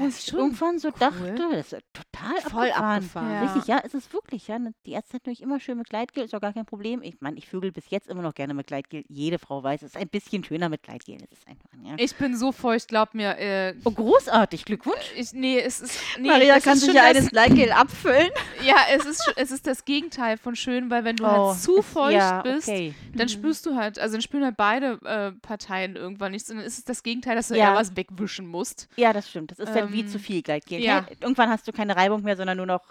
Hm, 0.00 0.06
Das 0.10 0.18
ich 0.20 0.24
schon 0.30 0.38
irgendwann 0.40 0.78
so 0.78 0.88
cool. 0.88 0.94
dachte, 0.98 1.36
das 1.52 1.72
ist 1.72 1.82
total 1.92 2.40
Voll 2.42 2.62
abgefahren. 2.70 2.96
abgefahren. 2.96 3.32
Ja. 3.32 3.42
Richtig, 3.42 3.66
ja, 3.68 3.78
ist 3.78 3.94
es 3.94 4.12
wirklich, 4.12 4.48
ja. 4.48 4.58
ne, 4.58 4.74
Die 4.86 4.92
Ärzte 4.92 5.14
hat 5.14 5.22
natürlich 5.22 5.42
immer 5.42 5.60
schön 5.60 5.78
mit 5.78 5.88
Gleitgel, 5.88 6.24
ist 6.24 6.34
auch 6.34 6.40
gar 6.40 6.52
kein 6.52 6.66
Problem. 6.66 7.02
Ich 7.02 7.20
meine, 7.20 7.36
ich 7.38 7.46
vögel 7.48 7.72
bis 7.72 7.90
jetzt 7.90 8.08
immer 8.08 8.22
noch 8.22 8.34
gerne 8.34 8.54
mit 8.54 8.66
Gleitgel. 8.66 9.04
Jede 9.08 9.38
Frau 9.38 9.62
weiß, 9.62 9.82
es 9.82 9.94
ist 9.94 9.96
ein 10.00 10.08
bisschen 10.08 10.42
schöner 10.44 10.68
mit 10.68 10.82
Gleitgel. 10.82 11.18
Das 11.18 11.30
ist 11.38 11.46
einfach, 11.48 11.68
ja. 11.84 11.94
Ich 11.98 12.14
bin 12.16 12.36
so 12.36 12.52
feucht, 12.52 12.88
glaub 12.88 13.14
mir. 13.14 13.36
Äh, 13.38 13.74
Oh, 13.84 13.90
großartig, 13.90 14.64
Glückwunsch. 14.64 15.12
ich, 15.16 15.32
nee, 15.32 15.58
es 15.60 15.80
ist. 15.80 15.98
Nee, 16.18 16.28
Maria 16.28 16.56
es 16.56 16.64
kann 16.64 16.74
ist 16.74 16.80
sich 16.80 16.88
schon 16.88 16.96
ja 16.96 17.08
das, 17.08 17.16
eines 17.18 17.30
Gleitgel 17.30 17.70
abfüllen. 17.72 18.28
Ja, 18.62 18.76
es 18.94 19.06
ist, 19.06 19.32
es 19.36 19.50
ist 19.50 19.66
das 19.66 19.86
Gegenteil 19.86 20.36
von 20.36 20.54
schön, 20.54 20.90
weil 20.90 21.02
wenn 21.04 21.16
du 21.16 21.24
Oh, 21.24 21.48
halt 21.48 21.58
zu 21.60 21.80
feucht 21.80 22.12
ja, 22.12 22.42
bist, 22.42 22.68
okay. 22.68 22.94
dann 23.14 23.24
Mhm. 23.26 23.30
spürst 23.30 23.64
du 23.64 23.74
halt, 23.74 23.98
also 23.98 24.12
dann 24.12 24.20
spüren 24.20 24.44
halt 24.44 24.58
beide 24.58 24.98
äh, 25.04 25.32
Parteien 25.40 25.96
irgendwann 25.96 26.32
nichts. 26.32 26.50
Und 26.50 26.58
dann 26.58 26.66
ist 26.66 26.76
es 26.76 26.84
das 26.84 27.02
Gegenteil, 27.02 27.36
dass 27.36 27.48
du 27.48 27.54
Ja. 27.56 27.70
eher 27.70 27.74
was 27.74 27.96
wegwischen 27.96 28.46
musst. 28.46 28.88
Ja, 28.96 29.14
das 29.14 29.30
stimmt. 29.30 29.52
Das 29.52 29.58
ist 29.60 29.74
dann 29.74 29.89
wie 29.92 30.00
Ähm, 30.00 30.08
zu 30.08 30.18
viel 30.18 30.42
Gleitgel. 30.42 30.80
ja. 30.80 31.06
Irgendwann 31.20 31.48
hast 31.50 31.66
du 31.68 31.72
keine 31.72 31.96
Reibung 31.96 32.22
mehr, 32.22 32.36
sondern 32.36 32.56
nur 32.56 32.66
noch 32.66 32.82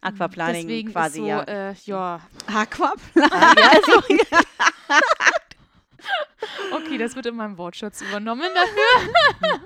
Aquaplaning 0.00 0.66
Deswegen 0.66 0.92
quasi, 0.92 1.18
ist 1.20 1.24
so, 1.24 1.28
ja. 1.28 1.42
äh, 1.42 1.74
ja. 1.84 2.20
Aquaplan. 2.46 3.30
ja, 3.30 3.70
also, 3.74 4.02
Okay, 6.72 6.98
das 6.98 7.14
wird 7.14 7.26
in 7.26 7.36
meinem 7.36 7.58
Wortschatz 7.58 8.00
übernommen 8.02 8.48
dafür. 8.54 9.60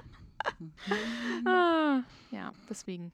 ah, 1.47 2.01
ja, 2.35 2.53
deswegen. 2.69 3.13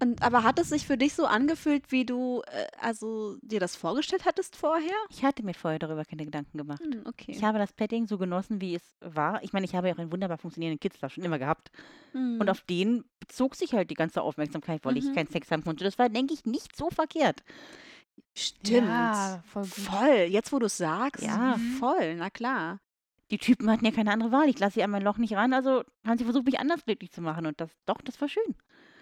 Und, 0.00 0.22
aber 0.22 0.42
hat 0.44 0.58
es 0.58 0.68
sich 0.68 0.86
für 0.86 0.96
dich 0.96 1.14
so 1.14 1.26
angefühlt, 1.26 1.90
wie 1.90 2.04
du 2.04 2.42
äh, 2.46 2.66
also 2.80 3.36
dir 3.42 3.58
das 3.60 3.74
vorgestellt 3.76 4.24
hattest 4.24 4.54
vorher? 4.56 4.94
ich 5.10 5.24
hatte 5.24 5.42
mir 5.44 5.54
vorher 5.54 5.78
darüber 5.78 6.04
keine 6.04 6.24
Gedanken 6.24 6.58
gemacht. 6.58 6.80
Hm, 6.80 7.02
okay. 7.06 7.32
Ich 7.32 7.42
habe 7.42 7.58
das 7.58 7.72
Petting 7.72 8.06
so 8.06 8.18
genossen, 8.18 8.60
wie 8.60 8.74
es 8.76 8.82
war. 9.00 9.42
Ich 9.42 9.52
meine, 9.52 9.64
ich 9.66 9.74
habe 9.74 9.88
ja 9.88 9.94
auch 9.94 9.98
einen 9.98 10.12
wunderbar 10.12 10.38
funktionierenden 10.38 10.80
Kitzler 10.80 11.08
schon 11.10 11.24
immer 11.24 11.38
gehabt. 11.38 11.70
Hm. 12.12 12.38
Und 12.40 12.48
auf 12.50 12.60
den 12.62 13.04
bezog 13.20 13.54
sich 13.56 13.72
halt 13.74 13.90
die 13.90 13.94
ganze 13.94 14.22
Aufmerksamkeit, 14.22 14.84
weil 14.84 14.96
ich 14.96 15.04
Mhm. 15.06 15.14
keinen 15.14 15.28
Sex 15.28 15.50
haben 15.50 15.64
konnte. 15.64 15.84
Das 15.84 15.98
war, 15.98 16.08
denke 16.08 16.34
ich, 16.34 16.44
nicht 16.44 16.76
so 16.76 16.90
verkehrt. 16.90 17.42
Stimmt. 18.36 18.88
Ja, 18.88 19.42
voll. 19.46 19.64
Voll. 19.64 20.26
Jetzt, 20.28 20.52
wo 20.52 20.58
du 20.58 20.66
es 20.66 20.76
sagst. 20.76 21.24
Ja. 21.24 21.56
Voll, 21.78 22.14
na 22.16 22.30
klar. 22.30 22.78
Die 23.30 23.38
Typen 23.38 23.70
hatten 23.70 23.84
ja 23.84 23.90
keine 23.90 24.12
andere 24.12 24.32
Wahl. 24.32 24.48
Ich 24.48 24.58
lasse 24.58 24.74
sie 24.74 24.82
an 24.82 24.90
mein 24.90 25.02
Loch 25.02 25.18
nicht 25.18 25.34
ran, 25.34 25.52
also 25.52 25.82
haben 26.06 26.18
sie 26.18 26.24
versucht, 26.24 26.46
mich 26.46 26.58
anders 26.60 26.84
glücklich 26.84 27.12
zu 27.12 27.20
machen. 27.20 27.46
Und 27.46 27.60
das, 27.60 27.70
doch, 27.86 28.00
das 28.02 28.20
war 28.20 28.28
schön. 28.28 28.54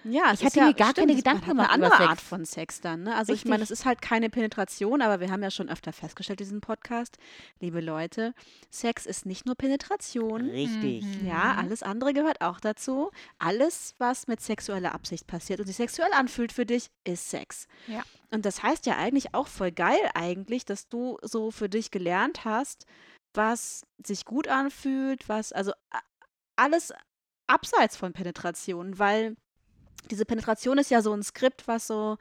Ja, 0.09 0.33
Ich 0.33 0.45
hatte 0.45 0.61
mir 0.63 0.73
gar 0.75 0.95
keine 0.95 1.13
es- 1.13 1.19
Gedanken 1.19 1.49
gemacht 1.49 1.69
Eine 1.71 1.87
über 1.87 1.93
andere 1.95 2.11
Art 2.11 2.21
von 2.21 2.45
Sex 2.45 2.81
dann, 2.81 3.03
ne? 3.05 3.17
Also 3.17 3.33
ich 3.33 3.45
meine, 3.45 3.65
es 3.65 3.71
Richtig. 3.73 3.81
ist 3.81 3.87
halt 3.87 4.03
keine 4.03 4.31
Penetration, 4.31 5.03
aber 5.03 5.19
wir 5.19 5.33
haben 5.33 5.43
ja 5.43 5.51
schon 5.51 5.69
öfter 5.69 5.93
festgestellt, 5.93 6.39
diesen 6.39 6.61
Podcast, 6.61 7.17
liebe 7.59 7.81
Leute, 7.81 8.33
Sex 8.71 9.05
ist 9.05 9.27
nicht 9.27 9.47
nur 9.47 9.57
Penetration. 9.57 10.43
Richtig. 10.51 11.03
Mhm. 11.05 11.27
Ja, 11.27 11.57
alles 11.59 11.83
andere 11.83 12.13
gehört 12.13 12.41
auch 12.41 12.61
dazu. 12.61 13.11
Alles, 13.41 13.97
was 13.99 14.29
mit 14.29 14.41
sexueller 14.41 14.95
Absicht 14.95 15.27
passiert 15.27 15.59
und 15.59 15.67
sich 15.67 15.77
sexuell 15.77 16.13
anfühlt 16.13 16.53
für 16.53 16.67
dich, 16.67 16.91
ist 17.03 17.29
Sex. 17.29 17.67
Ja. 17.89 18.03
Und 18.31 18.45
das 18.47 18.63
heißt 18.63 18.87
ja 18.87 18.97
eigentlich 18.97 19.35
auch 19.35 19.49
voll 19.49 19.73
geil 19.73 19.99
eigentlich, 20.15 20.65
dass 20.65 20.89
du 20.89 21.19
so 21.23 21.51
für 21.51 21.69
dich 21.69 21.91
gelernt 21.91 22.45
hast, 22.45 22.87
was 23.37 23.83
sich 24.05 24.25
gut 24.25 24.49
anfühlt, 24.49 25.29
was, 25.29 25.53
also 25.53 25.73
alles 26.57 26.93
abseits 27.47 27.97
von 27.97 28.13
Penetration, 28.13 28.99
weil 28.99 29.37
diese 30.11 30.25
Penetration 30.25 30.79
ist 30.79 30.91
ja 30.91 31.03
so 31.03 31.13
ein 31.13 31.23
Skript, 31.23 31.69
was 31.69 31.87
so 31.87 32.17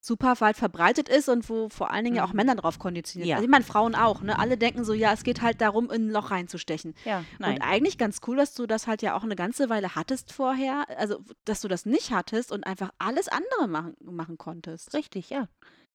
super 0.00 0.40
weit 0.40 0.56
verbreitet 0.56 1.08
ist 1.08 1.28
und 1.28 1.48
wo 1.48 1.68
vor 1.70 1.90
allen 1.90 2.04
Dingen 2.04 2.16
ja 2.16 2.24
auch 2.24 2.30
Mhm. 2.30 2.36
Männer 2.36 2.54
drauf 2.54 2.78
konditioniert. 2.78 3.28
Ja. 3.28 3.36
Also 3.36 3.44
ich 3.44 3.50
meine, 3.50 3.64
Frauen 3.64 3.96
auch, 3.96 4.22
ne? 4.22 4.38
Alle 4.38 4.56
denken 4.56 4.84
so, 4.84 4.92
ja, 4.92 5.12
es 5.12 5.24
geht 5.24 5.42
halt 5.42 5.60
darum, 5.60 5.90
in 5.90 6.06
ein 6.06 6.10
Loch 6.10 6.30
reinzustechen. 6.30 6.94
Ja, 7.04 7.24
nein. 7.40 7.56
Und 7.56 7.62
eigentlich 7.62 7.98
ganz 7.98 8.20
cool, 8.26 8.36
dass 8.36 8.54
du 8.54 8.66
das 8.66 8.86
halt 8.86 9.02
ja 9.02 9.16
auch 9.16 9.24
eine 9.24 9.34
ganze 9.34 9.70
Weile 9.70 9.96
hattest 9.96 10.32
vorher, 10.32 10.84
also 10.96 11.24
dass 11.44 11.60
du 11.60 11.68
das 11.68 11.84
nicht 11.84 12.12
hattest 12.12 12.52
und 12.52 12.64
einfach 12.64 12.90
alles 12.98 13.26
andere 13.28 13.66
machen, 13.66 13.96
machen 14.00 14.38
konntest. 14.38 14.94
Richtig, 14.94 15.30
ja. 15.30 15.48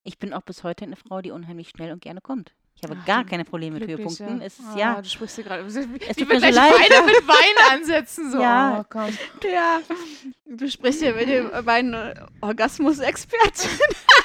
Ich 0.03 0.19
bin 0.19 0.33
auch 0.33 0.41
bis 0.41 0.63
heute 0.63 0.83
eine 0.83 0.97
Frau, 0.97 1.21
die 1.21 1.31
unheimlich 1.31 1.69
schnell 1.69 1.93
und 1.93 2.01
gerne 2.01 2.19
kommt. 2.19 2.53
Ich 2.83 2.89
habe 2.89 2.99
Ach, 3.01 3.05
gar 3.05 3.23
keine 3.23 3.45
Probleme 3.45 3.79
mit 3.79 3.87
Höhepunkten. 3.87 4.39
ja. 4.41 4.45
Es 4.45 4.59
ist, 4.59 4.65
Ah, 4.73 4.77
ja, 4.77 5.01
Du 5.01 5.07
sprichst 5.09 5.37
dir 5.37 5.43
gerade. 5.43 5.65
Wie 5.65 5.99
tut 5.99 6.17
wir 6.17 6.25
mir 6.27 6.39
so 6.39 6.45
leid. 6.47 6.73
beide 6.77 7.05
mit 7.05 7.27
Wein 7.27 7.79
ansetzen. 7.79 8.31
So. 8.31 8.39
Ja. 8.41 8.79
Oh, 8.81 8.85
komm. 8.89 9.09
Ja, 9.43 9.79
du 10.45 10.69
sprichst 10.69 11.01
hier 11.01 11.13
mit 11.15 11.27
dem 11.29 11.49
meinen 11.65 11.95
Orgasmus-Experten. 12.41 13.69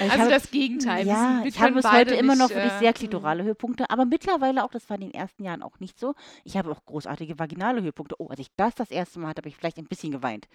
ich 0.00 0.10
Also 0.10 0.22
habe, 0.22 0.30
das 0.30 0.50
Gegenteil. 0.50 1.04
Wir 1.04 1.12
ja, 1.12 1.38
wir 1.42 1.46
ich 1.48 1.60
habe 1.60 1.72
bis 1.74 1.90
heute 1.90 2.14
immer 2.14 2.36
noch 2.36 2.50
wirklich 2.50 2.72
äh, 2.72 2.78
sehr 2.78 2.92
klitorale 2.92 3.42
Höhepunkte, 3.44 3.88
aber 3.90 4.04
mittlerweile 4.04 4.64
auch, 4.64 4.70
das 4.70 4.88
war 4.88 4.96
in 4.96 5.02
den 5.02 5.14
ersten 5.14 5.44
Jahren 5.44 5.62
auch 5.62 5.78
nicht 5.80 5.98
so. 5.98 6.14
Ich 6.44 6.56
habe 6.56 6.70
auch 6.70 6.84
großartige 6.84 7.38
vaginale 7.38 7.82
Höhepunkte. 7.82 8.16
Oh, 8.18 8.28
als 8.28 8.40
ich 8.40 8.48
das 8.56 8.74
das 8.74 8.90
erste 8.90 9.18
Mal 9.20 9.28
hatte, 9.28 9.40
habe 9.40 9.48
ich 9.48 9.56
vielleicht 9.56 9.78
ein 9.78 9.86
bisschen 9.86 10.12
geweint. 10.12 10.46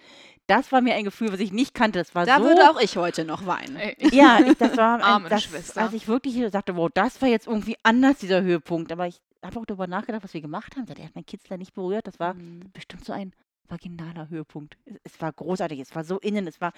Das 0.46 0.72
war 0.72 0.80
mir 0.80 0.94
ein 0.94 1.04
Gefühl, 1.04 1.32
was 1.32 1.40
ich 1.40 1.52
nicht 1.52 1.74
kannte. 1.74 1.98
Das 1.98 2.14
war 2.14 2.26
Da 2.26 2.38
so 2.38 2.44
würde 2.44 2.70
auch 2.70 2.80
ich 2.80 2.96
heute 2.96 3.24
noch 3.24 3.46
weinen. 3.46 3.76
Ey, 3.76 3.96
Ja, 4.14 4.40
ich, 4.40 4.56
das 4.58 4.76
war 4.76 5.02
ein, 5.02 5.26
das, 5.28 5.42
Schwester. 5.44 5.82
als 5.82 5.92
ich 5.92 6.08
wirklich 6.08 6.34
sagte, 6.50 6.76
wow, 6.76 6.90
das 6.92 7.20
war 7.22 7.28
jetzt 7.28 7.46
irgendwie 7.46 7.76
anders, 7.82 8.18
dieser 8.18 8.42
Höhepunkt. 8.42 8.92
Aber 8.92 9.06
ich 9.06 9.20
habe 9.44 9.58
auch 9.58 9.64
darüber 9.66 9.86
nachgedacht, 9.86 10.22
was 10.24 10.34
wir 10.34 10.40
gemacht 10.40 10.76
haben. 10.76 10.86
Er 10.88 11.04
hat 11.06 11.14
meinen 11.14 11.26
Kitzler 11.26 11.56
nicht 11.56 11.72
berührt. 11.74 12.06
Das 12.06 12.18
war 12.18 12.34
Mhm. 12.34 12.70
bestimmt 12.72 13.04
so 13.04 13.12
ein 13.12 13.32
vaginaler 13.70 14.28
Höhepunkt. 14.28 14.76
Es, 15.04 15.20
war 15.20 15.32
großartig, 15.32 15.80
es 15.80 15.94
war 15.94 16.04
so 16.04 16.18
innen, 16.18 16.46
es 16.46 16.60
war. 16.60 16.72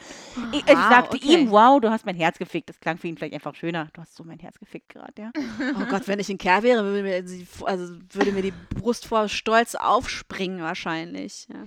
Ich, 0.52 0.60
ich 0.60 0.66
sagte 0.66 1.16
okay. 1.16 1.42
ihm, 1.42 1.50
wow, 1.50 1.80
du 1.80 1.90
hast 1.90 2.04
mein 2.06 2.16
Herz 2.16 2.38
gefickt. 2.38 2.68
Das 2.68 2.80
klang 2.80 2.98
für 2.98 3.08
ihn 3.08 3.16
vielleicht 3.16 3.34
einfach 3.34 3.54
schöner. 3.54 3.88
Du 3.92 4.00
hast 4.00 4.14
so 4.14 4.24
mein 4.24 4.38
Herz 4.38 4.58
gefickt 4.58 4.90
gerade, 4.90 5.12
ja. 5.20 5.32
Oh 5.80 5.86
Gott, 5.86 6.06
wenn 6.08 6.18
ich 6.20 6.28
ein 6.28 6.38
Kerl 6.38 6.62
wäre, 6.62 6.84
würde 6.84 7.02
mir, 7.02 7.22
die- 7.22 7.46
also 7.64 7.96
würde 8.10 8.32
mir 8.32 8.42
die 8.42 8.52
Brust 8.74 9.06
vor 9.06 9.28
Stolz 9.28 9.74
aufspringen 9.74 10.60
wahrscheinlich. 10.60 11.48
Ja. 11.48 11.64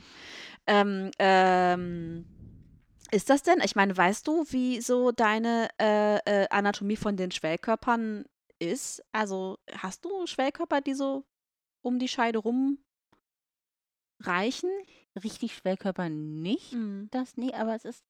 Ähm, 0.68 1.12
ähm, 1.20 2.26
ist 3.12 3.30
das 3.30 3.44
denn, 3.44 3.60
ich 3.64 3.76
meine, 3.76 3.96
weißt 3.96 4.28
du, 4.28 4.46
wie 4.50 4.82
so 4.82 5.12
deine 5.12 5.70
äh, 5.80 6.18
äh, 6.26 6.48
Anatomie 6.50 6.98
von 6.98 7.16
den 7.18 7.32
Schwellkörpern 7.32 8.26
ist? 8.60 9.04
Also 9.12 9.58
hast 9.78 10.06
du 10.06 10.26
Schwellkörper, 10.26 10.82
die 10.82 10.94
so 10.94 11.26
um 11.82 12.00
die 12.00 12.08
Scheide 12.08 12.40
rum 12.40 12.80
reichen? 14.22 14.70
Richtig 15.24 15.56
Schwellkörper 15.56 16.10
nicht. 16.10 16.74
Mhm. 16.74 17.08
Das, 17.12 17.38
nee, 17.38 17.54
aber 17.54 17.76
es 17.76 17.86
ist. 17.86 18.04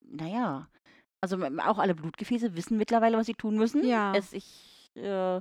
Naja. 0.00 0.68
Also 1.20 1.36
auch 1.66 1.78
alle 1.78 1.94
Blutgefäße 1.94 2.54
wissen 2.56 2.78
mittlerweile, 2.78 3.16
was 3.16 3.26
sie 3.26 3.34
tun 3.34 3.56
müssen. 3.56 3.84
Ja. 3.84 4.12
Es, 4.14 4.32
ich, 4.32 4.90
äh, 4.94 5.40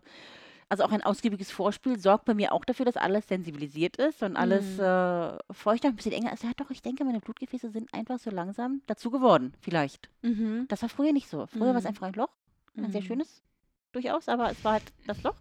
also 0.69 0.83
auch 0.83 0.91
ein 0.91 1.03
ausgiebiges 1.03 1.51
Vorspiel 1.51 1.99
sorgt 1.99 2.25
bei 2.25 2.33
mir 2.33 2.51
auch 2.51 2.65
dafür, 2.65 2.85
dass 2.85 2.97
alles 2.97 3.27
sensibilisiert 3.27 3.97
ist 3.97 4.23
und 4.23 4.35
alles 4.35 4.77
Mhm. 4.77 4.83
äh, 4.83 5.37
feuchter, 5.53 5.89
ein 5.89 5.95
bisschen 5.95 6.11
enger 6.13 6.33
ist. 6.33 6.43
Ja, 6.43 6.51
doch, 6.57 6.71
ich 6.71 6.81
denke, 6.81 7.05
meine 7.05 7.19
Blutgefäße 7.19 7.69
sind 7.69 7.93
einfach 7.93 8.17
so 8.19 8.31
langsam 8.31 8.81
dazu 8.87 9.11
geworden, 9.11 9.53
vielleicht. 9.61 10.09
Mhm. 10.23 10.65
Das 10.67 10.81
war 10.81 10.89
früher 10.89 11.13
nicht 11.13 11.29
so. 11.29 11.45
Früher 11.45 11.67
war 11.67 11.75
es 11.77 11.83
Mhm. 11.83 11.89
einfach 11.89 12.07
ein 12.07 12.13
Loch. 12.13 12.29
Ein 12.75 12.91
sehr 12.91 13.01
Mhm. 13.01 13.05
schönes, 13.05 13.43
durchaus, 13.91 14.27
aber 14.27 14.49
es 14.51 14.63
war 14.63 14.73
halt 14.73 14.93
das 15.05 15.21
Loch. 15.23 15.35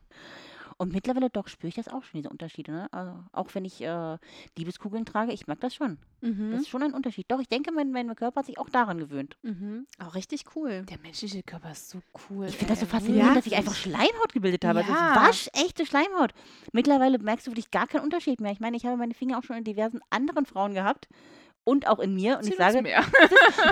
Und 0.79 0.93
mittlerweile 0.93 1.31
doch 1.31 1.49
spüre 1.49 1.69
ich 1.69 1.75
das 1.75 1.89
auch 1.89 2.03
schon, 2.05 2.19
diese 2.19 2.29
Unterschiede. 2.29 2.71
Ne? 2.71 2.89
Also 2.93 3.13
auch 3.33 3.55
wenn 3.55 3.65
ich 3.65 3.81
äh, 3.81 4.19
Liebeskugeln 4.59 5.07
trage, 5.07 5.33
ich 5.33 5.47
merke 5.47 5.63
das 5.63 5.75
schon. 5.75 5.97
Das 6.21 6.31
Mhm. 6.31 6.53
ist 6.55 6.69
schon 6.69 6.83
ein 6.83 6.93
Unterschied. 6.93 7.25
Doch, 7.29 7.41
ich 7.41 7.49
denke, 7.49 7.73
mein, 7.73 7.93
mein 7.93 8.15
Körper 8.15 8.41
hat 8.41 8.47
sich 8.47 8.59
auch 8.59 8.69
daran 8.69 8.99
gewöhnt. 8.99 9.37
Mhm. 9.43 9.87
Auch 9.99 10.15
richtig 10.15 10.45
cool. 10.55 10.83
Der 10.83 10.99
menschliche 10.99 11.43
Körper 11.43 11.71
ist 11.73 11.89
so 11.91 12.01
cool. 12.29 12.47
Ich 12.47 12.57
finde 12.57 12.73
das 12.75 12.81
so 12.81 12.87
faszinierend, 12.87 13.29
Ja. 13.31 13.35
dass 13.35 13.47
ich 13.47 13.57
einfach 13.57 13.75
Schleimhaut 13.75 14.33
gebildet 14.33 14.65
habe. 14.67 14.81
Also 14.81 14.93
Ja. 14.93 15.29
ist 15.31 15.47
waschechte 15.55 15.87
Schleimhaut. 15.87 16.33
Mittlerweile 16.73 17.19
merkst 17.19 17.47
du 17.47 17.53
wirklich 17.53 17.71
gar 17.71 17.87
keinen 17.87 18.05
Unterschied 18.05 18.41
mehr. 18.41 18.53
Ich 18.53 18.61
meine, 18.61 18.77
ich 18.77 18.85
habe 18.85 18.97
meine 18.97 19.15
Finger 19.15 19.39
auch 19.39 19.45
schon 19.45 19.57
in 19.57 19.65
diversen 19.65 20.01
anderen 20.11 20.45
Frauen 20.47 20.75
gehabt 20.75 21.09
und 21.67 21.87
auch 21.89 21.99
in 21.99 22.15
mir. 22.15 22.39
Und 22.39 22.47
ich 22.47 22.57
sage, 22.57 22.81
mehr. 22.81 23.05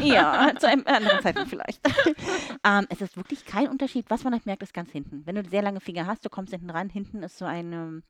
ja, 0.02 0.52
zu 0.58 0.68
einem 0.68 0.82
anderen 0.86 1.20
Zeitpunkt 1.22 1.48
vielleicht. 1.48 1.80
ähm, 2.64 2.86
es 2.90 3.00
ist 3.00 3.16
wirklich 3.16 3.44
kein 3.46 3.68
Unterschied. 3.68 4.06
Was 4.10 4.24
man 4.24 4.32
halt 4.32 4.46
merkt, 4.46 4.62
ist 4.64 4.74
ganz 4.74 4.90
hinten. 4.90 5.24
Wenn 5.26 5.36
du 5.36 5.48
sehr 5.48 5.62
lange 5.62 5.80
Finger 5.80 6.06
hast, 6.06 6.24
du 6.24 6.28
kommst 6.28 6.52
hinten 6.52 6.70
ran, 6.70 6.90
hinten 6.90 7.22
ist 7.22 7.38
so 7.38 7.44
eine, 7.44 8.02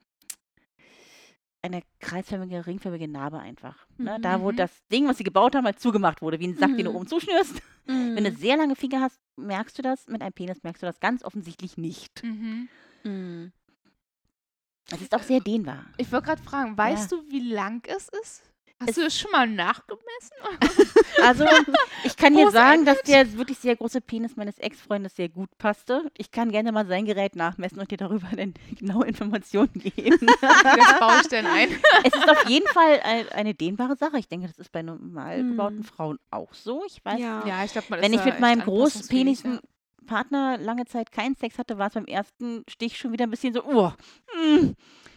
eine 1.62 1.82
kreisförmige, 2.00 2.66
ringförmige 2.66 3.08
Narbe 3.08 3.38
einfach. 3.38 3.86
Ne? 3.98 4.18
Da, 4.20 4.40
wo 4.40 4.50
Mhm. 4.52 4.56
das 4.56 4.70
Ding, 4.90 5.06
was 5.06 5.18
sie 5.18 5.24
gebaut 5.24 5.54
haben, 5.54 5.64
halt 5.66 5.80
zugemacht 5.80 6.22
wurde, 6.22 6.40
wie 6.40 6.48
ein 6.48 6.56
Sack, 6.56 6.76
den 6.76 6.86
du 6.86 6.90
Mhm. 6.90 6.96
oben 6.96 7.06
zuschnürst. 7.06 7.60
Wenn 7.86 8.24
du 8.24 8.30
Mhm. 8.30 8.36
sehr 8.36 8.56
lange 8.56 8.76
Finger 8.76 9.00
hast, 9.02 9.20
merkst 9.36 9.76
du 9.78 9.82
das. 9.82 10.06
Mit 10.08 10.22
einem 10.22 10.32
Penis 10.32 10.62
merkst 10.62 10.82
du 10.82 10.86
das 10.86 10.98
ganz 11.00 11.22
offensichtlich 11.24 11.76
nicht. 11.76 12.22
Mhm. 12.24 12.68
Mhm. 13.02 13.52
Es 14.90 15.00
ist 15.02 15.14
auch 15.14 15.22
sehr 15.22 15.40
dehnbar. 15.40 15.84
Ich 15.98 16.10
wollte 16.12 16.26
gerade 16.26 16.42
fragen, 16.42 16.76
weißt 16.78 17.12
du, 17.12 17.16
wie 17.30 17.52
lang 17.52 17.82
es 17.86 18.08
ist? 18.22 18.42
Hast 18.86 18.96
du 18.96 19.02
das 19.02 19.18
schon 19.18 19.30
mal 19.30 19.46
nachgemessen? 19.48 20.04
Also, 21.22 21.44
ich 22.02 22.16
kann 22.16 22.34
dir 22.34 22.50
sagen, 22.50 22.84
dass 22.84 23.00
der 23.02 23.38
wirklich 23.38 23.58
sehr 23.58 23.76
große 23.76 24.00
Penis 24.00 24.36
meines 24.36 24.58
Ex-Freundes 24.58 25.14
sehr 25.14 25.28
gut 25.28 25.48
passte. 25.58 26.10
Ich 26.18 26.32
kann 26.32 26.50
gerne 26.50 26.72
mal 26.72 26.86
sein 26.86 27.06
Gerät 27.06 27.36
nachmessen 27.36 27.78
und 27.78 27.90
dir 27.90 27.96
darüber 27.96 28.26
dann 28.36 28.52
genaue 28.78 29.06
Informationen 29.06 29.70
geben. 29.74 30.26
Das 30.40 30.98
baue 30.98 31.20
ich 31.22 31.28
denn 31.28 31.46
ein. 31.46 31.68
es 32.02 32.12
ist 32.14 32.28
auf 32.28 32.48
jeden 32.48 32.66
Fall 32.66 33.00
ein, 33.04 33.28
eine 33.30 33.54
dehnbare 33.54 33.96
Sache. 33.96 34.18
Ich 34.18 34.28
denke, 34.28 34.48
das 34.48 34.58
ist 34.58 34.72
bei 34.72 34.82
normal 34.82 35.42
gebauten 35.44 35.78
Mhm. 35.78 35.84
Frauen 35.84 36.18
auch 36.30 36.52
so. 36.52 36.82
Ich 36.86 37.02
weiß, 37.04 37.20
Ja. 37.20 37.46
Ja, 37.46 37.64
ich 37.64 37.72
glaube, 37.72 37.86
man 37.90 38.02
wenn 38.02 38.12
ich 38.12 38.24
mit 38.24 38.40
meinem 38.40 38.60
anpassungsfähig, 38.62 39.40
großpenisen 39.40 39.60
Partner 40.06 40.58
lange 40.58 40.84
Zeit 40.86 41.12
keinen 41.12 41.36
Sex 41.36 41.58
hatte, 41.58 41.78
war 41.78 41.86
es 41.88 41.94
beim 41.94 42.06
ersten 42.06 42.64
Stich 42.68 42.98
schon 42.98 43.12
wieder 43.12 43.24
ein 43.24 43.30
bisschen 43.30 43.54
so, 43.54 43.64
oh, 43.64 43.92
mm. 44.36 44.72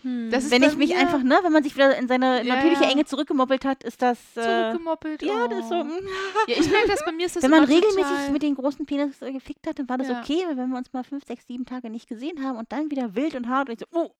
Mhm. 0.07 0.29
Das 0.31 0.45
ist 0.45 0.51
wenn 0.51 0.63
ich 0.63 0.77
mich 0.77 0.95
einfach, 0.95 1.21
ne, 1.21 1.37
wenn 1.43 1.51
man 1.51 1.63
sich 1.63 1.75
wieder 1.75 1.97
in 1.97 2.07
seine 2.07 2.43
Ja, 2.43 2.55
natürliche 2.55 2.83
ja. 2.83 2.91
Enge 2.91 3.05
zurückgemoppelt 3.05 3.65
hat, 3.65 3.83
ist 3.83 4.01
das, 4.01 4.17
äh, 4.35 4.41
zurückgemoppelt. 4.41 5.21
ja, 5.21 5.47
das 5.47 5.59
ist 5.59 5.69
so, 5.69 5.75
oh. 5.75 5.83
mm. 5.83 6.07
Ja, 6.47 6.55
ich 6.59 6.69
merke 6.71 6.87
das 6.87 7.03
bei 7.03 7.11
mir 7.11 7.25
ist 7.25 7.35
das 7.35 7.43
Wenn 7.43 7.51
man 7.51 7.63
regelmäßig 7.63 8.31
mit 8.31 8.41
den 8.43 8.55
großen 8.55 8.85
Penis 8.85 9.21
äh, 9.21 9.31
gefickt 9.31 9.67
hat, 9.67 9.79
dann 9.79 9.89
war 9.89 9.97
das 9.97 10.07
Ja. 10.07 10.21
okay. 10.21 10.43
Aber 10.45 10.57
wenn 10.57 10.69
wir 10.69 10.77
uns 10.77 10.93
mal 10.93 11.03
fünf, 11.03 11.25
sechs, 11.25 11.45
sieben 11.47 11.65
Tage 11.65 11.89
nicht 11.89 12.07
gesehen 12.07 12.43
haben 12.43 12.57
und 12.57 12.71
dann 12.71 12.89
wieder 12.89 13.15
wild 13.15 13.35
und 13.35 13.47
hart 13.49 13.69
und 13.69 13.73
ich 13.73 13.79
so, 13.79 13.99
oh, 13.99 14.11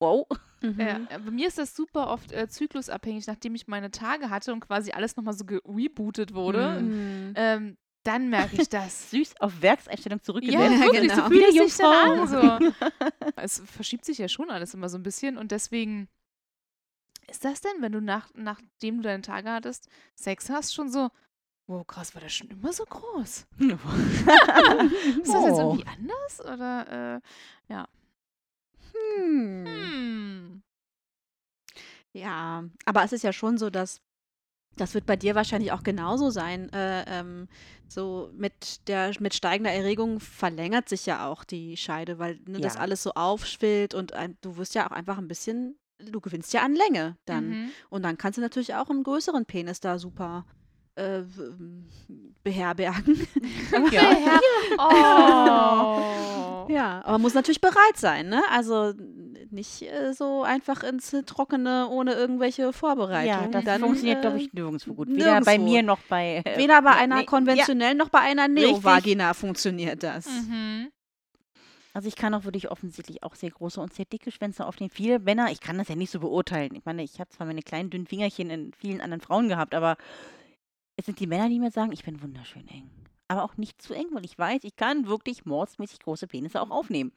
wow. 0.00 0.26
Mhm. 0.60 0.80
Ja, 0.80 0.96
äh, 1.08 1.18
bei 1.24 1.30
mir 1.30 1.46
ist 1.48 1.58
das 1.58 1.74
super 1.76 2.08
oft 2.10 2.32
äh, 2.32 2.48
zyklusabhängig, 2.48 3.26
nachdem 3.26 3.54
ich 3.54 3.68
meine 3.68 3.90
Tage 3.90 4.30
hatte 4.30 4.52
und 4.52 4.60
quasi 4.60 4.90
alles 4.90 5.16
nochmal 5.16 5.34
so 5.34 5.44
gerebootet 5.44 6.34
wurde. 6.34 6.80
Mhm. 6.80 7.32
Ähm, 7.36 7.76
dann 8.04 8.28
merke 8.30 8.60
ich 8.60 8.68
das. 8.68 9.10
Süß 9.10 9.40
auf 9.40 9.60
Werkseinstellung 9.62 10.18
ja, 10.18 10.22
zurückgesetzt. 10.24 10.80
wirklich, 10.80 11.02
genau. 11.02 11.14
so 11.14 11.22
fühlt 11.28 11.48
Wieder 11.52 11.64
es 11.64 11.76
sich 11.76 11.84
dann 11.84 12.18
Jungfrau. 12.18 12.48
an. 12.50 12.72
So. 12.72 12.72
Es 13.36 13.62
verschiebt 13.66 14.04
sich 14.04 14.18
ja 14.18 14.28
schon 14.28 14.50
alles 14.50 14.74
immer 14.74 14.88
so 14.88 14.98
ein 14.98 15.02
bisschen 15.02 15.36
und 15.38 15.52
deswegen 15.52 16.08
ist 17.30 17.44
das 17.44 17.60
denn, 17.60 17.72
wenn 17.80 17.92
du 17.92 18.00
nach, 18.00 18.30
nachdem 18.34 18.96
du 18.98 19.02
deine 19.02 19.22
Tage 19.22 19.50
hattest, 19.50 19.88
Sex 20.14 20.48
hast, 20.50 20.74
schon 20.74 20.90
so, 20.90 21.10
wow, 21.66 21.86
krass, 21.86 22.14
war 22.14 22.22
das 22.22 22.32
schon 22.32 22.48
immer 22.48 22.72
so 22.72 22.84
groß? 22.84 23.46
Ist 23.58 25.34
das 25.34 25.44
jetzt 25.44 25.58
Oh. 25.58 25.74
irgendwie 25.74 25.86
anders? 25.86 26.40
Oder, 26.40 27.20
äh, 27.68 27.84
Hm. 28.94 29.66
hm. 29.66 30.62
Ja, 32.12 32.64
aber 32.84 33.04
es 33.04 33.12
ist 33.12 33.22
ja 33.22 33.32
schon 33.32 33.58
so, 33.58 33.70
dass 33.70 34.00
das 34.80 34.94
wird 34.94 35.06
bei 35.06 35.16
dir 35.16 35.34
wahrscheinlich 35.34 35.72
auch 35.72 35.82
genauso 35.82 36.30
sein. 36.30 36.72
Äh, 36.72 37.04
ähm, 37.08 37.48
so 37.88 38.30
mit 38.34 38.86
der 38.88 39.12
mit 39.20 39.34
steigender 39.34 39.72
Erregung 39.72 40.20
verlängert 40.20 40.88
sich 40.88 41.06
ja 41.06 41.26
auch 41.28 41.44
die 41.44 41.76
Scheide, 41.76 42.18
weil 42.18 42.38
ne, 42.46 42.60
das 42.60 42.74
Ja. 42.74 42.80
alles 42.80 43.02
so 43.02 43.12
aufschwillt 43.12 43.94
und 43.94 44.12
ein, 44.12 44.36
du 44.40 44.56
wirst 44.56 44.74
ja 44.74 44.86
auch 44.86 44.92
einfach 44.92 45.18
ein 45.18 45.28
bisschen, 45.28 45.78
du 45.98 46.20
gewinnst 46.20 46.52
ja 46.52 46.62
an 46.62 46.74
Länge 46.74 47.16
dann. 47.24 47.48
Mhm. 47.50 47.70
Und 47.90 48.02
dann 48.04 48.18
kannst 48.18 48.36
du 48.38 48.42
natürlich 48.42 48.74
auch 48.74 48.90
einen 48.90 49.02
größeren 49.02 49.46
Penis 49.46 49.80
da 49.80 49.98
super 49.98 50.44
äh, 50.98 51.22
beherbergen. 52.42 53.26
Ja. 53.92 54.40
Oh. 54.78 56.70
Ja, 56.70 57.02
aber 57.04 57.18
muss 57.18 57.34
natürlich 57.34 57.60
bereit 57.60 57.96
sein, 57.96 58.28
ne? 58.28 58.42
Also 58.50 58.92
nicht 59.50 59.82
äh, 59.82 60.12
so 60.12 60.42
einfach 60.42 60.82
ins 60.82 61.14
Trockene 61.26 61.88
ohne 61.88 62.12
irgendwelche 62.12 62.72
Vorbereitungen. 62.72 63.44
Ja, 63.44 63.48
das 63.48 63.64
dann, 63.64 63.80
funktioniert, 63.80 64.18
äh, 64.18 64.20
glaube 64.20 64.38
ich, 64.38 64.52
nirgendwo 64.52 64.94
gut. 64.94 65.08
Weder 65.08 65.40
bei 65.40 65.56
nirgendwo. 65.56 65.72
mir 65.72 65.82
noch 65.82 66.00
bei. 66.08 66.42
äh, 66.44 66.58
Weder 66.58 66.82
bei 66.82 66.90
ja, 66.90 66.96
einer 66.96 67.16
nee, 67.16 67.24
konventionellen 67.24 67.96
noch 67.96 68.10
bei 68.10 68.20
einer 68.20 68.46
Richtig. 68.48 68.72
Neovagina 68.72 69.34
funktioniert 69.34 70.02
das. 70.02 70.26
Mhm. 70.26 70.88
Also 71.94 72.06
ich 72.06 72.16
kann 72.16 72.34
auch 72.34 72.44
wirklich 72.44 72.70
offensichtlich 72.70 73.22
auch 73.22 73.34
sehr 73.34 73.50
große 73.50 73.80
und 73.80 73.94
sehr 73.94 74.04
dicke 74.04 74.30
Schwänze 74.30 74.66
aufnehmen. 74.66 74.90
Viele 74.90 75.18
Männer, 75.18 75.50
ich 75.50 75.60
kann 75.60 75.78
das 75.78 75.88
ja 75.88 75.96
nicht 75.96 76.10
so 76.10 76.20
beurteilen. 76.20 76.74
Ich 76.74 76.84
meine, 76.84 77.02
ich 77.02 77.18
habe 77.18 77.30
zwar 77.30 77.46
meine 77.46 77.62
kleinen 77.62 77.90
dünnen 77.90 78.06
Fingerchen 78.06 78.50
in 78.50 78.72
vielen 78.72 79.00
anderen 79.00 79.20
Frauen 79.20 79.48
gehabt, 79.48 79.74
aber 79.74 79.96
es 80.98 81.06
sind 81.06 81.20
die 81.20 81.26
Männer, 81.28 81.48
die 81.48 81.60
mir 81.60 81.70
sagen, 81.70 81.92
ich 81.92 82.02
bin 82.04 82.20
wunderschön 82.20 82.66
eng. 82.68 82.90
Aber 83.28 83.44
auch 83.44 83.56
nicht 83.56 83.80
zu 83.80 83.94
eng, 83.94 84.06
weil 84.12 84.24
ich 84.24 84.36
weiß, 84.36 84.64
ich 84.64 84.74
kann 84.74 85.06
wirklich 85.06 85.44
mordsmäßig 85.46 86.00
große 86.00 86.26
Penisse 86.26 86.60
auch 86.60 86.70
aufnehmen. 86.70 87.12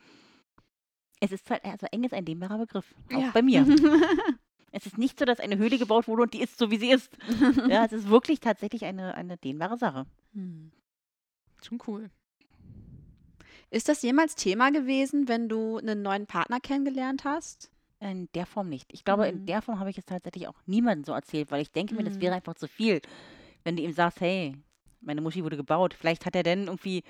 Es 1.19 1.31
ist 1.31 1.49
halt, 1.49 1.65
also 1.65 1.87
eng 1.91 2.03
ist 2.03 2.13
ein 2.13 2.25
dehnbarer 2.25 2.59
Begriff. 2.59 2.93
Auch 3.13 3.19
Ja. 3.19 3.31
bei 3.31 3.41
mir. 3.41 3.65
es 4.71 4.85
ist 4.85 4.97
nicht 4.99 5.17
so, 5.17 5.25
dass 5.25 5.39
eine 5.39 5.57
Höhle 5.57 5.79
gebaut 5.79 6.07
wurde 6.07 6.21
und 6.23 6.33
die 6.33 6.41
ist 6.41 6.59
so, 6.59 6.69
wie 6.69 6.77
sie 6.77 6.91
ist. 6.91 7.09
ja, 7.67 7.83
es 7.85 7.91
ist 7.91 8.07
wirklich 8.09 8.39
tatsächlich 8.39 8.85
eine, 8.85 9.15
eine 9.15 9.37
dehnbare 9.37 9.77
Sache. 9.77 10.05
Hm. 10.33 10.71
Schon 11.63 11.79
cool. 11.87 12.09
Ist 13.71 13.87
das 13.89 14.01
jemals 14.03 14.35
Thema 14.35 14.71
gewesen, 14.71 15.27
wenn 15.27 15.47
du 15.49 15.77
einen 15.77 16.01
neuen 16.01 16.27
Partner 16.27 16.59
kennengelernt 16.59 17.23
hast? 17.23 17.71
In 17.99 18.27
der 18.33 18.45
Form 18.45 18.67
nicht. 18.67 18.91
Ich 18.93 19.03
glaube, 19.05 19.23
Mhm. 19.23 19.29
in 19.39 19.45
der 19.45 19.61
Form 19.61 19.79
habe 19.79 19.89
ich 19.91 19.97
es 19.97 20.05
tatsächlich 20.05 20.47
auch 20.47 20.59
niemandem 20.65 21.03
so 21.05 21.13
erzählt, 21.13 21.51
weil 21.51 21.61
ich 21.61 21.71
denke 21.71 21.95
mir, 21.95 22.03
das 22.03 22.19
wäre 22.19 22.35
einfach 22.35 22.55
zu 22.55 22.67
viel. 22.67 22.99
Wenn 23.63 23.75
du 23.75 23.83
ihm 23.83 23.91
sagst, 23.93 24.21
hey, 24.21 24.57
meine 25.01 25.21
Muschi 25.21 25.43
wurde 25.43 25.57
gebaut, 25.57 25.93
vielleicht 25.93 26.25
hat 26.25 26.35
er 26.35 26.43
denn 26.43 26.65
irgendwie, 26.65 27.03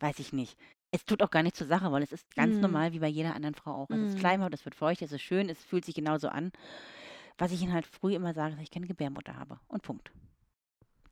weiß 0.00 0.18
ich 0.18 0.32
nicht. 0.32 0.56
Es 0.90 1.04
tut 1.04 1.22
auch 1.22 1.30
gar 1.30 1.42
nicht 1.42 1.56
zur 1.56 1.66
Sache, 1.66 1.90
weil 1.90 2.02
es 2.02 2.12
ist 2.12 2.34
ganz 2.34 2.56
Mhm. 2.56 2.62
normal 2.62 2.92
wie 2.92 2.98
bei 2.98 3.08
jeder 3.08 3.34
anderen 3.34 3.54
Frau 3.54 3.72
auch. 3.74 3.90
Es 3.90 4.00
ist 4.02 4.14
Mhm. 4.14 4.20
Schleimhaut, 4.20 4.52
es 4.54 4.64
wird 4.64 4.74
feucht, 4.74 5.02
es 5.02 5.12
ist 5.12 5.22
schön, 5.22 5.48
es 5.48 5.64
fühlt 5.64 5.84
sich 5.84 5.94
genauso 5.94 6.28
an. 6.28 6.52
Was 7.38 7.50
ich 7.52 7.62
ihnen 7.62 7.72
halt 7.72 7.86
früh 7.86 8.14
immer 8.14 8.34
sage, 8.34 8.54
dass 8.54 8.62
ich 8.62 8.70
keine 8.70 8.86
Gebärmutter 8.86 9.36
habe. 9.36 9.58
Und 9.68 9.82
Punkt. 9.82 10.10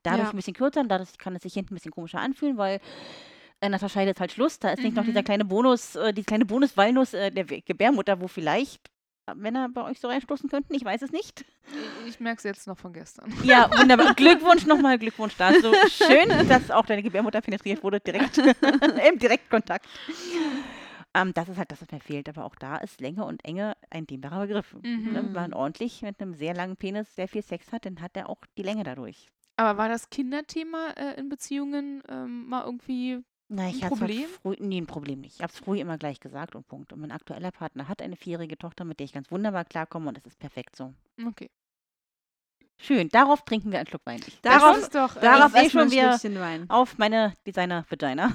Dadurch 0.02 0.26
Ja. 0.26 0.30
ein 0.30 0.36
bisschen 0.36 0.54
kürzer 0.54 0.80
und 0.80 0.88
dadurch 0.88 1.16
kann 1.18 1.34
es 1.36 1.42
sich 1.42 1.54
hinten 1.54 1.74
ein 1.74 1.76
bisschen 1.76 1.92
komischer 1.92 2.20
anfühlen, 2.20 2.56
weil 2.56 2.80
in 3.60 3.72
der 3.72 3.88
Scheide 3.88 4.10
ist 4.12 4.20
halt 4.20 4.32
Schluss. 4.32 4.58
Da 4.58 4.70
ist 4.70 4.82
nicht 4.82 4.96
noch 4.96 5.02
Mhm. 5.02 5.08
dieser 5.08 5.22
kleine 5.22 5.44
Bonus, 5.44 5.94
äh, 5.96 6.12
die 6.12 6.24
kleine 6.24 6.46
Bonus-Walnuss 6.46 7.14
äh, 7.14 7.30
der 7.30 7.44
Gebärmutter, 7.44 8.20
wo 8.20 8.28
vielleicht 8.28 8.90
Männer 9.34 9.68
bei 9.68 9.82
euch 9.82 10.00
so 10.00 10.08
reinstoßen 10.08 10.48
könnten. 10.48 10.74
Ich 10.74 10.84
weiß 10.84 11.02
es 11.02 11.12
nicht. 11.12 11.44
Ich, 12.04 12.14
ich 12.14 12.20
merke 12.20 12.38
es 12.38 12.44
jetzt 12.44 12.66
noch 12.66 12.78
von 12.78 12.92
gestern. 12.92 13.32
Ja, 13.42 13.70
wunderbar. 13.78 14.14
Glückwunsch 14.14 14.66
nochmal, 14.66 14.98
Glückwunsch 14.98 15.34
dazu. 15.36 15.72
Schön, 15.88 16.28
dass 16.48 16.70
auch 16.70 16.86
deine 16.86 17.02
Gebärmutter 17.02 17.40
penetriert 17.40 17.82
wurde, 17.82 18.00
direkt 18.00 18.38
im 19.08 19.18
Direktkontakt. 19.18 19.86
Ähm, 21.14 21.32
das 21.34 21.48
ist 21.48 21.58
halt 21.58 21.70
das, 21.72 21.82
was 21.82 21.90
mir 21.90 22.00
fehlt. 22.00 22.28
Aber 22.28 22.44
auch 22.44 22.54
da 22.54 22.76
ist 22.76 23.00
Länge 23.00 23.24
und 23.24 23.44
Enge 23.44 23.74
ein 23.90 24.06
dehnbarer 24.06 24.46
Begriff. 24.46 24.74
Mhm. 24.82 25.14
Wenn 25.14 25.32
man 25.32 25.54
ordentlich 25.54 26.02
mit 26.02 26.20
einem 26.20 26.34
sehr 26.34 26.54
langen 26.54 26.76
Penis 26.76 27.14
sehr 27.14 27.28
viel 27.28 27.42
Sex 27.42 27.72
hat, 27.72 27.84
dann 27.86 28.00
hat 28.00 28.16
er 28.16 28.28
auch 28.28 28.44
die 28.56 28.62
Länge 28.62 28.84
dadurch. 28.84 29.28
Aber 29.56 29.76
war 29.76 29.88
das 29.88 30.08
Kinderthema 30.10 30.90
äh, 30.96 31.18
in 31.20 31.28
Beziehungen 31.28 32.02
ähm, 32.08 32.48
mal 32.48 32.64
irgendwie. 32.64 33.22
Na, 33.52 33.68
ich 33.68 33.82
Ein 33.82 33.90
hatte 33.90 33.96
Problem? 33.96 34.28
früh, 34.42 34.54
nee, 34.60 34.80
ein 34.80 34.86
Problem 34.86 35.22
nicht. 35.22 35.34
Ich 35.36 35.42
habe 35.42 35.52
es 35.52 35.58
früh 35.58 35.80
immer 35.80 35.98
gleich 35.98 36.20
gesagt 36.20 36.54
und 36.54 36.68
Punkt. 36.68 36.92
Und 36.92 37.00
mein 37.00 37.10
aktueller 37.10 37.50
Partner 37.50 37.88
hat 37.88 38.00
eine 38.00 38.14
vierjährige 38.14 38.56
Tochter, 38.56 38.84
mit 38.84 39.00
der 39.00 39.06
ich 39.06 39.12
ganz 39.12 39.28
wunderbar 39.32 39.64
klarkomme 39.64 40.08
und 40.08 40.16
es 40.18 40.24
ist 40.24 40.38
perfekt 40.38 40.76
so. 40.76 40.94
Okay. 41.26 41.50
Schön, 42.80 43.08
darauf 43.08 43.44
trinken 43.44 43.72
wir 43.72 43.80
einen 43.80 43.88
Schluck 43.88 44.02
Wein. 44.06 44.20
Darauf- 44.42 44.78
ist 44.78 44.94
doch. 44.94 45.16
Äh, 45.16 45.20
Darauf 45.20 45.52
ich 45.56 45.74
wir 45.74 45.80
schon 45.82 45.90
Schlückchen 45.90 46.38
Wein. 46.40 46.70
auf 46.70 46.96
meine 46.96 47.34
Designer-Vagina. 47.44 48.28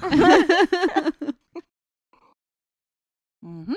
mhm. 3.40 3.76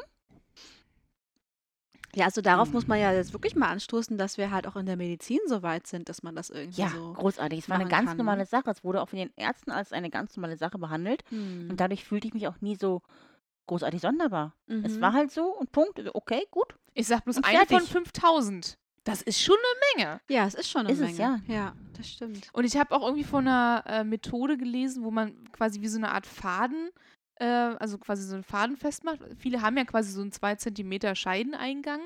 Ja, 2.19 2.25
also 2.25 2.41
darauf 2.41 2.71
muss 2.73 2.87
man 2.87 2.99
ja 2.99 3.11
jetzt 3.13 3.33
wirklich 3.33 3.55
mal 3.55 3.69
anstoßen, 3.69 4.17
dass 4.17 4.37
wir 4.37 4.51
halt 4.51 4.67
auch 4.67 4.75
in 4.75 4.85
der 4.85 4.97
Medizin 4.97 5.39
so 5.47 5.63
weit 5.63 5.87
sind, 5.87 6.09
dass 6.09 6.21
man 6.21 6.35
das 6.35 6.49
irgendwie 6.49 6.81
Ja, 6.81 6.89
so. 6.89 7.13
großartig. 7.13 7.59
Es 7.59 7.69
war 7.69 7.77
eine 7.79 7.89
ganz 7.89 8.09
kann, 8.09 8.17
ne? 8.17 8.23
normale 8.23 8.45
Sache. 8.45 8.69
Es 8.69 8.83
wurde 8.83 9.01
auch 9.01 9.09
von 9.09 9.17
den 9.19 9.31
Ärzten 9.35 9.71
als 9.71 9.91
eine 9.93 10.09
ganz 10.09 10.35
normale 10.35 10.57
Sache 10.57 10.77
behandelt. 10.77 11.23
Hm. 11.29 11.69
Und 11.71 11.79
dadurch 11.79 12.03
fühlte 12.05 12.27
ich 12.27 12.33
mich 12.33 12.47
auch 12.47 12.59
nie 12.61 12.75
so 12.75 13.01
großartig 13.67 14.01
sonderbar. 14.01 14.53
Es 14.67 14.97
Mhm. 14.97 15.01
war 15.01 15.13
halt 15.13 15.31
so 15.31 15.45
und 15.45 15.71
Punkt. 15.71 16.01
Okay, 16.13 16.45
gut. 16.51 16.75
ich 16.93 17.07
sag 17.07 17.23
bloß 17.23 17.37
eine 17.37 17.57
von 17.59 17.67
fertig. 17.67 17.89
5000. 17.89 18.77
Das 19.05 19.21
ist 19.21 19.41
schon 19.41 19.55
eine 19.95 20.03
Menge. 20.05 20.21
Ja, 20.29 20.45
es 20.45 20.53
ist 20.55 20.69
schon 20.69 20.81
eine 20.81 20.91
Ist 20.91 20.99
es, 20.99 21.17
Menge. 21.17 21.41
ja. 21.47 21.53
ja, 21.55 21.73
das 21.97 22.09
stimmt. 22.09 22.49
Und 22.53 22.65
ich 22.65 22.77
habe 22.77 22.93
auch 22.95 23.01
irgendwie 23.03 23.23
von 23.23 23.47
einer 23.47 23.83
äh, 23.87 24.03
Methode 24.03 24.57
gelesen, 24.57 25.03
wo 25.03 25.09
man 25.11 25.49
quasi 25.51 25.81
wie 25.81 25.87
so 25.87 25.97
eine 25.97 26.11
Art 26.11 26.25
Faden, 26.27 26.89
äh, 27.39 27.45
also 27.45 27.97
quasi 27.97 28.23
so 28.23 28.35
einen 28.35 28.43
Faden 28.43 28.77
festmacht. 28.77 29.19
Viele 29.37 29.61
haben 29.61 29.77
ja 29.77 29.85
quasi 29.85 30.11
so 30.11 30.21
einen 30.21 30.31
2 30.31 30.55
cm 30.55 31.15
Scheideneingang. 31.15 32.01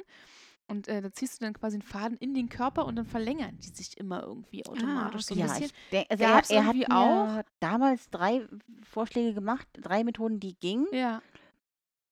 Und 0.67 0.87
äh, 0.87 1.01
da 1.01 1.11
ziehst 1.11 1.39
du 1.41 1.45
dann 1.45 1.53
quasi 1.53 1.75
einen 1.75 1.81
Faden 1.81 2.17
in 2.17 2.33
den 2.33 2.47
Körper 2.47 2.85
und 2.85 2.95
dann 2.95 3.05
verlängern 3.05 3.57
die 3.61 3.67
sich 3.67 3.97
immer 3.97 4.23
irgendwie 4.23 4.65
automatisch 4.65 5.25
so 5.25 5.35
ein 5.35 5.39
ja, 5.39 5.47
bisschen. 5.47 5.71
denk, 5.91 6.07
also 6.09 6.23
er, 6.23 6.41
er 6.49 6.65
hat 6.65 6.91
auch? 6.91 7.43
damals 7.59 8.09
drei 8.09 8.47
Vorschläge 8.81 9.33
gemacht, 9.33 9.67
drei 9.73 10.05
Methoden, 10.05 10.39
die 10.39 10.55
gingen. 10.55 10.87
Ja. 10.93 11.21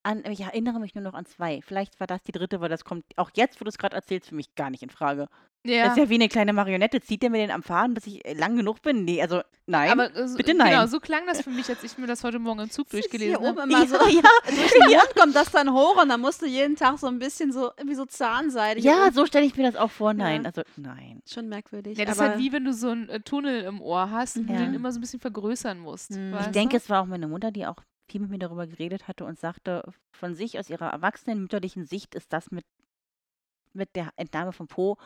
An, 0.03 0.23
ich 0.29 0.41
erinnere 0.41 0.79
mich 0.79 0.95
nur 0.95 1.03
noch 1.03 1.13
an 1.13 1.25
zwei. 1.25 1.61
Vielleicht 1.61 1.99
war 1.99 2.07
das 2.07 2.23
die 2.23 2.31
dritte, 2.31 2.59
weil 2.59 2.69
das 2.69 2.83
kommt 2.85 3.05
auch 3.17 3.29
jetzt, 3.35 3.59
wo 3.61 3.65
du 3.65 3.69
es 3.69 3.77
gerade 3.77 3.95
erzählst, 3.95 4.29
für 4.29 4.35
mich 4.35 4.55
gar 4.55 4.69
nicht 4.69 4.81
in 4.83 4.89
Frage. 4.89 5.27
Das 5.63 5.71
Ja. 5.75 5.85
ist 5.91 5.97
ja 5.97 6.09
wie 6.09 6.15
eine 6.15 6.27
kleine 6.27 6.53
Marionette. 6.53 7.01
Zieht 7.01 7.21
der 7.21 7.29
mir 7.29 7.37
den 7.37 7.51
am 7.51 7.61
Faden, 7.61 7.93
bis 7.93 8.07
ich 8.07 8.25
äh, 8.25 8.33
lang 8.33 8.57
genug 8.57 8.81
bin? 8.81 9.05
Nee, 9.05 9.21
also 9.21 9.41
nein. 9.67 9.91
Aber 9.91 10.05
äh, 10.15 10.27
so, 10.27 10.35
bitte 10.37 10.53
Genau, 10.53 10.63
nein. 10.65 10.87
so 10.87 10.99
klang 10.99 11.21
das 11.27 11.41
für 11.43 11.51
mich, 11.51 11.69
als 11.69 11.83
ich 11.83 11.99
mir 11.99 12.07
das 12.07 12.23
heute 12.23 12.39
Morgen 12.39 12.61
im 12.61 12.71
Zug 12.71 12.85
Das 12.89 12.93
durchgelesen 12.99 13.37
hier 13.37 13.47
habe. 13.47 13.61
oben 13.61 13.69
immer 13.69 13.85
so. 13.85 13.93
ja, 14.09 14.23
Durch 14.47 14.71
den 14.71 14.87
Mund 14.89 15.15
kommt 15.15 15.35
das 15.35 15.51
dann 15.51 15.71
hoch 15.71 16.01
und 16.01 16.09
dann 16.09 16.19
musst 16.19 16.41
du 16.41 16.47
jeden 16.47 16.75
Tag 16.77 16.97
so 16.97 17.05
ein 17.05 17.19
bisschen 17.19 17.51
so, 17.51 17.69
irgendwie 17.77 17.93
so 17.95 18.05
Zahnseide. 18.05 18.81
hier 18.81 18.89
ja, 18.91 19.11
so 19.11 19.27
stelle 19.27 19.45
ich 19.45 19.55
mir 19.55 19.71
das 19.71 19.75
auch 19.79 19.91
vor. 19.91 20.15
Nein, 20.15 20.41
Ja. 20.41 20.47
also 20.47 20.63
nein. 20.77 21.21
Schon 21.31 21.47
merkwürdig. 21.47 21.95
Ja, 21.95 22.05
das 22.05 22.15
ist 22.15 22.21
halt 22.21 22.39
wie 22.39 22.51
wenn 22.51 22.65
du 22.65 22.73
so 22.73 22.89
einen 22.89 23.07
äh, 23.09 23.19
Tunnel 23.19 23.61
im 23.65 23.81
Ohr 23.83 24.09
hast 24.09 24.37
und 24.37 24.49
Ja. 24.49 24.57
den 24.57 24.73
immer 24.73 24.91
so 24.91 24.97
ein 24.97 25.01
bisschen 25.01 25.19
vergrößern 25.19 25.77
musst. 25.77 26.09
Mhm. 26.09 26.35
Ich 26.39 26.47
denke, 26.47 26.77
es 26.77 26.89
war 26.89 27.03
auch 27.03 27.05
meine 27.07 27.27
Mutter, 27.27 27.51
die 27.51 27.67
auch 27.67 27.75
viel 28.11 28.21
mit 28.21 28.29
mir 28.29 28.39
darüber 28.39 28.67
geredet 28.67 29.07
hatte 29.07 29.25
und 29.25 29.39
sagte, 29.39 29.83
von 30.11 30.35
sich 30.35 30.59
aus 30.59 30.69
ihrer 30.69 30.89
erwachsenen 30.89 31.41
mütterlichen 31.41 31.85
Sicht 31.85 32.13
ist 32.15 32.33
das 32.33 32.51
mit, 32.51 32.65
mit 33.73 33.95
der 33.95 34.09
Entnahme 34.17 34.51
vom 34.51 34.67
Po 34.67 34.97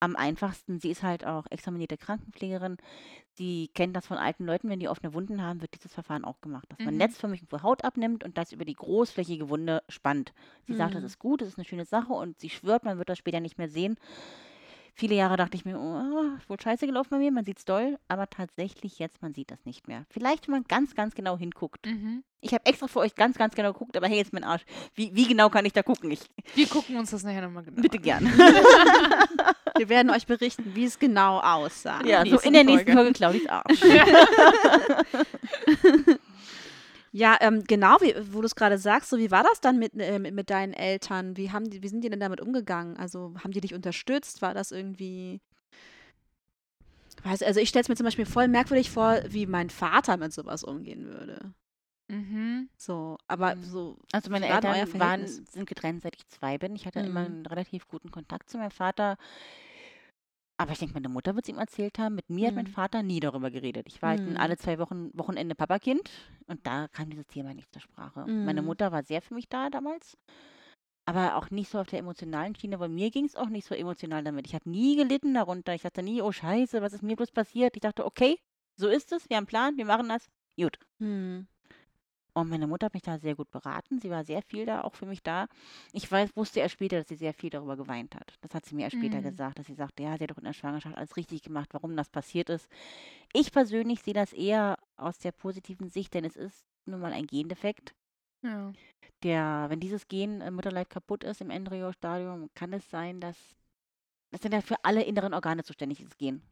am 0.00 0.16
einfachsten. 0.16 0.80
Sie 0.80 0.90
ist 0.90 1.04
halt 1.04 1.24
auch 1.24 1.46
examinierte 1.50 1.96
Krankenpflegerin. 1.96 2.76
Sie 3.34 3.70
kennt 3.74 3.94
das 3.94 4.06
von 4.06 4.16
alten 4.18 4.44
Leuten, 4.44 4.68
wenn 4.68 4.80
die 4.80 4.88
offene 4.88 5.14
Wunden 5.14 5.42
haben, 5.42 5.60
wird 5.60 5.74
dieses 5.74 5.92
Verfahren 5.94 6.24
auch 6.24 6.40
gemacht, 6.40 6.66
dass 6.70 6.84
man 6.84 6.94
Mhm. 6.94 6.98
netzförmig 6.98 7.40
irgendwo 7.42 7.62
Haut 7.62 7.84
abnimmt 7.84 8.24
und 8.24 8.36
das 8.36 8.52
über 8.52 8.64
die 8.64 8.74
großflächige 8.74 9.48
Wunde 9.48 9.82
spannt. 9.88 10.32
Sie 10.66 10.74
sagt, 10.74 10.94
das 10.96 11.02
Mhm. 11.02 11.06
ist 11.06 11.18
gut, 11.20 11.40
das 11.40 11.48
ist 11.48 11.58
eine 11.58 11.64
schöne 11.66 11.84
Sache 11.84 12.12
und 12.14 12.40
sie 12.40 12.50
schwört, 12.50 12.84
man 12.84 12.98
wird 12.98 13.10
das 13.10 13.18
später 13.18 13.40
nicht 13.40 13.58
mehr 13.58 13.68
sehen. 13.68 13.96
Viele 14.94 15.14
Jahre 15.14 15.36
dachte 15.36 15.56
ich 15.56 15.64
mir, 15.64 15.78
oh, 15.78 16.36
ist 16.36 16.48
wohl 16.48 16.60
scheiße 16.60 16.86
gelaufen 16.86 17.10
bei 17.10 17.18
mir, 17.18 17.32
man 17.32 17.44
sieht 17.44 17.58
es 17.58 17.64
doll, 17.64 17.98
aber 18.08 18.28
tatsächlich 18.28 18.98
jetzt, 18.98 19.22
man 19.22 19.34
sieht 19.34 19.50
das 19.50 19.64
nicht 19.64 19.88
mehr. 19.88 20.04
Vielleicht, 20.10 20.46
wenn 20.46 20.52
man 20.52 20.64
ganz, 20.64 20.94
ganz 20.94 21.14
genau 21.14 21.38
hinguckt. 21.38 21.86
Mhm. 21.86 22.22
Ich 22.40 22.52
habe 22.52 22.66
extra 22.66 22.88
für 22.88 22.98
euch 22.98 23.14
ganz, 23.14 23.38
ganz 23.38 23.54
genau 23.54 23.72
geguckt, 23.72 23.96
aber 23.96 24.08
hey, 24.08 24.18
jetzt 24.18 24.32
mein 24.32 24.44
Arsch. 24.44 24.62
Wie, 24.94 25.14
wie 25.14 25.26
genau 25.26 25.48
kann 25.48 25.64
ich 25.64 25.72
da 25.72 25.82
gucken? 25.82 26.10
Ich, 26.10 26.20
Wir 26.54 26.66
gucken 26.66 26.96
uns 26.96 27.10
das 27.10 27.22
nachher 27.22 27.42
nochmal 27.42 27.62
genau 27.62 27.80
bitte 27.80 27.98
an. 27.98 28.02
gern. 28.02 28.24
wir 29.78 29.88
werden 29.88 30.10
euch 30.10 30.26
berichten, 30.26 30.72
wie 30.74 30.84
es 30.84 30.98
genau 30.98 31.40
aussah. 31.40 32.04
ja, 32.04 32.24
so 32.26 32.38
in 32.40 32.52
der 32.52 32.64
nächsten 32.64 32.92
Folge. 32.92 32.94
Folge 32.94 33.12
Claudis 33.12 33.48
Arsch. 33.48 33.80
Ja, 37.14 37.36
ähm, 37.42 37.62
genau, 37.64 37.96
wie, 38.00 38.14
wo 38.32 38.40
du 38.40 38.46
es 38.46 38.54
gerade 38.56 38.78
sagst, 38.78 39.10
so 39.10 39.18
wie 39.18 39.30
war 39.30 39.42
das 39.42 39.60
dann 39.60 39.78
mit, 39.78 39.92
äh, 40.00 40.18
mit 40.18 40.34
mit 40.34 40.48
deinen 40.48 40.72
Eltern? 40.72 41.36
Wie 41.36 41.50
haben 41.52 41.68
die, 41.68 41.82
wie 41.82 41.88
sind 41.88 42.02
die 42.02 42.08
denn 42.10 42.20
damit 42.20 42.40
umgegangen? 42.40 42.96
Also 42.96 43.34
haben 43.44 43.52
die 43.52 43.60
dich 43.60 43.74
unterstützt? 43.74 44.40
War 44.40 44.54
das 44.54 44.72
irgendwie. 44.72 45.40
Weiß, 47.22 47.42
also 47.42 47.60
ich 47.60 47.68
stelle 47.68 47.82
es 47.82 47.88
mir 47.88 47.96
zum 47.96 48.04
Beispiel 48.04 48.26
voll 48.26 48.48
merkwürdig 48.48 48.90
vor, 48.90 49.20
wie 49.28 49.46
mein 49.46 49.68
Vater 49.70 50.16
mit 50.16 50.32
sowas 50.32 50.64
umgehen 50.64 51.04
würde. 51.04 51.52
Mhm. 52.08 52.68
So, 52.76 53.16
aber 53.28 53.54
Mhm. 53.56 53.62
so. 53.64 53.96
Also 54.12 54.30
meine 54.30 54.48
Eltern 54.48 54.98
waren, 54.98 55.26
sind 55.26 55.66
getrennt, 55.68 56.02
seit 56.02 56.16
ich 56.16 56.26
zwei 56.28 56.58
bin. 56.58 56.74
Ich 56.74 56.86
hatte 56.86 57.00
immer 57.00 57.20
Mhm. 57.20 57.26
einen 57.26 57.46
relativ 57.46 57.86
guten 57.88 58.10
Kontakt 58.10 58.50
zu 58.50 58.58
meinem 58.58 58.70
Vater. 58.70 59.16
Aber 60.62 60.72
ich 60.72 60.78
denke, 60.78 60.94
meine 60.94 61.08
Mutter 61.08 61.34
wird 61.34 61.44
es 61.44 61.48
ihm 61.48 61.58
erzählt 61.58 61.98
haben. 61.98 62.14
Mit 62.14 62.30
mir 62.30 62.46
hat 62.46 62.54
mein 62.54 62.66
Mhm. 62.66 62.70
Vater 62.70 63.02
nie 63.02 63.18
darüber 63.18 63.50
geredet. 63.50 63.86
Ich 63.88 64.00
war 64.00 64.10
halt 64.10 64.20
ein 64.20 64.32
Mhm. 64.32 64.36
alle 64.36 64.56
zwei 64.56 64.78
Wochen 64.78 65.10
Wochenende 65.12 65.56
Papakind 65.56 66.08
und 66.46 66.64
da 66.64 66.86
kam 66.86 67.10
dieses 67.10 67.26
Thema 67.26 67.52
nicht 67.52 67.72
zur 67.72 67.82
Sprache. 67.82 68.26
Meine 68.28 68.60
Mhm. 68.62 68.68
Mutter 68.68 68.92
war 68.92 69.02
sehr 69.02 69.22
für 69.22 69.34
mich 69.34 69.48
da 69.48 69.70
damals, 69.70 70.16
aber 71.04 71.34
auch 71.36 71.50
nicht 71.50 71.68
so 71.68 71.80
auf 71.80 71.88
der 71.88 71.98
emotionalen 71.98 72.54
Schiene, 72.54 72.78
weil 72.78 72.90
mir 72.90 73.10
ging 73.10 73.24
es 73.24 73.34
auch 73.34 73.48
nicht 73.48 73.66
so 73.66 73.74
emotional 73.74 74.22
damit. 74.22 74.46
Ich 74.46 74.54
habe 74.54 74.70
nie 74.70 74.94
gelitten 74.94 75.34
darunter. 75.34 75.74
Ich 75.74 75.82
dachte 75.82 76.00
nie, 76.02 76.22
oh 76.22 76.30
Scheiße, 76.30 76.80
was 76.80 76.92
ist 76.92 77.02
mir 77.02 77.16
bloß 77.16 77.32
passiert? 77.32 77.74
Ich 77.74 77.80
dachte, 77.80 78.04
okay, 78.06 78.38
so 78.76 78.86
ist 78.88 79.10
es, 79.10 79.28
wir 79.28 79.36
haben 79.38 79.42
einen 79.42 79.46
Plan, 79.48 79.76
wir 79.78 79.84
machen 79.84 80.08
das. 80.08 80.28
Gut. 80.56 80.78
Hm. 81.00 81.48
Und 82.34 82.48
meine 82.48 82.66
Mutter 82.66 82.86
hat 82.86 82.94
mich 82.94 83.02
da 83.02 83.18
sehr 83.18 83.34
gut 83.34 83.50
beraten. 83.50 84.00
Sie 84.00 84.08
war 84.10 84.24
sehr 84.24 84.42
viel 84.42 84.64
da, 84.64 84.82
auch 84.82 84.94
für 84.94 85.04
mich 85.06 85.22
da. 85.22 85.48
Ich 85.92 86.10
weiß, 86.10 86.30
wusste 86.34 86.60
erst 86.60 86.72
später, 86.74 86.98
dass 86.98 87.08
sie 87.08 87.16
sehr 87.16 87.34
viel 87.34 87.50
darüber 87.50 87.76
geweint 87.76 88.14
hat. 88.14 88.38
Das 88.40 88.54
hat 88.54 88.64
sie 88.64 88.74
mir 88.74 88.84
erst 88.84 88.96
später 88.96 89.18
Mhm. 89.18 89.22
gesagt, 89.22 89.58
dass 89.58 89.66
sie 89.66 89.74
sagte, 89.74 90.02
ja, 90.02 90.16
sie 90.16 90.24
hat 90.24 90.30
doch 90.30 90.38
in 90.38 90.44
der 90.44 90.54
Schwangerschaft 90.54 90.96
alles 90.96 91.16
richtig 91.16 91.42
gemacht, 91.42 91.68
warum 91.72 91.94
das 91.96 92.08
passiert 92.08 92.48
ist. 92.48 92.68
Ich 93.32 93.52
persönlich 93.52 94.02
sehe 94.02 94.14
das 94.14 94.32
eher 94.32 94.78
aus 94.96 95.18
der 95.18 95.32
positiven 95.32 95.88
Sicht, 95.90 96.14
denn 96.14 96.24
es 96.24 96.36
ist 96.36 96.64
nun 96.86 97.00
mal 97.00 97.12
ein 97.12 97.26
Gendefekt. 97.26 97.94
Ja. 98.42 98.74
Der, 99.22 99.66
wenn 99.68 99.80
dieses 99.80 100.08
Gen 100.08 100.40
im 100.40 100.54
Mutterleib 100.54 100.90
kaputt 100.90 101.24
ist 101.24 101.40
im 101.40 101.50
Embryostadium, 101.50 102.50
kann 102.54 102.72
es 102.72 102.88
sein, 102.90 103.20
dass 103.20 103.36
das 104.32 104.42
sind 104.42 104.52
ja 104.54 104.62
für 104.62 104.82
alle 104.84 105.04
inneren 105.04 105.34
Organe 105.34 105.62
zuständig, 105.64 105.98
dieses 105.98 106.16
Gen. 106.16 106.42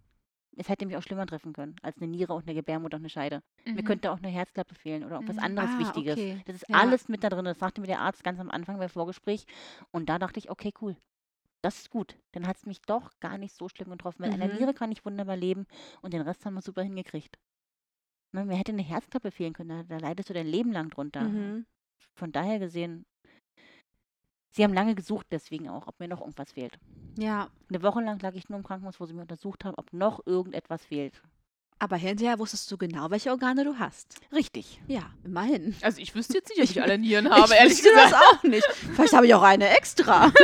Es 0.56 0.68
hätte 0.68 0.84
mich 0.86 0.96
auch 0.96 1.02
schlimmer 1.02 1.26
treffen 1.26 1.52
können, 1.52 1.76
als 1.82 1.96
eine 1.98 2.08
Niere 2.08 2.34
und 2.34 2.42
eine 2.46 2.54
Gebärmutter 2.54 2.96
und 2.96 3.02
eine 3.02 3.08
Scheide. 3.10 3.42
Mir 3.64 3.82
Mhm. 3.82 3.86
könnte 3.86 4.10
auch 4.10 4.18
eine 4.18 4.28
Herzklappe 4.28 4.74
fehlen 4.74 5.04
oder 5.04 5.14
irgendwas 5.14 5.36
Mhm. 5.36 5.44
anderes 5.44 5.70
Ah, 5.74 5.78
Wichtiges. 5.78 6.14
okay. 6.14 6.42
Das 6.46 6.56
ist 6.56 6.68
Ja. 6.68 6.76
alles 6.78 7.08
mit 7.08 7.22
da 7.24 7.28
drin. 7.28 7.44
Das 7.44 7.58
sagte 7.58 7.80
mir 7.80 7.86
der 7.86 8.00
Arzt 8.00 8.24
ganz 8.24 8.40
am 8.40 8.50
Anfang 8.50 8.78
beim 8.78 8.88
Vorgespräch. 8.88 9.46
Und 9.92 10.08
da 10.08 10.18
dachte 10.18 10.38
ich, 10.38 10.50
okay, 10.50 10.72
cool. 10.80 10.96
Das 11.62 11.78
ist 11.78 11.90
gut. 11.90 12.16
Dann 12.32 12.46
hat 12.46 12.56
es 12.56 12.66
mich 12.66 12.80
doch 12.82 13.10
gar 13.20 13.38
nicht 13.38 13.54
so 13.54 13.68
schlimm 13.68 13.90
getroffen. 13.90 14.22
Mit 14.22 14.32
einer 14.32 14.48
Mhm. 14.48 14.56
Niere 14.58 14.74
kann 14.74 14.92
ich 14.92 15.04
wunderbar 15.04 15.36
leben 15.36 15.66
und 16.02 16.12
den 16.14 16.22
Rest 16.22 16.44
haben 16.46 16.54
wir 16.54 16.62
super 16.62 16.82
hingekriegt. 16.82 17.38
Ne, 18.32 18.44
mir 18.44 18.56
hätte 18.56 18.72
eine 18.72 18.82
Herzklappe 18.82 19.30
fehlen 19.30 19.52
können. 19.52 19.68
Da, 19.68 19.82
da 19.82 19.98
leidest 19.98 20.30
du 20.30 20.34
dein 20.34 20.46
Leben 20.46 20.72
lang 20.72 20.90
drunter. 20.90 21.22
Mhm. 21.22 21.66
Von 22.14 22.32
daher 22.32 22.58
gesehen, 22.58 23.04
sie 24.52 24.64
haben 24.64 24.74
lange 24.74 24.94
gesucht, 24.94 25.26
deswegen 25.30 25.68
auch, 25.68 25.86
ob 25.86 25.98
mir 26.00 26.08
noch 26.08 26.20
irgendwas 26.20 26.52
fehlt. 26.52 26.78
Ja, 27.18 27.48
Eine 27.68 27.82
Woche 27.82 28.00
lang 28.00 28.18
lag 28.20 28.34
ich 28.34 28.48
nur 28.48 28.58
im 28.58 28.64
Krankenhaus, 28.64 29.00
wo 29.00 29.06
sie 29.06 29.14
mir 29.14 29.22
untersucht 29.22 29.64
haben, 29.64 29.74
ob 29.76 29.92
noch 29.92 30.20
irgendetwas 30.26 30.84
fehlt. 30.84 31.20
aber 31.82 31.96
hinterher 31.96 32.38
wusstest 32.38 32.70
du 32.70 32.76
genau, 32.76 33.10
welche 33.10 33.30
Organe 33.30 33.64
du 33.64 33.78
hast. 33.78 34.16
Richtig. 34.32 34.80
Ja, 34.86 35.10
immerhin. 35.24 35.74
Also 35.82 36.00
ich 36.00 36.14
wüsste 36.14 36.34
jetzt 36.34 36.50
nicht, 36.50 36.58
ob 36.60 36.64
ich 36.70 36.82
alle 36.82 36.98
Nieren 36.98 37.30
habe, 37.30 37.46
ich 37.54 37.58
ehrlich 37.58 37.72
wüsste 37.78 37.90
gesagt. 37.90 38.12
das 38.12 38.20
auch 38.22 38.42
nicht. 38.42 38.64
Vielleicht 38.94 39.12
habe 39.14 39.26
ich 39.26 39.34
auch 39.34 39.42
eine 39.42 39.68
extra. 39.70 40.30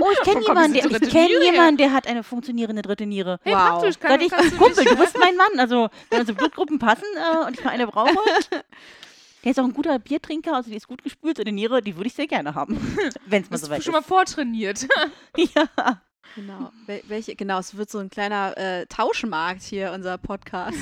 Oh, 0.00 0.10
ich 0.12 0.20
kenne 0.20 0.42
jemanden, 0.46 0.74
der, 0.74 0.84
ich 1.02 1.10
kenn 1.10 1.28
jemanden, 1.42 1.76
der 1.78 1.92
hat 1.92 2.06
eine 2.06 2.22
funktionierende 2.22 2.82
dritte 2.82 3.04
Niere. 3.06 3.40
Hey, 3.42 3.52
Wow. 3.54 3.80
praktisch, 3.80 3.98
kann, 3.98 4.20
ich, 4.20 4.30
kannst 4.30 4.52
du 4.52 4.56
Kumpel, 4.56 4.84
du 4.84 4.96
bist 4.96 5.18
mein 5.18 5.36
Mann. 5.36 5.58
Also, 5.58 5.88
wenn 6.10 6.20
unsere 6.20 6.36
Blutgruppen 6.38 6.78
passen 6.78 7.04
äh, 7.16 7.44
und 7.46 7.58
ich 7.58 7.64
mal 7.64 7.70
eine 7.70 7.86
brauche. 7.88 8.14
Der 9.44 9.52
ist 9.52 9.60
auch 9.60 9.64
ein 9.64 9.72
guter 9.72 9.98
Biertrinker, 9.98 10.54
also 10.54 10.70
die 10.70 10.76
ist 10.76 10.88
gut 10.88 11.02
gespült. 11.02 11.40
Eine 11.40 11.52
Niere, 11.52 11.82
die 11.82 11.96
würde 11.96 12.08
ich 12.08 12.14
sehr 12.14 12.26
gerne 12.26 12.54
haben. 12.54 12.76
Wenn 13.26 13.42
es 13.42 13.50
mal 13.50 13.54
bist 13.54 13.64
soweit 13.64 13.78
du 13.78 13.82
schon 13.84 13.92
mal 13.92 14.00
ist. 14.00 14.08
vortrainiert. 14.08 14.88
ja. 15.36 16.02
Genau. 16.34 16.70
Wel 16.86 17.02
welche, 17.08 17.34
genau, 17.36 17.58
es 17.58 17.76
wird 17.76 17.90
so 17.90 17.98
ein 17.98 18.10
kleiner 18.10 18.56
äh, 18.58 18.86
Tauschmarkt 18.86 19.62
hier, 19.62 19.92
unser 19.92 20.18
Podcast. 20.18 20.76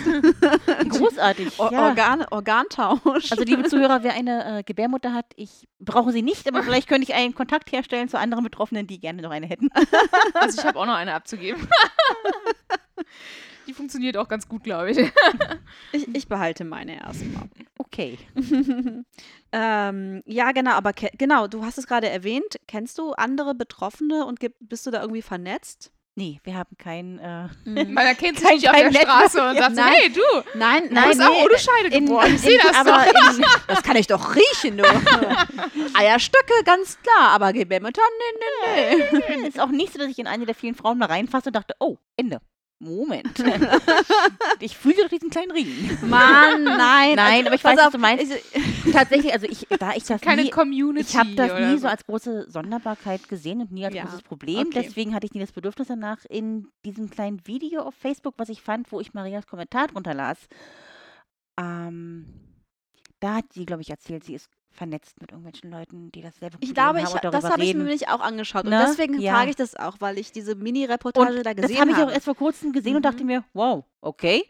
Großartig. 0.89 1.59
Or 1.59 1.73
ja. 1.73 1.87
Organ 1.87 2.27
Organtausch. 2.31 3.31
Also, 3.31 3.45
liebe 3.45 3.63
Zuhörer, 3.65 4.03
wer 4.03 4.15
eine 4.15 4.59
äh, 4.59 4.63
Gebärmutter 4.65 5.15
hat, 5.15 5.27
ich 5.37 5.69
brauche 5.79 6.11
sie 6.11 6.23
nicht, 6.23 6.49
aber 6.49 6.65
vielleicht 6.65 6.89
könnte 6.89 7.05
ich 7.05 7.15
einen 7.15 7.35
Kontakt 7.35 7.71
herstellen 7.71 8.09
zu 8.09 8.19
anderen 8.19 8.43
Betroffenen, 8.43 8.89
die 8.89 8.99
gerne 8.99 9.23
noch 9.23 9.31
eine 9.31 9.47
hätten. 9.47 9.69
Also 10.35 10.61
ich 10.61 10.67
habe 10.67 10.79
auch 10.79 10.87
noch 10.87 10.95
eine 10.97 11.15
abzugeben. 11.15 11.67
Die 13.67 13.73
funktioniert 13.75 14.17
auch 14.17 14.29
ganz 14.29 14.49
gut, 14.49 14.64
glaube 14.64 14.91
ich. 14.93 14.99
ich, 15.93 16.14
ich 16.14 16.29
behalte 16.29 16.64
meine 16.64 16.97
erstmal. 17.01 17.49
okay. 17.79 18.19
ähm, 19.53 20.23
ja, 20.27 20.53
genau, 20.53 20.73
aber 20.73 20.93
genau, 20.93 21.47
du 21.47 21.64
hast 21.64 21.79
es 21.79 21.87
gerade 21.87 22.09
erwähnt. 22.09 22.57
Kennst 22.69 22.99
du 22.99 23.12
andere 23.12 23.55
Betroffene 23.55 24.25
und 24.25 24.39
bist 24.61 24.87
du 24.87 24.91
da 24.91 25.01
irgendwie 25.01 25.23
vernetzt? 25.23 25.93
Nee, 26.19 26.41
wir 26.45 26.55
haben 26.55 26.75
kein. 26.79 27.19
Äh, 27.19 27.49
Man 27.67 27.97
erkennt 28.07 28.39
sich 28.39 28.49
nicht 28.51 28.71
auf 28.71 28.75
der 28.77 28.91
Straße 28.91 29.49
und 29.51 29.59
sagt 29.59 29.77
so, 29.77 29.83
Nein. 29.83 29.93
hey, 29.93 30.11
du, 30.11 30.21
Nein, 30.59 30.89
du 30.89 30.95
nein, 30.95 31.09
bist 31.11 31.21
auch 31.23 31.29
nee, 31.29 31.45
ohne 31.45 31.59
Scheide 31.59 31.95
in- 31.95 32.07
geboren. 32.07 32.29
in- 32.29 32.35
Ich 32.37 32.41
sehe 32.41 32.59
das 32.59 32.75
aber 32.75 33.05
doch. 33.05 33.37
in, 33.37 33.45
das 33.67 33.83
kann 33.83 33.97
ich 33.97 34.07
doch 34.07 34.35
riechen, 34.35 34.79
du. 34.79 34.85
Eierstöcke, 35.95 36.55
ganz 36.64 36.99
klar, 37.03 37.33
aber 37.33 37.53
Gebärmutter, 37.53 38.01
nee, 38.19 39.19
nee, 39.19 39.37
nee. 39.43 39.49
ist 39.49 39.61
auch 39.61 39.69
nicht 39.69 39.93
so, 39.93 39.99
dass 39.99 40.09
ich 40.09 40.19
in 40.19 40.27
eine 40.27 40.47
der 40.47 40.55
vielen 40.55 40.75
Frauen 40.75 40.97
mal 40.97 41.05
reinfasse 41.07 41.51
und 41.51 41.57
dachte, 41.57 41.75
oh, 41.81 41.99
Ende. 42.17 42.41
Moment. 42.79 43.27
ich 44.61 44.77
fühle 44.77 44.97
doch 45.03 45.09
diesen 45.09 45.31
kleinen 45.31 45.51
Ring. 45.51 45.66
Mann, 46.03 46.62
nein. 46.64 47.14
Nein, 47.16 47.47
aber 47.47 47.55
ich 47.55 47.64
weiß, 47.64 47.79
was 47.79 47.87
auf, 47.87 47.93
du 47.93 47.99
meinst. 47.99 48.24
ich- 48.53 48.93
Tatsächlich, 48.93 49.33
also 49.33 49.47
ich, 49.47 49.66
da 49.79 49.95
ich 49.95 50.05
das 50.05 50.20
Keine 50.20 50.43
nie, 50.43 50.51
Community. 50.51 51.07
ich 51.09 51.16
habe 51.16 51.35
das 51.35 51.59
nie 51.72 51.79
so 51.79 51.89
als 51.89 52.05
große 52.05 52.51
Sonderbarkeit 52.51 53.29
gesehen 53.29 53.62
und 53.62 53.72
nie 53.72 53.85
als 53.87 53.95
Ja, 53.95 54.05
großes 54.05 54.22
Problem. 54.22 54.66
okay. 54.68 54.83
Deswegen 54.85 55.14
hatte 55.14 55.27
ich 55.27 55.33
nie 55.33 55.41
das 55.41 55.53
Bedürfnis 55.53 55.89
danach, 55.89 56.24
in 56.29 56.68
diesem 56.85 57.09
kleinen 57.11 57.47
Video 57.47 57.81
auf 57.83 57.95
Facebook, 57.95 58.35
was 58.37 58.51
ich 58.51 58.61
fand, 58.61 58.93
wo 58.93 59.01
ich 59.01 59.14
Marias 59.14 59.47
Kommentar 59.47 59.87
drunter 59.89 60.12
las, 60.14 60.39
ähm, 61.59 62.27
da 63.20 63.37
hat 63.37 63.53
sie, 63.55 63.64
glaube 63.64 63.83
ich, 63.83 63.91
erzählt, 63.91 64.24
sie 64.24 64.35
ist 64.35 64.51
vernetzt 64.77 65.20
mit 65.20 65.33
irgendwelchen 65.33 65.70
Leuten, 65.70 66.12
die 66.12 66.22
dasselbe 66.22 66.57
Ich 66.61 66.68
Problem 66.68 66.74
glaube, 66.74 66.99
haben 67.01 67.07
ich, 67.07 67.14
und 67.14 67.24
das 67.24 67.33
darüber 67.33 67.49
habe 67.53 67.64
ich 67.64 67.74
mir 67.74 67.79
nämlich 67.85 68.09
auch 68.09 68.20
angeschaut. 68.20 68.64
Und 68.64 68.70
Ne? 68.70 68.87
deswegen 68.89 69.20
Ja. 69.20 69.33
frage 69.35 69.51
ich 69.51 69.57
das 69.57 69.74
auch, 69.74 69.97
weil 70.01 70.18
ich 70.18 70.31
diese 70.33 70.55
Mini-Reportage 70.55 71.43
da 71.43 71.55
das 71.55 71.62
gesehen 71.66 71.81
habe 71.81 71.91
ich 71.91 71.97
auch 71.97 72.01
habe. 72.03 72.12
erst 72.12 72.24
vor 72.27 72.37
kurzem 72.37 72.72
gesehen 72.72 72.95
und 72.97 73.01
Mhm. 73.01 73.11
dachte 73.11 73.24
mir, 73.24 73.45
wow, 73.55 73.85
okay. 74.01 74.45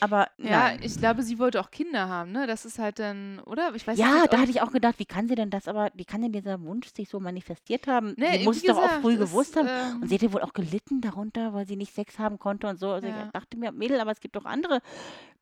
Aber 0.00 0.28
Ja, 0.38 0.68
nein. 0.68 0.78
ich 0.82 0.96
glaube, 0.96 1.24
sie 1.24 1.40
wollte 1.40 1.60
auch 1.60 1.72
Kinder 1.72 2.08
haben, 2.08 2.30
ne? 2.30 2.46
Das 2.46 2.64
ist 2.64 2.78
halt 2.78 3.00
dann, 3.00 3.40
oder? 3.40 3.74
Ich 3.74 3.84
weiß 3.84 3.98
Ja, 3.98 4.20
nicht, 4.20 4.32
da 4.32 4.38
hatte 4.38 4.50
ich 4.50 4.60
auch 4.62 4.70
gedacht, 4.70 4.94
wie 4.98 5.06
kann 5.06 5.26
sie 5.26 5.34
denn 5.34 5.50
das 5.50 5.66
aber, 5.66 5.90
wie 5.94 6.04
kann 6.04 6.22
denn 6.22 6.30
dieser 6.30 6.60
Wunsch 6.62 6.86
sich 6.94 7.08
so 7.08 7.18
manifestiert 7.18 7.88
haben? 7.88 8.14
Ne, 8.16 8.38
sie 8.38 8.44
muss 8.44 8.62
doch 8.62 8.78
auch 8.78 9.00
früh 9.00 9.16
gewusst 9.16 9.56
haben. 9.56 9.66
ähm, 9.68 9.98
Und 10.00 10.08
sie 10.08 10.14
hätte 10.14 10.32
wohl 10.32 10.42
auch 10.42 10.52
gelitten 10.52 11.00
darunter, 11.00 11.52
weil 11.52 11.66
sie 11.66 11.74
nicht 11.74 11.92
Sex 11.92 12.16
haben 12.20 12.38
konnte 12.38 12.68
und 12.68 12.78
so. 12.78 12.90
Also 12.90 13.08
Ja. 13.08 13.24
ich 13.24 13.30
dachte 13.32 13.56
mir, 13.56 13.72
Mädel, 13.72 13.98
aber 14.00 14.12
es 14.12 14.20
gibt 14.20 14.36
doch 14.36 14.44
andere 14.44 14.82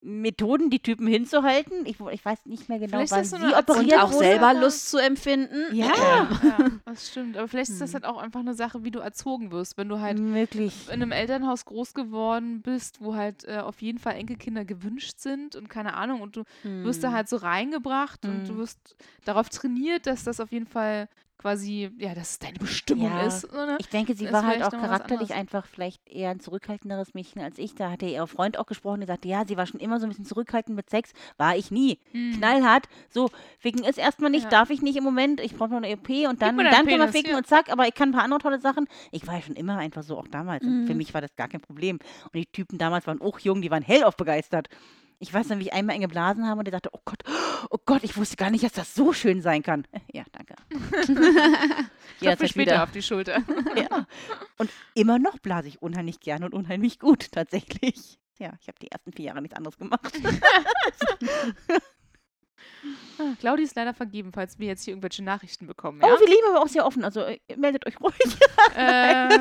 Methoden, 0.06 0.70
die 0.70 0.78
Typen 0.78 1.06
hinzuhalten. 1.08 1.84
Ich, 1.84 1.98
ich 1.98 2.24
weiß 2.24 2.46
nicht 2.46 2.68
mehr 2.68 2.78
genau, 2.78 2.98
Vielleicht 3.04 3.12
wann 3.12 3.24
sie 3.24 3.54
operiert 3.56 3.92
und 3.94 3.98
auch 4.00 4.12
selber 4.12 4.48
aber- 4.50 4.60
Lust 4.60 4.88
zu 4.90 4.98
empfinden. 4.98 5.74
Ja. 5.74 5.86
ja, 6.42 6.70
das 6.84 7.08
stimmt. 7.10 7.36
Aber 7.36 7.48
vielleicht 7.48 7.70
ist 7.70 7.80
das 7.80 7.90
Hm. 7.90 7.94
halt 7.94 8.04
auch 8.04 8.18
einfach 8.18 8.40
eine 8.40 8.54
Sache, 8.54 8.84
wie 8.84 8.90
du 8.92 9.00
erzogen 9.00 9.50
wirst. 9.50 9.76
Wenn 9.76 9.88
du 9.88 10.00
halt 10.00 10.18
Möglich. 10.20 10.86
in 10.86 10.92
einem 10.94 11.10
Elternhaus 11.12 11.64
groß 11.64 11.92
geworden 11.94 12.62
bist, 12.62 13.00
wo 13.00 13.16
halt 13.16 13.44
äh, 13.48 13.58
auf 13.58 13.82
jeden 13.82 13.98
Fall 13.98 14.14
Enkelkinder 14.14 14.64
gewünscht 14.64 15.18
sind 15.18 15.56
und 15.56 15.68
keine 15.68 15.94
Ahnung, 15.94 16.20
und 16.20 16.36
du 16.36 16.44
wirst 16.62 17.02
da 17.02 17.08
Hm. 17.08 17.14
halt 17.14 17.28
so 17.28 17.36
reingebracht 17.36 18.24
und 18.24 18.46
du 18.48 18.52
Mhm. 18.52 18.58
wirst 18.58 18.96
darauf 19.24 19.48
trainiert, 19.48 20.06
dass 20.06 20.22
das 20.24 20.38
auf 20.40 20.52
jeden 20.52 20.66
Fall 20.66 21.08
quasi, 21.46 21.88
ja, 21.98 22.12
dass 22.12 22.30
es 22.32 22.38
deine 22.40 22.58
Bestimmung 22.58 23.06
Ja. 23.08 23.24
ist. 23.26 23.42
so, 23.42 23.56
Ne? 23.56 23.76
Ich 23.78 23.88
denke, 23.88 24.14
sie 24.16 24.24
ist 24.24 24.32
war 24.32 24.44
halt 24.44 24.64
auch 24.64 24.70
charakterlich 24.72 25.32
einfach 25.32 25.64
vielleicht 25.66 26.08
eher 26.08 26.30
ein 26.30 26.40
zurückhaltenderes 26.40 27.14
Mädchen 27.14 27.40
als 27.40 27.56
ich. 27.58 27.76
Da 27.76 27.90
hatte 27.92 28.04
ihr 28.06 28.26
Freund 28.26 28.58
auch 28.58 28.66
gesprochen, 28.66 28.98
der 29.00 29.06
sagte, 29.06 29.28
ja, 29.28 29.44
sie 29.46 29.56
war 29.56 29.64
schon 29.66 29.78
immer 29.78 30.00
so 30.00 30.06
ein 30.06 30.08
bisschen 30.08 30.24
zurückhaltend 30.24 30.74
mit 30.74 30.90
Sex. 30.90 31.12
War 31.36 31.56
ich 31.56 31.70
nie. 31.70 32.00
Hm. 32.10 32.32
knallhart. 32.38 32.88
So, 33.10 33.30
wegen 33.60 33.84
ist 33.84 33.96
erstmal 33.98 34.30
nicht, 34.30 34.44
Ja. 34.44 34.50
darf 34.50 34.70
ich 34.70 34.82
nicht 34.82 34.96
im 34.96 35.04
Moment, 35.04 35.40
ich 35.40 35.54
brauche 35.54 35.70
noch 35.70 35.76
eine 35.76 35.88
EP 35.90 36.26
und 36.28 36.42
dann, 36.42 36.56
dann 36.56 36.66
deinen 36.66 36.72
können 36.86 36.86
wir 36.86 36.96
Penis, 37.06 37.12
ficken 37.12 37.30
ja. 37.32 37.38
und 37.38 37.46
zack, 37.46 37.70
aber 37.70 37.86
ich 37.86 37.94
kann 37.94 38.08
ein 38.08 38.12
paar 38.12 38.24
andere 38.24 38.40
tolle 38.40 38.58
Sachen. 38.60 38.88
Ich 39.12 39.24
war 39.28 39.34
ja 39.34 39.42
schon 39.42 39.54
immer 39.54 39.78
einfach 39.78 40.02
so, 40.02 40.18
auch 40.18 40.26
damals. 40.28 40.64
Und 40.64 40.86
für 40.86 40.92
Mhm. 40.94 40.98
mich 40.98 41.14
war 41.14 41.20
das 41.20 41.36
gar 41.36 41.46
kein 41.46 41.60
Problem. 41.60 42.00
Und 42.24 42.34
die 42.34 42.46
Typen 42.46 42.76
damals 42.78 43.06
waren 43.06 43.20
auch 43.20 43.38
jung, 43.38 43.62
die 43.62 43.70
waren 43.70 43.84
hellauf 43.84 44.16
begeistert. 44.16 44.68
Ich 45.18 45.32
weiß 45.32 45.48
noch, 45.48 45.58
wie 45.58 45.62
ich 45.62 45.72
einmal 45.72 45.94
einen 45.94 46.02
geblasen 46.02 46.46
habe 46.46 46.58
und 46.58 46.64
der 46.66 46.72
sagte, 46.72 46.90
oh 46.92 47.00
Gott, 47.04 47.22
oh 47.70 47.78
Gott, 47.86 48.04
ich 48.04 48.16
wusste 48.16 48.36
gar 48.36 48.50
nicht, 48.50 48.64
dass 48.64 48.72
das 48.72 48.94
so 48.94 49.12
schön 49.12 49.40
sein 49.42 49.62
kann. 49.62 49.86
Ja, 50.12 50.24
danke. 50.32 50.54
Jederzeit 52.20 52.48
später 52.48 52.72
wieder. 52.72 52.82
auf 52.84 52.90
die 52.90 53.02
Schulter. 53.02 53.42
Ja. 53.76 54.06
Und 54.58 54.70
immer 54.94 55.18
noch 55.18 55.38
blase 55.38 55.68
ich 55.68 55.82
unheimlich 55.82 56.20
gern 56.20 56.44
und 56.44 56.54
unheimlich 56.54 56.98
gut, 56.98 57.30
tatsächlich. 57.32 58.18
Ja, 58.38 58.52
ich 58.60 58.68
habe 58.68 58.78
die 58.80 58.90
ersten 58.90 59.12
vier 59.12 59.26
Jahre 59.26 59.42
nichts 59.42 59.56
anderes 59.56 59.76
gemacht. 59.76 60.12
Ah, 63.18 63.32
Claudi 63.40 63.62
ist 63.62 63.74
leider 63.76 63.94
vergeben, 63.94 64.30
falls 64.32 64.58
wir 64.58 64.66
jetzt 64.68 64.84
hier 64.84 64.92
irgendwelche 64.92 65.24
Nachrichten 65.24 65.66
bekommen. 65.66 66.00
Oh, 66.02 66.06
Ja? 66.06 66.20
wir 66.20 66.26
leben 66.28 66.42
aber 66.50 66.60
auch 66.62 66.68
sehr 66.68 66.84
offen, 66.86 67.02
also 67.04 67.20
äh, 67.22 67.38
meldet 67.56 67.86
euch 67.86 67.98
ruhig. 68.00 68.14
äh, 68.76 69.38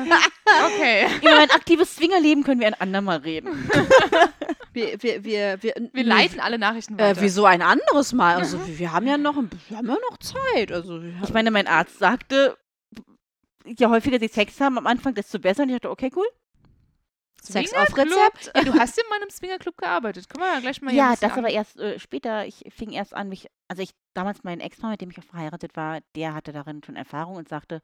okay. 0.66 1.06
Über 1.20 1.36
mein 1.36 1.50
aktives 1.50 1.94
Swingerleben 1.96 2.42
können 2.44 2.60
wir 2.60 2.66
ein 2.68 2.74
andermal 2.74 3.18
reden. 3.18 3.68
Wir, 4.72 5.02
wir, 5.02 5.24
wir, 5.24 5.62
wir, 5.62 5.72
Wir 5.94 6.04
leiten 6.04 6.38
alle 6.38 6.58
Nachrichten 6.58 6.98
Äh, 6.98 7.02
weiter. 7.02 7.22
wieso 7.22 7.46
ein 7.46 7.62
anderes 7.62 8.12
Mal? 8.12 8.36
Also 8.36 8.58
wir, 8.66 8.78
wir 8.78 8.92
haben 8.92 9.06
ja 9.06 9.16
noch, 9.16 9.34
ein- 9.38 9.48
wir 9.68 9.78
haben 9.78 9.86
ja 9.88 9.96
noch 10.10 10.18
Zeit. 10.18 10.70
Also 10.70 11.00
Ich 11.24 11.32
meine, 11.32 11.50
mein 11.50 11.66
Arzt 11.66 11.98
sagte, 11.98 12.58
je 13.64 13.86
häufiger 13.86 14.18
sie 14.20 14.28
Sex 14.28 14.60
haben 14.60 14.76
am 14.76 14.86
Anfang, 14.86 15.14
desto 15.14 15.38
besser. 15.38 15.62
Und 15.62 15.70
ich 15.70 15.76
dachte, 15.76 15.88
okay, 15.90 16.10
cool. 16.14 16.26
Sex 17.52 17.72
auf? 17.72 17.96
Rezept. 17.96 18.52
Ja, 18.54 18.64
du 18.64 18.74
hast 18.74 19.00
mal 19.10 19.22
im 19.22 19.30
Swingerclub 19.30 19.76
gearbeitet. 19.76 20.28
Können 20.28 20.44
wir 20.44 20.54
ja 20.54 20.60
gleich 20.60 20.80
mal 20.82 20.94
Ja, 20.94 21.14
das 21.16 21.32
aber 21.32 21.50
erst 21.50 21.78
äh, 21.78 21.98
später. 21.98 22.46
Ich 22.46 22.64
fing 22.68 22.92
erst 22.92 23.14
an, 23.14 23.28
mich, 23.28 23.48
also 23.68 23.82
ich, 23.82 23.90
damals 24.14 24.44
mein 24.44 24.60
Ex-Mann, 24.60 24.92
mit 24.92 25.00
dem 25.00 25.10
ich 25.10 25.18
auch 25.18 25.24
verheiratet 25.24 25.76
war, 25.76 26.00
der 26.14 26.34
hatte 26.34 26.52
darin 26.52 26.82
schon 26.84 26.96
Erfahrung 26.96 27.36
und 27.36 27.48
sagte, 27.48 27.80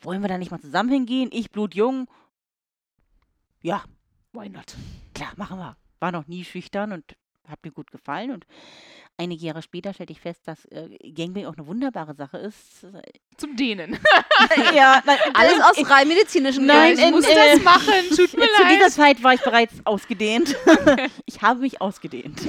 wollen 0.00 0.20
wir 0.22 0.28
da 0.28 0.38
nicht 0.38 0.50
mal 0.50 0.60
zusammen 0.60 0.90
hingehen? 0.90 1.30
Ich 1.32 1.50
blutjung. 1.50 2.08
Ja, 3.62 3.84
Why 4.32 4.48
not? 4.48 4.74
klar, 5.14 5.32
machen 5.36 5.58
wir. 5.58 5.76
War 5.98 6.12
noch 6.12 6.26
nie 6.26 6.44
schüchtern 6.44 6.92
und 6.92 7.16
hat 7.48 7.64
mir 7.64 7.72
gut 7.72 7.90
gefallen. 7.90 8.30
Und 8.32 8.46
einige 9.18 9.44
Jahre 9.46 9.62
später 9.62 9.92
stellte 9.94 10.12
ich 10.12 10.20
fest, 10.20 10.40
dass 10.46 10.64
äh, 10.66 10.88
Gangbang 11.12 11.46
auch 11.46 11.56
eine 11.56 11.66
wunderbare 11.66 12.14
Sache 12.14 12.38
ist. 12.38 12.86
Zum 13.36 13.56
Dehnen. 13.56 13.98
ja, 14.74 15.02
nein, 15.06 15.18
Alles 15.34 15.60
aus 15.60 15.90
rein 15.90 16.08
medizinischen 16.08 16.66
Nein, 16.66 16.94
ich 16.94 17.02
in- 17.04 17.10
muss 17.10 17.24
äh, 17.26 17.34
das 17.34 17.62
machen. 17.62 17.92
Tut 18.10 18.36
mir 18.36 18.46
Zu 18.46 18.64
dieser 18.68 18.80
leid. 18.80 18.92
Zeit 18.92 19.22
war 19.22 19.34
ich 19.34 19.40
bereits 19.42 19.74
ausgedehnt. 19.84 20.56
ich 21.24 21.40
habe 21.42 21.60
mich 21.60 21.80
ausgedehnt. 21.80 22.40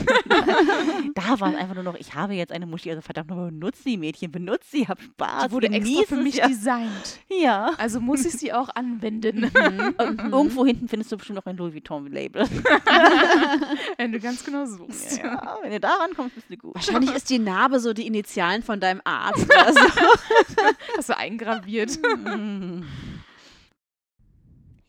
da 1.15 1.39
war 1.39 1.49
es 1.53 1.55
einfach 1.55 1.75
nur 1.75 1.83
noch, 1.83 1.95
ich 1.95 2.13
habe 2.13 2.33
jetzt 2.33 2.51
eine 2.51 2.65
Muschi, 2.65 2.89
also 2.89 3.01
verdammt 3.01 3.29
nochmal, 3.29 3.51
benutzt 3.51 3.83
sie, 3.83 3.97
Mädchen, 3.97 4.31
benutzt 4.31 4.71
sie, 4.71 4.87
hab 4.87 5.01
Spaß. 5.01 5.47
Die 5.47 5.51
wurde 5.51 5.67
extra 5.67 6.03
für 6.03 6.15
mich 6.17 6.35
ja. 6.35 6.47
designt. 6.47 7.19
Ja. 7.29 7.71
Also 7.77 7.99
muss 7.99 8.25
ich 8.25 8.33
sie 8.33 8.51
auch 8.53 8.69
anwenden. 8.75 9.45
Und 9.97 10.19
Irgendwo 10.31 10.65
hinten 10.65 10.87
findest 10.87 11.11
du 11.11 11.17
bestimmt 11.17 11.37
noch 11.37 11.45
ein 11.45 11.57
Louis 11.57 11.73
Vuitton-Label. 11.73 12.45
Wenn 13.97 14.11
du 14.11 14.19
ganz 14.19 14.43
genau 14.43 14.65
suchst. 14.65 15.17
ja, 15.17 15.57
wenn 15.61 15.71
du 15.71 15.79
da 15.79 15.89
rankommst, 15.95 16.35
bist 16.35 16.49
du 16.49 16.56
gut. 16.57 16.75
Wahrscheinlich 16.75 17.13
ist 17.13 17.29
die 17.29 17.39
Narbe 17.39 17.79
so 17.79 17.93
die 17.93 18.07
Initialen 18.07 18.63
von 18.63 18.79
deinem 18.79 19.01
Arzt. 19.03 19.45
Oder 19.45 19.73
so. 19.73 19.79
Hast 20.97 21.09
du 21.09 21.17
eingraviert. 21.17 21.97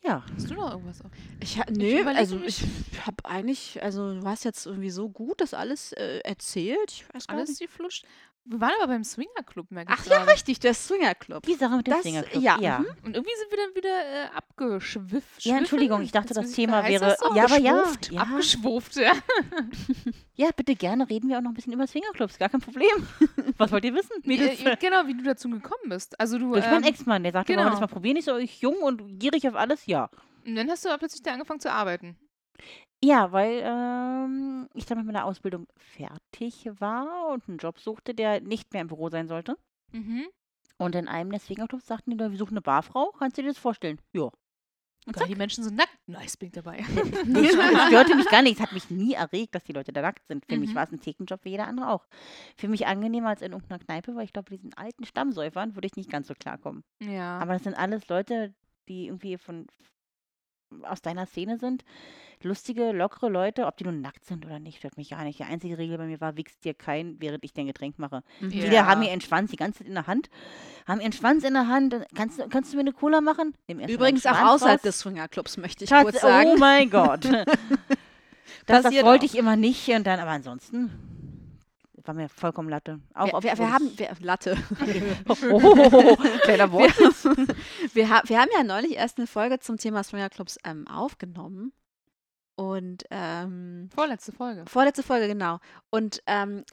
Ja, 0.01 0.25
Hast 0.35 0.49
du 0.49 0.55
noch 0.55 0.71
irgendwas 0.71 1.03
auf? 1.03 1.11
Ich, 1.41 1.61
nö, 1.71 2.03
also 2.07 2.37
mich. 2.37 2.63
ich 2.63 3.07
habe 3.07 3.25
eigentlich, 3.25 3.83
also 3.83 4.19
du 4.19 4.27
hast 4.27 4.43
jetzt 4.45 4.65
irgendwie 4.65 4.89
so 4.89 5.11
gut 5.11 5.41
das 5.41 5.53
alles 5.53 5.93
äh, 5.93 6.21
erzählt. 6.25 6.91
Ich 6.93 7.05
weiß 7.13 7.27
gar 7.27 7.37
Alles 7.37 7.51
nicht. 7.51 7.61
die 7.61 7.67
flutscht. 7.67 8.07
Wir 8.51 8.61
waren 8.63 8.73
aber 8.81 8.95
beim 8.95 9.05
Swingerclub, 9.05 9.71
merke 9.71 9.93
ich 9.93 9.99
Ach 10.01 10.07
ja, 10.07 10.23
richtig, 10.23 10.59
der 10.59 10.73
Swingerclub. 10.73 11.43
die 11.45 11.55
Sache 11.55 11.77
mit 11.77 11.87
dem 11.87 11.91
Das- 11.93 12.03
Swingerclub. 12.03 12.43
ja, 12.43 12.59
ja. 12.59 12.79
mhm. 12.79 12.87
Und 13.05 13.15
irgendwie 13.17 13.35
sind 13.39 13.51
wir 13.51 13.59
dann 13.59 13.75
wieder 13.75 13.91
äh, 13.91 14.29
abgeschwifft. 14.35 15.45
Ja, 15.45 15.59
Entschuldigung, 15.59 16.01
ich 16.01 16.13
dachte, 16.13 16.33
das 16.33 16.53
Thema 16.53 16.83
heißt 16.83 16.89
wäre. 17.03 17.05
das 17.11 17.19
so? 17.21 17.35
ja, 17.35 17.45
aber 17.45 17.59
ja, 17.59 17.73
Abgeschwuft? 17.83 18.11
ja. 18.13 18.21
Abgeschwuft, 18.23 18.97
ja. 18.97 19.13
Ja, 20.35 20.51
bitte 20.57 20.77
gerne 20.77 21.11
reden 21.11 21.29
wir 21.29 21.37
auch 21.39 21.43
noch 21.43 21.51
ein 21.51 21.55
bisschen 21.55 21.73
über 21.73 21.87
Swingerclubs. 21.87 22.39
Gar 22.39 22.49
kein 22.49 22.61
Problem. 22.61 22.89
Was 23.59 23.73
wollt 23.73 23.85
ihr 23.85 23.93
wissen? 23.95 24.13
Mädels? 24.25 24.61
Äh, 24.61 24.77
genau, 24.81 25.05
wie 25.09 25.15
du 25.15 25.25
dazu 25.25 25.51
gekommen 25.51 25.89
bist. 25.89 26.19
Also 26.21 26.39
du, 26.39 26.53
Durch 26.53 26.65
meinen 26.65 26.85
ähm, 26.85 26.89
Ex-Mann, 26.91 27.25
der 27.25 27.33
sagte, 27.33 27.49
wollen 27.49 27.59
wir 27.59 27.65
genau. 27.65 27.71
das 27.73 27.81
mal 27.81 27.93
probieren? 27.93 28.17
Ich 28.17 28.25
so, 28.25 28.37
ich 28.37 28.61
jung 28.61 28.77
und 28.77 29.19
gierig 29.19 29.49
auf 29.49 29.57
alles? 29.57 29.85
Ja. 29.87 30.09
und 30.47 30.55
dann 30.55 30.71
hast 30.71 30.85
du 30.85 30.89
aber 30.91 30.99
plötzlich 30.99 31.23
da 31.23 31.33
angefangen 31.33 31.59
zu 31.61 31.73
arbeiten. 31.73 32.17
Ja, 33.03 33.31
weil 33.33 33.63
ähm, 33.65 34.69
ich 34.75 34.85
dann 34.87 34.99
mit 34.99 35.07
meiner 35.07 35.25
Ausbildung 35.25 35.67
fertig 35.77 36.69
war 36.81 37.29
und 37.33 37.49
einen 37.49 37.59
Job 37.59 37.79
suchte, 37.79 38.13
der 38.15 38.41
nicht 38.41 38.73
mehr 38.73 38.83
im 38.83 38.89
Büro 38.89 39.09
sein 39.09 39.29
sollte. 39.29 39.57
Mhm. 39.93 40.27
Und 40.79 40.95
in 40.95 41.09
einem 41.09 41.31
der 41.31 41.41
Swingerclubs 41.41 41.87
sagten 41.87 42.11
die, 42.11 42.19
wir 42.19 42.37
suchen 42.37 42.55
eine 42.55 42.61
Barfrau. 42.63 43.13
Kannst 43.19 43.39
du 43.39 43.43
dir 43.43 43.49
das 43.49 43.59
vorstellen? 43.59 44.01
Ja. 44.13 44.31
Und 45.07 45.15
Geil, 45.15 45.23
zack. 45.23 45.29
die 45.29 45.37
Menschen 45.37 45.65
sind 45.65 45.77
nackt. 45.77 45.97
Nice, 46.07 46.37
bin 46.37 46.49
ich 46.49 46.53
dabei. 46.55 46.79
Es 46.85 47.87
störte 47.87 48.15
mich 48.17 48.29
gar 48.29 48.43
nicht. 48.43 48.57
Es 48.57 48.61
hat 48.61 48.73
mich 48.73 48.91
nie 48.91 49.15
erregt, 49.15 49.55
dass 49.55 49.65
die 49.65 49.73
Leute 49.73 49.93
da 49.93 50.03
nackt 50.03 50.27
sind. 50.27 50.45
Für 50.47 50.59
mich 50.59 50.71
Mhm. 50.71 50.75
war 50.75 50.85
es 50.85 50.93
ein 50.93 51.01
Thekenjob 51.01 51.45
wie 51.45 51.51
jeder 51.51 51.67
andere 51.67 51.91
auch. 51.91 52.07
Für 52.57 52.69
mich 52.69 52.87
angenehmer 52.87 53.29
als 53.31 53.43
in 53.43 53.53
irgendeiner 53.53 53.83
Kneipe, 53.83 54.15
weil 54.17 54.25
ich 54.25 54.33
glaube, 54.33 54.51
diesen 54.51 54.75
alten 54.75 55.05
Stammsäufern 55.07 55.77
würde 55.77 55.87
ich 55.87 55.97
nicht 55.97 56.11
ganz 56.11 56.27
so 56.29 56.35
klarkommen. 56.35 56.83
ja. 57.01 57.39
Aber 57.39 57.55
das 57.55 57.63
sind 57.63 57.75
alles 57.75 58.09
Leute, 58.09 58.55
die 58.89 59.07
irgendwie 59.07 59.39
von 59.39 59.67
aus 60.83 61.01
deiner 61.03 61.27
Szene 61.27 61.59
sind. 61.59 61.85
Lustige, 62.43 62.93
lockere 62.93 63.29
Leute, 63.29 63.67
ob 63.67 63.77
die 63.79 63.85
nun 63.85 64.01
nackt 64.01 64.25
sind 64.25 64.47
oder 64.47 64.61
nicht, 64.61 64.79
stört 64.79 64.97
mich 64.97 65.11
gar 65.11 65.25
nicht. 65.25 65.41
Die 65.41 65.45
einzige 65.45 65.77
Regel 65.77 65.99
bei 65.99 66.07
mir 66.07 66.21
war, 66.21 66.37
wichst 66.37 66.65
dir 66.65 66.73
kein, 66.73 67.17
während 67.19 67.43
ich 67.45 67.53
dein 67.53 67.67
Getränk 67.67 67.99
mache. 67.99 68.23
Mhm. 68.41 68.51
Ja. 68.51 68.63
Viele 68.65 68.87
haben 68.87 69.03
ihren 69.03 69.21
Schwanz 69.21 69.51
die 69.51 69.57
ganze 69.57 69.79
Zeit 69.79 69.89
in 69.89 69.95
der 69.95 70.07
Hand, 70.07 70.31
haben 70.87 71.01
ihren 71.01 71.13
Schwanz 71.13 71.43
in 71.43 71.55
der 71.55 71.67
Hand. 71.67 71.95
und 71.95 72.05
Kannst, 72.15 72.39
du- 72.39 72.49
kannst 72.49 72.73
du 72.73 72.77
mir 72.77 72.83
eine 72.83 72.93
Cola 72.93 73.21
machen? 73.21 73.55
Übrigens 73.67 74.25
auch 74.25 74.41
außerhalb 74.41 74.79
raus. 74.79 74.83
des 74.83 75.01
Swingerclubs, 75.01 75.57
möchte 75.57 75.83
ich 75.85 75.91
Tats- 75.91 76.05
kurz 76.05 76.21
sagen. 76.21 76.51
Oh 76.55 76.57
mein 76.59 76.89
Gott. 76.91 77.25
das, 78.67 78.83
das 78.85 78.95
wollte 79.03 79.25
auch. 79.27 79.31
ich 79.31 79.37
immer 79.37 79.57
nicht. 79.57 79.89
Und 79.89 80.07
dann, 80.07 80.21
aber 80.21 80.31
ansonsten, 80.31 80.91
war 82.09 82.15
mir 82.15 82.29
vollkommen 82.29 82.69
Latte. 82.69 83.01
Auch 83.15 83.27
Wir, 83.27 83.33
wir, 83.33 83.53
obwohl 83.53 83.59
wir 83.59 83.67
ich- 83.67 83.73
haben 83.73 83.99
wir, 83.99 84.17
Latte. 84.21 84.57
Oh, 85.29 86.17
kleiner 86.43 86.73
wir, 86.73 86.73
Wort. 86.73 86.95
wir, 87.95 88.09
ha- 88.11 88.23
wir 88.27 88.41
haben 88.41 88.51
ja 88.57 88.65
neulich 88.65 88.97
erst 88.97 89.19
eine 89.19 89.27
Folge 89.27 89.61
zum 89.61 89.77
Thema 89.77 90.03
Swingerclubs 90.03 90.59
ähm, 90.65 90.89
aufgenommen. 90.89 91.73
Und 92.57 93.05
ähm, 93.13 93.89
Vorletzte 93.95 94.33
Folge. 94.33 94.65
vorletzte 94.67 95.05
Folge, 95.05 95.29
genau. 95.29 95.61
Und 95.91 96.23
ähm, 96.27 96.65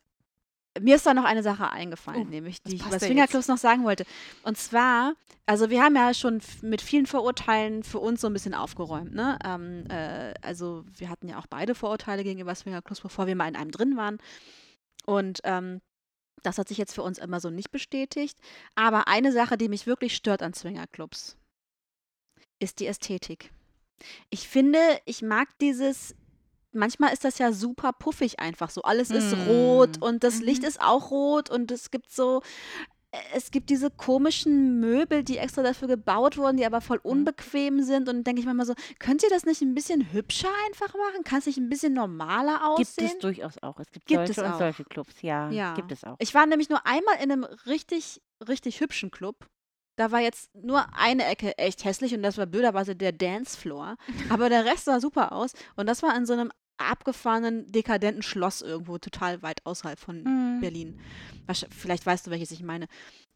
mir 0.81 0.95
ist 0.95 1.05
da 1.05 1.13
noch 1.13 1.25
eine 1.25 1.43
Sache 1.43 1.69
eingefallen, 1.71 2.23
Oh, 2.27 2.29
nämlich 2.29 2.59
was 2.63 2.69
die 2.71 2.77
ich 2.77 2.85
über 2.85 2.99
Swingerclubs 2.99 3.47
noch 3.47 3.57
sagen 3.59 3.83
wollte. 3.83 4.03
Und 4.43 4.57
zwar, 4.57 5.13
also 5.45 5.69
wir 5.69 5.83
haben 5.83 5.95
ja 5.95 6.13
schon 6.13 6.41
mit 6.63 6.81
vielen 6.81 7.05
Vorurteilen 7.05 7.83
für 7.83 7.99
uns 7.99 8.21
so 8.21 8.27
ein 8.27 8.33
bisschen 8.33 8.53
aufgeräumt. 8.55 9.13
Ne? 9.13 9.37
Ähm, 9.45 9.85
äh, 9.89 10.33
also 10.41 10.83
wir 10.97 11.09
hatten 11.09 11.27
ja 11.29 11.37
auch 11.37 11.45
beide 11.47 11.75
Vorurteile 11.75 12.23
gegenüber 12.23 12.55
Swingerclubs, 12.55 13.01
bevor 13.01 13.27
wir 13.27 13.35
mal 13.35 13.47
in 13.47 13.55
einem 13.55 13.71
drin 13.71 13.95
waren. 13.95 14.17
Und 15.05 15.39
ähm, 15.43 15.81
das 16.43 16.57
hat 16.57 16.67
sich 16.67 16.77
jetzt 16.77 16.93
für 16.93 17.03
uns 17.03 17.17
immer 17.17 17.39
so 17.39 17.49
nicht 17.49 17.71
bestätigt. 17.71 18.37
Aber 18.75 19.07
eine 19.07 19.31
Sache, 19.31 19.57
die 19.57 19.69
mich 19.69 19.87
wirklich 19.87 20.15
stört 20.15 20.41
an 20.43 20.53
Swingerclubs, 20.53 21.37
ist 22.59 22.79
die 22.79 22.87
Ästhetik. 22.87 23.51
Ich 24.29 24.47
finde, 24.47 24.79
ich 25.05 25.21
mag 25.21 25.47
dieses. 25.59 26.15
Manchmal 26.71 27.13
ist 27.13 27.23
das 27.23 27.37
ja 27.37 27.53
super 27.53 27.93
puffig 27.93 28.41
einfach 28.41 28.69
so. 28.69 28.81
Alles 28.81 29.09
ist 29.09 29.31
Mm. 29.33 29.47
rot 29.47 30.01
und 30.01 30.25
das 30.25 30.41
Licht 30.41 30.63
Mhm. 30.63 30.67
ist 30.67 30.81
auch 30.81 31.09
rot 31.09 31.49
und 31.49 31.71
es 31.71 31.89
gibt 31.89 32.11
so. 32.11 32.41
Es 33.33 33.51
gibt 33.51 33.69
diese 33.69 33.89
komischen 33.91 34.79
Möbel, 34.79 35.23
die 35.23 35.37
extra 35.37 35.63
dafür 35.63 35.87
gebaut 35.87 36.37
wurden, 36.37 36.57
die 36.57 36.65
aber 36.65 36.81
voll 36.81 36.99
unbequem 37.03 37.81
sind. 37.83 38.09
Und 38.09 38.25
denke 38.25 38.39
ich 38.39 38.45
manchmal 38.45 38.65
so, 38.65 38.73
könnt 38.99 39.23
ihr 39.23 39.29
das 39.29 39.45
nicht 39.45 39.61
ein 39.61 39.73
bisschen 39.73 40.11
hübscher 40.13 40.49
einfach 40.67 40.93
machen? 40.93 41.23
Kann 41.23 41.39
es 41.39 41.45
nicht 41.45 41.57
ein 41.57 41.69
bisschen 41.69 41.93
normaler 41.93 42.59
Gibt 42.77 42.89
aussehen? 42.89 43.07
es 43.07 43.17
durchaus 43.19 43.57
auch. 43.61 43.79
Es 43.79 43.91
gibt, 43.91 44.05
Gibt 44.05 44.27
solche 44.27 44.41
und 44.43 44.53
auch. 44.53 44.57
solche 44.59 44.83
Clubs, 44.85 45.21
ja, 45.21 45.49
Ja. 45.49 45.73
Gibt 45.75 45.91
es 45.91 46.03
auch. 46.03 46.15
Ich 46.19 46.33
war 46.33 46.45
nämlich 46.45 46.69
nur 46.69 46.85
einmal 46.85 47.15
in 47.23 47.31
einem 47.31 47.43
richtig, 47.65 48.21
richtig 48.47 48.79
hübschen 48.79 49.11
Club. 49.11 49.47
Da 49.97 50.11
war 50.11 50.19
jetzt 50.19 50.53
nur 50.53 50.85
eine 50.93 51.23
Ecke 51.25 51.57
echt 51.57 51.85
hässlich 51.85 52.13
und 52.13 52.21
das 52.21 52.37
war 52.37 52.45
blöderweise 52.45 52.95
der 52.97 53.13
Dancefloor. 53.13 53.95
Aber 54.29 54.49
der 54.49 54.65
Rest 54.65 54.85
sah 54.85 54.99
super 54.99 55.31
aus. 55.31 55.53
Und 55.77 55.87
das 55.87 56.03
war 56.03 56.15
in 56.17 56.25
so 56.25 56.33
einem 56.33 56.51
abgefahrenen, 56.77 57.71
dekadenten 57.71 58.21
Schloss 58.23 58.61
irgendwo, 58.61 58.97
total 58.97 59.41
weit 59.41 59.65
außerhalb 59.65 59.99
von 59.99 60.23
Mhm. 60.23 60.59
Berlin. 60.61 60.99
Vielleicht 61.69 62.05
weißt 62.05 62.27
du, 62.27 62.31
welches 62.31 62.51
ich 62.51 62.63
meine. 62.63 62.87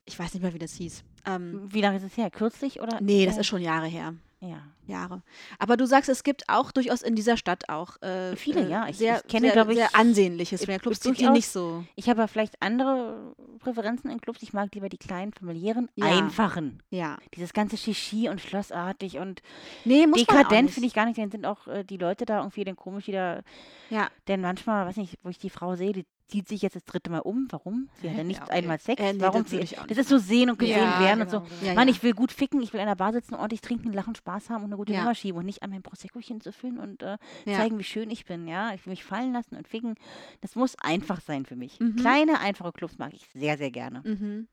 Ich 0.06 0.18
weiß 0.18 0.34
nicht 0.34 0.42
mehr, 0.42 0.54
wie 0.54 0.60
das 0.60 0.74
hieß. 0.74 1.04
Ähm, 1.26 1.68
Wie 1.72 1.82
lange 1.82 1.98
ist 1.98 2.04
es 2.04 2.18
her? 2.18 2.32
Kürzlich 2.32 2.82
oder? 2.82 3.00
nee, 3.02 3.26
das 3.26 3.38
ist 3.38 3.48
schon 3.48 3.62
Jahre 3.62 3.86
her. 3.88 4.16
Ja. 4.42 4.62
Jahre. 4.88 5.22
Aber 5.60 5.76
du 5.76 5.86
sagst, 5.86 6.10
es 6.10 6.24
gibt 6.24 6.48
auch 6.48 6.72
durchaus 6.72 7.02
in 7.02 7.14
dieser 7.14 7.36
Stadt 7.36 7.68
auch 7.68 8.02
äh, 8.02 8.36
Viele, 8.38 8.70
ja. 8.70 8.88
Ich- 8.88 8.98
sehr, 8.98 9.18
ich 9.18 9.28
kenne, 9.28 9.48
sehr, 9.48 9.52
glaub 9.54 9.70
ich, 9.70 9.76
sehr 9.76 9.94
ansehnliche 9.96 10.58
Swingerclubs, 10.58 11.02
die, 11.02 11.10
durchaus- 11.10 11.34
nicht 11.34 11.50
so. 11.50 11.84
Ich 11.96 12.10
habe 12.10 12.26
vielleicht 12.30 12.62
andere 12.62 13.36
Präferenzen 13.60 14.10
in 14.10 14.22
Clubs. 14.22 14.42
Ich 14.42 14.54
mag 14.54 14.74
lieber 14.74 14.88
die 14.88 14.98
kleinen, 14.98 15.34
familiären, 15.34 15.90
Ja. 15.96 16.06
einfachen. 16.06 16.82
Ja. 16.90 17.18
Dieses 17.36 17.52
ganze 17.54 17.76
Shishi 17.76 18.30
und 18.30 18.40
schlossartig 18.40 19.18
und 19.18 19.42
Nee, 19.84 20.08
muss 20.08 20.20
dekadent 20.26 20.72
finde 20.72 20.88
ich 20.88 20.94
gar 20.94 21.06
nicht. 21.06 21.18
Dann 21.20 21.32
sind 21.32 21.46
auch 21.46 21.68
äh, 21.68 21.84
die 21.84 21.98
Leute 21.98 22.26
da 22.26 22.38
irgendwie 22.40 22.64
dann 22.64 22.78
komisch 22.78 23.08
wieder. 23.08 23.44
Ja. 23.90 24.08
Denn 24.30 24.40
manchmal, 24.42 24.86
weiß 24.86 24.96
nicht, 24.96 25.18
wo 25.24 25.30
ich 25.30 25.38
die 25.38 25.50
Frau 25.50 25.76
sehe, 25.76 25.92
die 25.92 26.06
zieht 26.30 26.48
sich 26.48 26.62
jetzt 26.62 26.76
das 26.76 26.86
dritte 26.86 27.10
Mal 27.10 27.20
um. 27.20 27.48
Warum? 27.50 27.90
Sie 28.02 28.10
hat 28.10 28.18
ja 28.18 28.24
nicht 28.24 28.38
Ja, 28.40 28.44
okay. 28.46 28.54
einmal 28.54 28.80
Sex. 28.80 29.02
Äh, 29.02 29.14
nee, 29.14 29.20
Warum 29.22 29.42
das 29.42 29.50
sie, 29.52 29.58
würde 29.58 29.64
ich 29.66 29.80
auch 29.80 29.88
das 29.88 29.98
ist 29.98 30.10
so 30.10 30.18
sehen 30.18 30.50
und 30.50 30.58
gesehen 30.60 30.78
Ja, 30.78 31.00
werden 31.00 31.22
und 31.24 31.30
so. 31.30 31.40
genau. 31.42 31.52
Ja, 31.64 31.74
Mann, 31.74 31.88
ich 31.88 32.02
will 32.04 32.14
gut 32.14 32.32
ficken, 32.32 32.62
ich 32.62 32.72
will 32.74 32.80
in 32.80 32.86
der 32.88 32.96
Bar 32.96 33.12
sitzen, 33.14 33.34
ordentlich 33.36 33.62
trinken, 33.62 33.92
lachen, 33.92 34.16
Spaß 34.16 34.50
haben 34.50 34.64
und 34.64 34.70
eine 34.70 34.78
gute 34.78 34.94
Ja. 34.94 35.00
Nummer 35.00 35.16
schieben 35.16 35.40
und 35.40 35.46
nicht 35.46 35.64
an 35.64 35.72
mein 35.72 35.82
Proseccochen 35.84 36.40
zu 36.42 36.52
füllen 36.54 36.78
und 36.80 37.04
äh, 37.04 37.18
Ja. 37.46 37.58
zeigen, 37.58 37.78
wie 37.80 37.84
schön 37.84 38.10
ich 38.10 38.26
bin. 38.26 38.48
Ja, 38.48 38.74
ich 38.74 38.86
will 38.86 38.92
mich 38.92 39.04
fallen 39.04 39.34
lassen 39.34 39.56
und 39.56 39.68
ficken. 39.68 39.96
Das 40.42 40.56
muss 40.56 40.76
einfach 40.80 41.20
sein 41.22 41.46
für 41.46 41.56
mich. 41.56 41.80
Mhm. 41.80 41.96
Kleine, 41.98 42.40
einfache 42.40 42.72
Clubs 42.72 42.98
mag 42.98 43.14
ich 43.14 43.26
sehr, 43.34 43.58
sehr 43.58 43.72
gerne. 43.72 44.02
Mhm. 44.06 44.48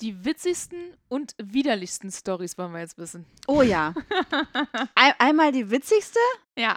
Die 0.00 0.24
witzigsten 0.24 0.78
und 1.08 1.34
widerlichsten 1.40 2.10
Stories 2.10 2.58
wollen 2.58 2.72
wir 2.72 2.80
jetzt 2.80 2.98
wissen. 2.98 3.26
Oh 3.46 3.62
ja. 3.62 3.94
Ein, 4.96 5.12
einmal 5.18 5.52
die 5.52 5.70
witzigste. 5.70 6.18
Ja. 6.58 6.76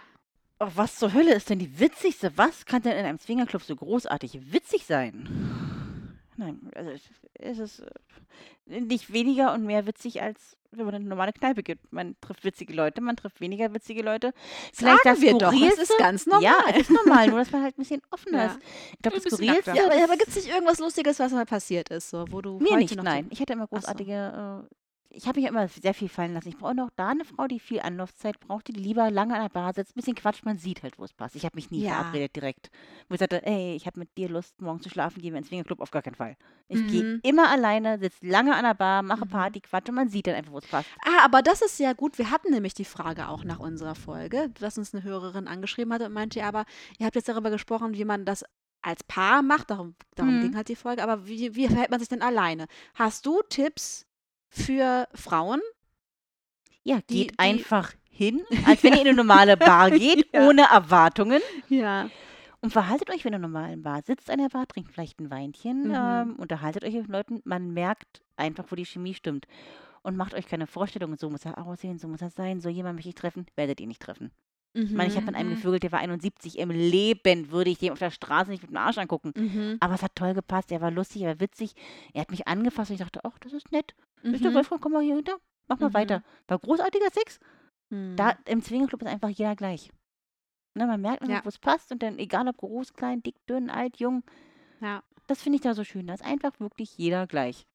Oh, 0.59 0.67
was 0.75 0.95
zur 0.95 1.13
Hölle 1.13 1.33
ist 1.35 1.49
denn 1.49 1.59
die 1.59 1.79
witzigste? 1.79 2.31
Was 2.35 2.65
kann 2.65 2.81
denn 2.81 2.97
in 2.97 3.05
einem 3.05 3.19
Swingerclub 3.19 3.61
so 3.61 3.75
großartig 3.75 4.51
witzig 4.53 4.85
sein? 4.85 5.29
Nein, 6.35 6.69
also 6.75 6.89
es- 6.91 7.01
es 7.33 7.59
ist 7.59 7.79
äh, 8.67 8.79
nicht 8.81 9.11
weniger 9.13 9.53
und 9.53 9.65
mehr 9.65 9.85
witzig, 9.87 10.21
als 10.21 10.55
wenn 10.71 10.85
man 10.85 10.95
in 10.95 11.01
eine 11.01 11.09
normale 11.09 11.31
Kneipe 11.33 11.63
geht. 11.63 11.79
Man 11.91 12.15
trifft 12.21 12.43
witzige 12.43 12.73
Leute, 12.73 13.01
man 13.01 13.15
trifft 13.15 13.39
weniger 13.39 13.73
witzige 13.73 14.01
Leute. 14.03 14.33
Sagen 14.73 14.97
das 15.03 15.21
wir 15.21 15.37
doch, 15.37 15.53
es 15.53 15.77
ist 15.79 15.97
ganz 15.97 16.25
normal. 16.25 16.43
Ja, 16.43 16.57
es 16.71 16.81
ist 16.81 16.91
normal, 16.91 17.27
nur 17.29 17.39
dass 17.39 17.51
man 17.51 17.63
halt 17.63 17.75
ein 17.77 17.81
bisschen 17.81 18.01
offener 18.11 18.37
Ja. 18.43 18.45
ist. 18.51 18.59
Ich 18.93 18.99
glaube, 19.01 19.19
das 19.19 19.33
Skurrilste... 19.33 19.73
Ja, 19.75 19.85
aber, 19.85 20.03
aber 20.03 20.17
gibt 20.17 20.27
es 20.29 20.35
nicht 20.35 20.49
irgendwas 20.49 20.79
Lustiges, 20.79 21.17
was 21.19 21.31
mal 21.31 21.45
passiert 21.45 21.89
ist, 21.89 22.09
so, 22.09 22.25
wo 22.29 22.41
du 22.41 22.59
Mir 22.59 22.71
heute 22.71 22.77
nicht, 22.79 22.95
noch 22.97 23.03
nein. 23.03 23.27
Ich 23.31 23.39
hatte 23.39 23.53
immer 23.53 23.67
großartige. 23.67 24.67
Ich 25.09 25.25
habe 25.25 25.39
mich 25.39 25.45
ja 25.45 25.49
immer 25.49 25.67
sehr 25.69 25.93
viel 25.93 26.09
fallen 26.09 26.33
lassen. 26.33 26.49
Ich 26.49 26.57
brauche 26.57 26.75
noch 26.75 26.89
da 26.95 27.07
eine 27.09 27.23
Frau, 27.23 27.47
die 27.47 27.59
viel 27.59 27.79
Anlaufzeit 27.79 28.39
braucht, 28.39 28.67
die 28.67 28.73
lieber 28.73 29.09
lange 29.09 29.35
an 29.35 29.41
der 29.41 29.49
Bar 29.49 29.73
sitzt, 29.73 29.93
ein 29.93 29.95
bisschen 29.99 30.15
quatscht, 30.15 30.43
man 30.45 30.57
sieht 30.57 30.83
halt, 30.83 30.99
wo 30.99 31.05
es 31.05 31.13
passt. 31.13 31.35
Ich 31.35 31.45
habe 31.45 31.55
mich 31.55 31.71
nie 31.71 31.81
Ja. 31.81 31.93
verabredet 31.93 32.35
direkt. 32.35 32.69
Wo 33.07 33.13
ich 33.13 33.19
sagte, 33.19 33.45
ey, 33.45 33.75
ich 33.75 33.85
habe 33.87 33.99
mit 33.99 34.17
dir 34.17 34.27
Lust, 34.29 34.59
morgen 34.61 34.81
zu 34.81 34.89
schlafen, 34.89 35.21
gehen 35.21 35.31
wir 35.33 35.37
ins 35.39 35.47
Swingerclub, 35.47 35.79
auf 35.79 35.91
gar 35.91 36.01
keinen 36.01 36.15
Fall. 36.15 36.35
Ich 36.67 36.85
gehe 36.87 37.03
Mhm. 37.03 37.19
immer 37.23 37.49
alleine, 37.49 37.99
sitze 37.99 38.27
lange 38.27 38.53
an 38.55 38.63
der 38.65 38.73
Bar, 38.73 39.01
mache 39.01 39.25
Mhm. 39.25 39.29
Party, 39.29 39.61
quatsche 39.61 39.91
und 39.91 39.95
man 39.95 40.09
sieht 40.09 40.27
dann 40.27 40.35
einfach, 40.35 40.51
wo 40.51 40.57
es 40.57 40.67
passt. 40.67 40.89
Ah, 41.05 41.23
aber 41.23 41.41
das 41.41 41.61
ist 41.61 41.79
ja 41.79 41.93
gut. 41.93 42.17
Wir 42.17 42.29
hatten 42.29 42.51
nämlich 42.51 42.73
die 42.73 42.85
Frage 42.85 43.29
auch 43.29 43.45
nach 43.45 43.59
unserer 43.59 43.95
Folge, 43.95 44.49
dass 44.59 44.77
uns 44.77 44.93
eine 44.93 45.03
Hörerin 45.03 45.47
angeschrieben 45.47 45.93
hatte 45.93 46.05
und 46.07 46.13
meinte, 46.13 46.43
aber 46.43 46.65
ihr 46.99 47.05
habt 47.05 47.15
jetzt 47.15 47.29
darüber 47.29 47.49
gesprochen, 47.49 47.93
wie 47.93 48.03
man 48.05 48.25
das 48.25 48.43
als 48.81 49.03
Paar 49.03 49.41
macht. 49.41 49.69
Darum, 49.69 49.95
darum 50.15 50.35
Mhm. 50.35 50.39
ging 50.41 50.55
halt 50.55 50.67
die 50.67 50.75
Folge. 50.75 51.01
Aber 51.03 51.27
wie, 51.27 51.55
wie 51.55 51.67
verhält 51.67 51.91
man 51.91 51.99
sich 51.99 52.09
denn 52.09 52.21
alleine? 52.21 52.67
Hast 52.95 53.25
du 53.25 53.41
Tipps 53.49 54.05
für 54.49 55.07
Frauen? 55.13 55.61
Ja, 56.83 56.97
geht 57.07 57.31
die- 57.31 57.39
einfach 57.39 57.93
hin, 58.09 58.41
als 58.65 58.83
wenn 58.83 58.93
ihr 58.93 59.01
in 59.01 59.07
eine 59.07 59.15
normale 59.17 59.57
Bar 59.57 59.91
geht, 59.91 60.27
Ja. 60.33 60.47
ohne 60.47 60.63
Erwartungen. 60.63 61.41
Ja. 61.69 62.09
Und 62.61 62.71
verhaltet 62.71 63.09
euch 63.11 63.23
wie 63.23 63.27
in 63.27 63.35
einer 63.35 63.47
normalen 63.47 63.83
Bar. 63.83 64.01
Sitzt 64.03 64.29
an 64.31 64.39
der 64.39 64.49
Bar, 64.49 64.67
trinkt 64.67 64.91
vielleicht 64.91 65.19
ein 65.19 65.29
Weinchen, 65.29 65.89
Mhm. 65.89 65.93
ähm, 65.95 66.35
unterhaltet 66.37 66.83
euch 66.83 66.93
mit 66.95 67.07
Leuten. 67.07 67.41
Man 67.45 67.71
merkt 67.73 68.21
einfach, 68.35 68.65
wo 68.69 68.75
die 68.75 68.85
Chemie 68.85 69.13
stimmt. 69.13 69.45
Und 70.01 70.15
macht 70.15 70.33
euch 70.33 70.47
keine 70.47 70.67
Vorstellungen, 70.67 71.17
so 71.17 71.29
muss 71.29 71.43
er 71.45 71.57
aussehen, 71.57 71.99
so 71.99 72.07
muss 72.07 72.21
er 72.21 72.29
sein, 72.29 72.61
so 72.61 72.69
jemand 72.69 72.95
möchte 72.95 73.09
ich 73.09 73.15
treffen. 73.15 73.45
Werdet 73.55 73.79
ihr 73.81 73.87
nicht 73.87 74.01
treffen. 74.01 74.31
Ich 74.73 74.91
meine, 74.91 75.09
ich 75.09 75.15
habe 75.15 75.25
mit 75.25 75.35
einem 75.35 75.49
Mhm. 75.49 75.55
gevögelt, 75.55 75.83
der 75.83 75.91
war 75.91 75.99
71. 75.99 76.59
Im 76.59 76.69
Leben 76.69 77.51
würde 77.51 77.71
ich 77.71 77.79
dem 77.79 77.93
auf 77.93 77.99
der 77.99 78.11
Straße 78.11 78.51
nicht 78.51 78.61
mit 78.61 78.69
dem 78.69 78.77
Arsch 78.77 78.97
angucken. 78.99 79.33
Mhm. 79.35 79.77
Aber 79.79 79.95
es 79.95 80.03
hat 80.03 80.15
toll 80.15 80.33
gepasst. 80.35 80.71
Er 80.71 80.81
war 80.81 80.91
lustig, 80.91 81.23
er 81.23 81.29
war 81.29 81.39
witzig. 81.39 81.73
Er 82.13 82.21
hat 82.21 82.31
mich 82.31 82.47
angefasst 82.47 82.91
und 82.91 82.95
ich 82.95 83.01
dachte, 83.01 83.21
ach, 83.23 83.37
das 83.39 83.53
ist 83.53 83.71
nett. 83.71 83.95
Der 84.23 84.51
Mhm. 84.51 84.55
Wolfgang, 84.55 84.81
komm 84.81 84.91
mal 84.93 85.03
hier 85.03 85.15
hinter. 85.15 85.37
Mach 85.67 85.79
mal 85.79 85.89
Mhm. 85.89 85.93
weiter. 85.93 86.23
War 86.47 86.59
großartiger 86.59 87.09
Sex. 87.11 87.39
Mhm. 87.89 88.15
Da 88.15 88.35
im 88.45 88.61
Zwingerclub 88.61 89.01
ist 89.01 89.07
einfach 89.07 89.29
jeder 89.29 89.55
gleich. 89.55 89.91
Ne, 90.75 90.85
man 90.85 91.01
merkt 91.01 91.21
einfach, 91.23 91.35
Ja. 91.35 91.45
wo 91.45 91.49
es 91.49 91.57
passt 91.59 91.91
und 91.91 92.03
dann, 92.03 92.19
egal 92.19 92.47
ob 92.47 92.57
groß, 92.57 92.93
klein, 92.93 93.23
dick, 93.23 93.35
dünn, 93.47 93.69
alt, 93.69 93.97
jung, 93.97 94.23
Ja. 94.79 95.01
das 95.27 95.41
finde 95.41 95.55
ich 95.57 95.61
da 95.63 95.73
so 95.73 95.83
schön. 95.83 96.05
Da 96.07 96.13
ist 96.13 96.23
einfach 96.23 96.59
wirklich 96.59 96.97
jeder 96.97 97.25
gleich. 97.27 97.65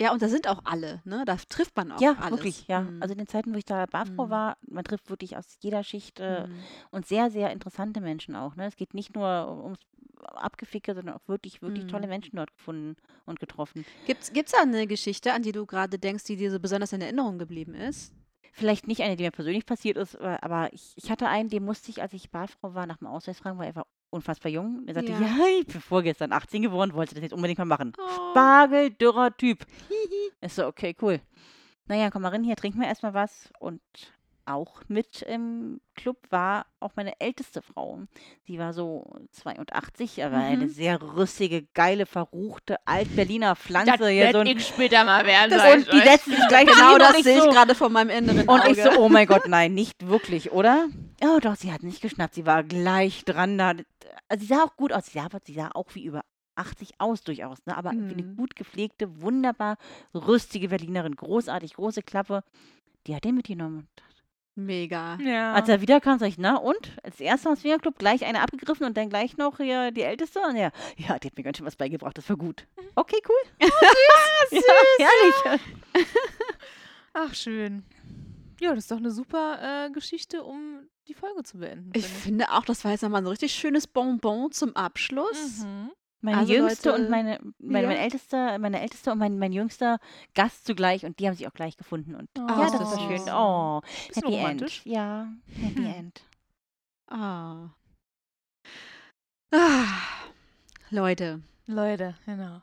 ja, 0.00 0.12
und 0.12 0.22
da 0.22 0.28
sind 0.28 0.46
auch 0.46 0.60
alle, 0.64 1.02
ne? 1.04 1.24
Da 1.24 1.34
trifft 1.48 1.76
man 1.76 1.90
auch 1.90 2.00
ja, 2.00 2.12
alles. 2.20 2.30
wirklich, 2.30 2.68
ja. 2.68 2.82
Mhm. 2.82 3.02
Also 3.02 3.12
in 3.12 3.18
den 3.18 3.26
Zeiten, 3.26 3.52
wo 3.52 3.58
ich 3.58 3.64
da 3.64 3.84
Barfrau 3.86 4.26
Mhm. 4.26 4.30
war, 4.30 4.56
man 4.60 4.84
trifft 4.84 5.10
wirklich 5.10 5.36
aus 5.36 5.56
jeder 5.60 5.82
Schicht 5.82 6.20
äh, 6.20 6.46
Mhm. 6.46 6.54
und 6.92 7.06
sehr, 7.06 7.30
sehr 7.32 7.50
interessante 7.50 8.00
Menschen 8.00 8.36
auch. 8.36 8.54
Ne? 8.54 8.66
Es 8.66 8.76
geht 8.76 8.94
nicht 8.94 9.14
nur 9.16 9.48
ums 9.64 9.80
Abgeficke, 10.24 10.94
sondern 10.94 11.14
auch 11.16 11.26
wirklich, 11.28 11.62
wirklich 11.62 11.86
tolle 11.86 12.04
Mhm. 12.06 12.10
Menschen 12.10 12.36
dort 12.36 12.52
gefunden 12.54 12.96
und 13.26 13.40
getroffen. 13.40 13.84
Gibt's, 14.06 14.32
gibt's 14.32 14.52
da 14.52 14.62
eine 14.62 14.86
Geschichte, 14.86 15.32
an 15.32 15.42
die 15.42 15.52
du 15.52 15.66
gerade 15.66 15.98
denkst, 15.98 16.24
die 16.24 16.36
dir 16.36 16.50
so 16.50 16.58
besonders 16.60 16.92
in 16.92 17.00
Erinnerung 17.00 17.38
geblieben 17.38 17.74
ist? 17.74 18.12
Vielleicht 18.52 18.88
nicht 18.88 19.02
eine, 19.02 19.14
die 19.16 19.22
mir 19.24 19.30
persönlich 19.30 19.66
passiert 19.66 19.96
ist, 19.96 20.16
aber 20.18 20.72
ich, 20.72 20.92
ich 20.96 21.10
hatte 21.10 21.28
einen, 21.28 21.48
den 21.48 21.64
musste 21.64 21.90
ich, 21.90 22.02
als 22.02 22.12
ich 22.12 22.30
Barfrau 22.30 22.74
war, 22.74 22.86
nach 22.86 22.96
dem 22.96 23.06
Ausweis 23.06 23.38
fragen, 23.38 23.58
weil 23.58 23.68
er 23.68 23.76
war 23.76 23.86
unfassbar 24.10 24.50
jung. 24.50 24.82
Er 24.86 24.94
sagte, 24.94 25.12
Ja. 25.12 25.20
ja, 25.20 25.36
ich 25.60 25.66
bin 25.66 25.80
vorgestern 25.80 26.32
18 26.32 26.62
geworden, 26.62 26.92
wollte 26.94 27.14
das 27.14 27.22
jetzt 27.22 27.32
unbedingt 27.34 27.58
mal 27.58 27.66
machen. 27.66 27.92
Oh. 27.98 28.30
Spargeldürrer 28.32 29.36
Typ. 29.36 29.64
Ist 30.40 30.56
so, 30.56 30.66
okay, 30.66 30.96
cool. 31.02 31.20
Naja, 31.86 32.10
komm 32.10 32.22
mal 32.22 32.30
rein 32.30 32.42
hier, 32.42 32.56
trinken 32.56 32.80
wir 32.80 32.88
erstmal 32.88 33.14
was. 33.14 33.48
Und 33.60 33.80
auch 34.48 34.80
mit 34.88 35.22
im 35.22 35.80
Club 35.94 36.16
war 36.30 36.66
auch 36.80 36.92
meine 36.96 37.20
älteste 37.20 37.62
Frau. 37.62 38.00
Sie 38.44 38.58
war 38.58 38.72
so 38.72 39.04
82, 39.32 40.24
aber 40.24 40.36
eine 40.38 40.64
Mhm. 40.66 40.68
sehr 40.70 41.00
rüssige, 41.02 41.64
geile, 41.74 42.06
verruchte 42.06 42.76
Alt-Berliner 42.86 43.50
Das 43.50 43.58
Pflanze. 43.58 44.08
Hier 44.08 44.24
werd 44.32 44.34
so 44.34 44.42
ich 44.42 44.66
später 44.66 45.04
mal 45.04 45.24
werden. 45.26 45.50
Das- 45.50 45.72
und 45.74 45.92
die 45.92 46.00
setzte 46.00 46.30
sich 46.30 46.48
gleich 46.48 46.66
Genau 46.74 46.98
das 46.98 47.16
und 47.16 47.24
sehe 47.24 47.36
ich 47.38 47.42
so, 47.44 47.50
gerade 47.50 47.74
vor 47.74 47.88
meinem 47.88 48.10
inneren 48.10 48.48
und 48.48 48.60
Auge. 48.60 48.70
ich 48.72 48.82
so, 48.82 48.90
oh 48.98 49.08
mein 49.08 49.26
Gott, 49.28 49.46
nein, 49.46 49.74
nicht 49.74 50.06
wirklich, 50.06 50.52
oder? 50.52 50.86
Oh 51.22 51.38
doch, 51.40 51.56
sie 51.56 51.72
hat 51.72 51.82
nicht 51.82 52.00
geschnappt, 52.00 52.34
sie 52.34 52.46
war 52.46 52.62
gleich 52.64 53.24
dran 53.24 53.58
da. 53.58 53.74
Also 54.28 54.40
sie 54.42 54.46
sah 54.46 54.62
auch 54.64 54.76
gut 54.76 54.92
aus, 54.92 55.06
sie 55.06 55.18
sah, 55.18 55.24
aber 55.24 55.38
sie 55.44 55.54
sah 55.54 55.70
auch 55.74 55.94
wie 55.94 56.04
über 56.04 56.22
80 56.54 56.94
aus 56.98 57.22
durchaus, 57.22 57.58
ne? 57.66 57.76
aber 57.76 57.92
wie 57.92 58.12
eine 58.14 58.22
Mhm. 58.22 58.36
gut 58.36 58.56
gepflegte, 58.56 59.20
wunderbar 59.22 59.76
rüstige 60.14 60.68
Berlinerin, 60.68 61.14
großartig, 61.14 61.74
große 61.74 62.02
Klappe, 62.02 62.42
die 63.06 63.14
hat 63.14 63.24
den 63.24 63.36
mitgenommen. 63.36 63.86
Mega. 64.58 65.18
Ja. 65.22 65.52
Als 65.52 65.68
er 65.68 65.80
wiederkam, 65.80 66.18
sag 66.18 66.26
ich, 66.26 66.36
na 66.36 66.56
und? 66.56 66.96
Als 67.04 67.20
erstes 67.20 67.46
am 67.46 67.54
Swingerclub 67.54 67.96
gleich 67.96 68.24
eine 68.24 68.40
abgegriffen 68.40 68.86
und 68.86 68.96
dann 68.96 69.08
gleich 69.08 69.36
noch 69.36 69.58
hier 69.58 69.92
die 69.92 70.02
Älteste. 70.02 70.40
Und 70.40 70.56
ja, 70.56 70.72
ja, 70.96 71.16
die 71.20 71.28
hat 71.28 71.36
mir 71.36 71.44
ganz 71.44 71.58
schön 71.58 71.66
was 71.66 71.76
beigebracht, 71.76 72.18
das 72.18 72.28
war 72.28 72.36
gut. 72.36 72.66
Okay, 72.96 73.20
cool. 73.28 73.68
Oh, 74.50 74.56
süß. 74.56 74.64
Ja, 74.98 75.06
herrlich. 75.06 75.60
Ach, 77.12 77.34
schön. 77.34 77.84
Ja, 78.60 78.70
das 78.70 78.84
ist 78.84 78.90
doch 78.90 78.96
eine 78.96 79.12
super 79.12 79.86
äh, 79.86 79.90
Geschichte, 79.90 80.42
um 80.42 80.88
die 81.06 81.14
Folge 81.14 81.44
zu 81.44 81.58
beenden. 81.58 81.92
Ich 81.94 82.06
finde 82.06 82.50
auch, 82.50 82.64
das 82.64 82.84
war 82.84 82.90
jetzt 82.90 83.02
nochmal 83.02 83.22
so 83.22 83.28
ein 83.28 83.30
richtig 83.30 83.52
schönes 83.52 83.86
Bonbon 83.86 84.50
zum 84.50 84.74
Abschluss. 84.74 85.60
Mhm. 85.64 85.90
Meine 86.20 86.38
Also, 86.38 86.52
jüngste 86.52 86.90
Leute, 86.90 87.02
und 87.02 87.10
meine, 87.10 87.38
meine, 87.58 87.82
ja. 87.82 87.88
mein 87.88 87.96
ältester, 87.98 88.58
meine 88.58 88.80
älteste 88.80 89.12
und 89.12 89.18
mein, 89.18 89.38
mein 89.38 89.52
jüngster 89.52 89.98
Gast 90.34 90.66
zugleich 90.66 91.04
und 91.04 91.18
die 91.20 91.26
haben 91.28 91.34
sich 91.34 91.46
auch 91.46 91.52
gleich 91.54 91.76
gefunden. 91.76 92.14
Und 92.16 92.28
Oh, 92.38 92.46
ja, 92.48 92.70
das 92.70 92.74
ist 92.80 92.96
war 92.96 93.08
schön. 93.08 93.28
Oh, 93.30 93.80
Bisschen 94.08 94.22
Happy 94.24 94.36
romantisch. 94.36 94.78
End. 94.84 94.94
Ja, 94.96 95.28
Happy 95.60 95.76
Hm. 95.76 95.86
End. 95.86 96.22
Ah. 97.06 97.70
Ah. 99.52 99.86
Leute, 100.90 101.42
Leute, 101.66 102.14
genau. 102.26 102.62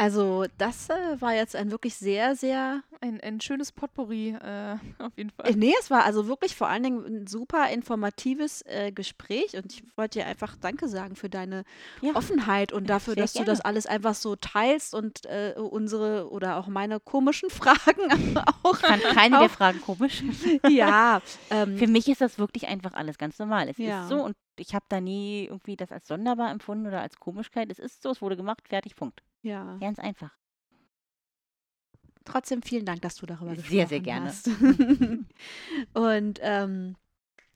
Also 0.00 0.46
das 0.58 0.88
äh, 0.88 1.20
war 1.20 1.34
jetzt 1.34 1.54
ein 1.54 1.70
wirklich 1.70 1.94
sehr, 1.94 2.34
sehr 2.34 2.82
Ein, 3.02 3.20
ein 3.20 3.40
schönes 3.40 3.70
Potpourri, 3.72 4.30
äh, 4.30 4.76
auf 4.98 5.12
jeden 5.16 5.30
Äh, 5.30 5.42
Fall. 5.42 5.52
Nee, 5.56 5.74
es 5.80 5.90
war 5.90 6.04
also 6.04 6.26
wirklich 6.26 6.56
vor 6.56 6.68
allen 6.68 6.82
Dingen 6.82 7.04
ein 7.04 7.26
super 7.26 7.68
informatives 7.70 8.62
äh, 8.66 8.92
Gespräch 8.92 9.54
und 9.56 9.72
ich 9.72 9.82
wollte 9.96 10.20
dir 10.20 10.26
einfach 10.26 10.56
Danke 10.56 10.88
sagen 10.88 11.16
für 11.16 11.28
deine 11.28 11.64
Ja. 12.00 12.14
Offenheit 12.14 12.72
und 12.72 12.88
dafür, 12.88 13.14
sehr 13.14 13.22
dass 13.24 13.32
du 13.34 13.44
das 13.44 13.58
gerne. 13.58 13.64
alles 13.66 13.86
einfach 13.86 14.14
so 14.14 14.36
teilst 14.36 14.94
und 14.94 15.26
äh, 15.26 15.54
unsere 15.56 16.30
oder 16.30 16.56
auch 16.56 16.66
meine 16.68 16.98
komischen 17.00 17.50
Fragen 17.50 18.38
auch. 18.62 18.74
Ich 18.80 18.86
fand 18.86 19.02
keine 19.02 19.36
der 19.38 19.46
Auch- 19.46 19.50
Fragen 19.50 19.80
komisch. 19.82 20.22
ja, 20.68 21.20
ähm, 21.50 21.76
Für 21.78 21.86
mich 21.86 22.08
ist 22.08 22.20
das 22.20 22.38
wirklich 22.38 22.68
einfach 22.68 22.94
alles 22.94 23.18
ganz 23.18 23.38
normal. 23.38 23.68
Es 23.68 23.78
Ja. 23.78 24.02
ist 24.02 24.08
so 24.08 24.16
und 24.24 24.36
ich 24.58 24.74
habe 24.74 24.84
da 24.88 25.00
nie 25.00 25.44
irgendwie 25.46 25.76
das 25.76 25.90
als 25.92 26.06
sonderbar 26.06 26.50
empfunden 26.50 26.86
oder 26.86 27.00
als 27.00 27.18
Komischkeit. 27.18 27.70
Es 27.70 27.78
ist 27.78 28.02
so, 28.02 28.10
es 28.10 28.20
wurde 28.20 28.36
gemacht, 28.36 28.66
fertig, 28.68 28.94
Punkt. 28.96 29.22
Ja. 29.42 29.76
Ganz 29.80 29.98
einfach. 29.98 30.30
Trotzdem 32.24 32.62
vielen 32.62 32.84
Dank, 32.84 33.02
dass 33.02 33.16
du 33.16 33.26
darüber 33.26 33.54
gesprochen 33.54 33.72
Sehr, 33.72 33.86
sehr 33.86 34.00
gerne. 34.00 34.26
hast. 34.26 34.48
und 35.94 36.38
ähm, 36.42 36.96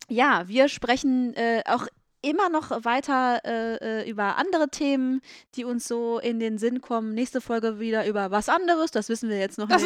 ja, 0.09 0.49
wir 0.49 0.69
sprechen 0.69 1.35
äh, 1.35 1.63
auch 1.67 1.87
immer 2.23 2.49
noch 2.49 2.71
weiter 2.85 3.41
äh, 3.45 4.01
äh, 4.01 4.11
über 4.11 4.37
andere 4.37 4.69
Themen, 4.69 5.21
die 5.55 5.65
uns 5.65 5.87
so 5.87 6.19
in 6.19 6.41
den 6.41 6.59
Sinn 6.59 6.81
kommen. 6.81 7.13
Nächste 7.15 7.41
Folge 7.41 7.79
wieder 7.79 8.07
über 8.07 8.31
was 8.31 8.49
anderes, 8.49 8.91
das 8.91 9.09
wissen 9.09 9.29
wir 9.29 9.39
jetzt 9.39 9.59
noch 9.59 9.69
nicht. 9.69 9.85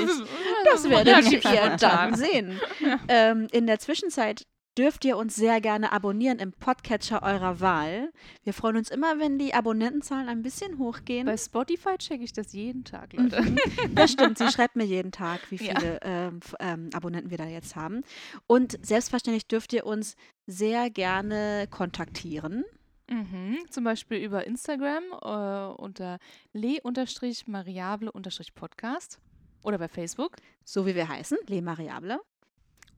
Das 0.64 0.88
werdet 0.88 1.06
relativ 1.08 1.44
ihr 1.44 1.76
dann 1.76 2.14
sehen. 2.14 2.60
Ähm, 3.08 3.48
in 3.50 3.66
der 3.66 3.78
Zwischenzeit 3.80 4.46
dürft 4.78 5.04
ihr 5.04 5.16
uns 5.16 5.34
sehr 5.34 5.60
gerne 5.60 5.90
abonnieren 5.92 6.38
im 6.38 6.52
Podcatcher 6.52 7.22
eurer 7.24 7.58
Wahl. 7.60 8.12
Wir 8.44 8.52
freuen 8.54 8.76
uns 8.76 8.88
immer, 8.90 9.18
wenn 9.18 9.36
die 9.38 9.52
Abonnentenzahlen 9.52 10.28
ein 10.28 10.42
bisschen 10.42 10.78
hochgehen. 10.78 11.26
Bei 11.26 11.36
Spotify 11.36 11.98
checke 11.98 12.22
ich 12.22 12.32
das 12.32 12.52
jeden 12.52 12.84
Tag, 12.84 13.12
Leute. 13.12 13.42
Mhm. 13.42 13.58
Das 13.96 14.12
stimmt, 14.12 14.38
sie 14.38 14.48
schreibt 14.52 14.76
mir 14.76 14.84
jeden 14.84 15.10
Tag, 15.10 15.40
wie 15.50 15.56
Ja. 15.56 15.78
viele 15.80 15.98
ähm, 16.02 16.38
f- 16.42 16.54
ähm, 16.60 16.90
Abonnenten 16.94 17.30
wir 17.30 17.38
da 17.38 17.46
jetzt 17.46 17.74
haben. 17.74 18.02
Und 18.46 18.78
selbstverständlich 18.86 19.48
dürft 19.48 19.72
ihr 19.72 19.84
uns 19.84 20.14
sehr 20.46 20.90
gerne 20.90 21.66
kontaktieren. 21.70 22.64
Mhm. 23.10 23.56
Zum 23.70 23.82
Beispiel 23.84 24.18
über 24.18 24.46
Instagram 24.46 25.02
äh, 25.22 25.72
unter 25.80 26.18
le-mariable-podcast 26.52 29.18
oder 29.64 29.78
bei 29.78 29.88
Facebook 29.88 30.36
So 30.64 30.86
wie 30.86 30.94
wir 30.94 31.08
heißen, 31.08 31.38
Le 31.48 31.62
Mariable. 31.62 32.20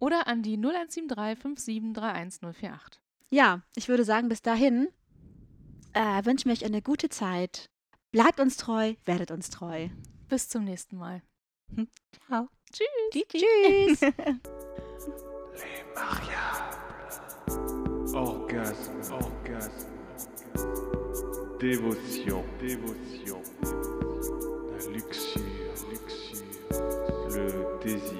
Oder 0.00 0.26
an 0.26 0.42
die 0.42 0.56
0173 0.56 1.38
5731048. 1.38 2.98
Ja, 3.30 3.62
ich 3.76 3.88
würde 3.88 4.04
sagen, 4.04 4.28
bis 4.28 4.42
dahin 4.42 4.88
äh, 5.92 6.24
wünschen 6.24 6.46
wir 6.46 6.52
euch 6.52 6.64
eine 6.64 6.82
gute 6.82 7.08
Zeit. 7.08 7.70
Bleibt 8.10 8.40
uns 8.40 8.56
treu, 8.56 8.94
werdet 9.04 9.30
uns 9.30 9.50
treu. 9.50 9.88
Bis 10.28 10.48
zum 10.48 10.64
nächsten 10.64 10.96
Mal. 10.96 11.22
Ciao. 12.26 12.48
Tschüss. 12.72 13.24
Tschüss. 13.28 14.00
Les 14.00 15.84
mariables. 15.94 16.80
Orgasme, 18.14 19.00
orgasme. 19.12 19.86
Dévotion, 21.60 22.42
dévotion. 22.58 23.40
La 23.62 24.78
luxure, 24.92 25.74
luxure. 25.90 26.44
Le 27.30 27.78
désir, 27.84 28.19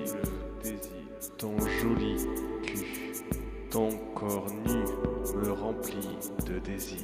encore 4.20 4.46
nu 4.66 4.84
me 5.38 5.52
remplit 5.52 6.18
de 6.46 6.58
désir. 6.58 6.98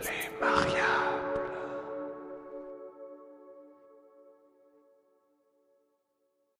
Les 0.00 0.40
mariages. 0.40 0.97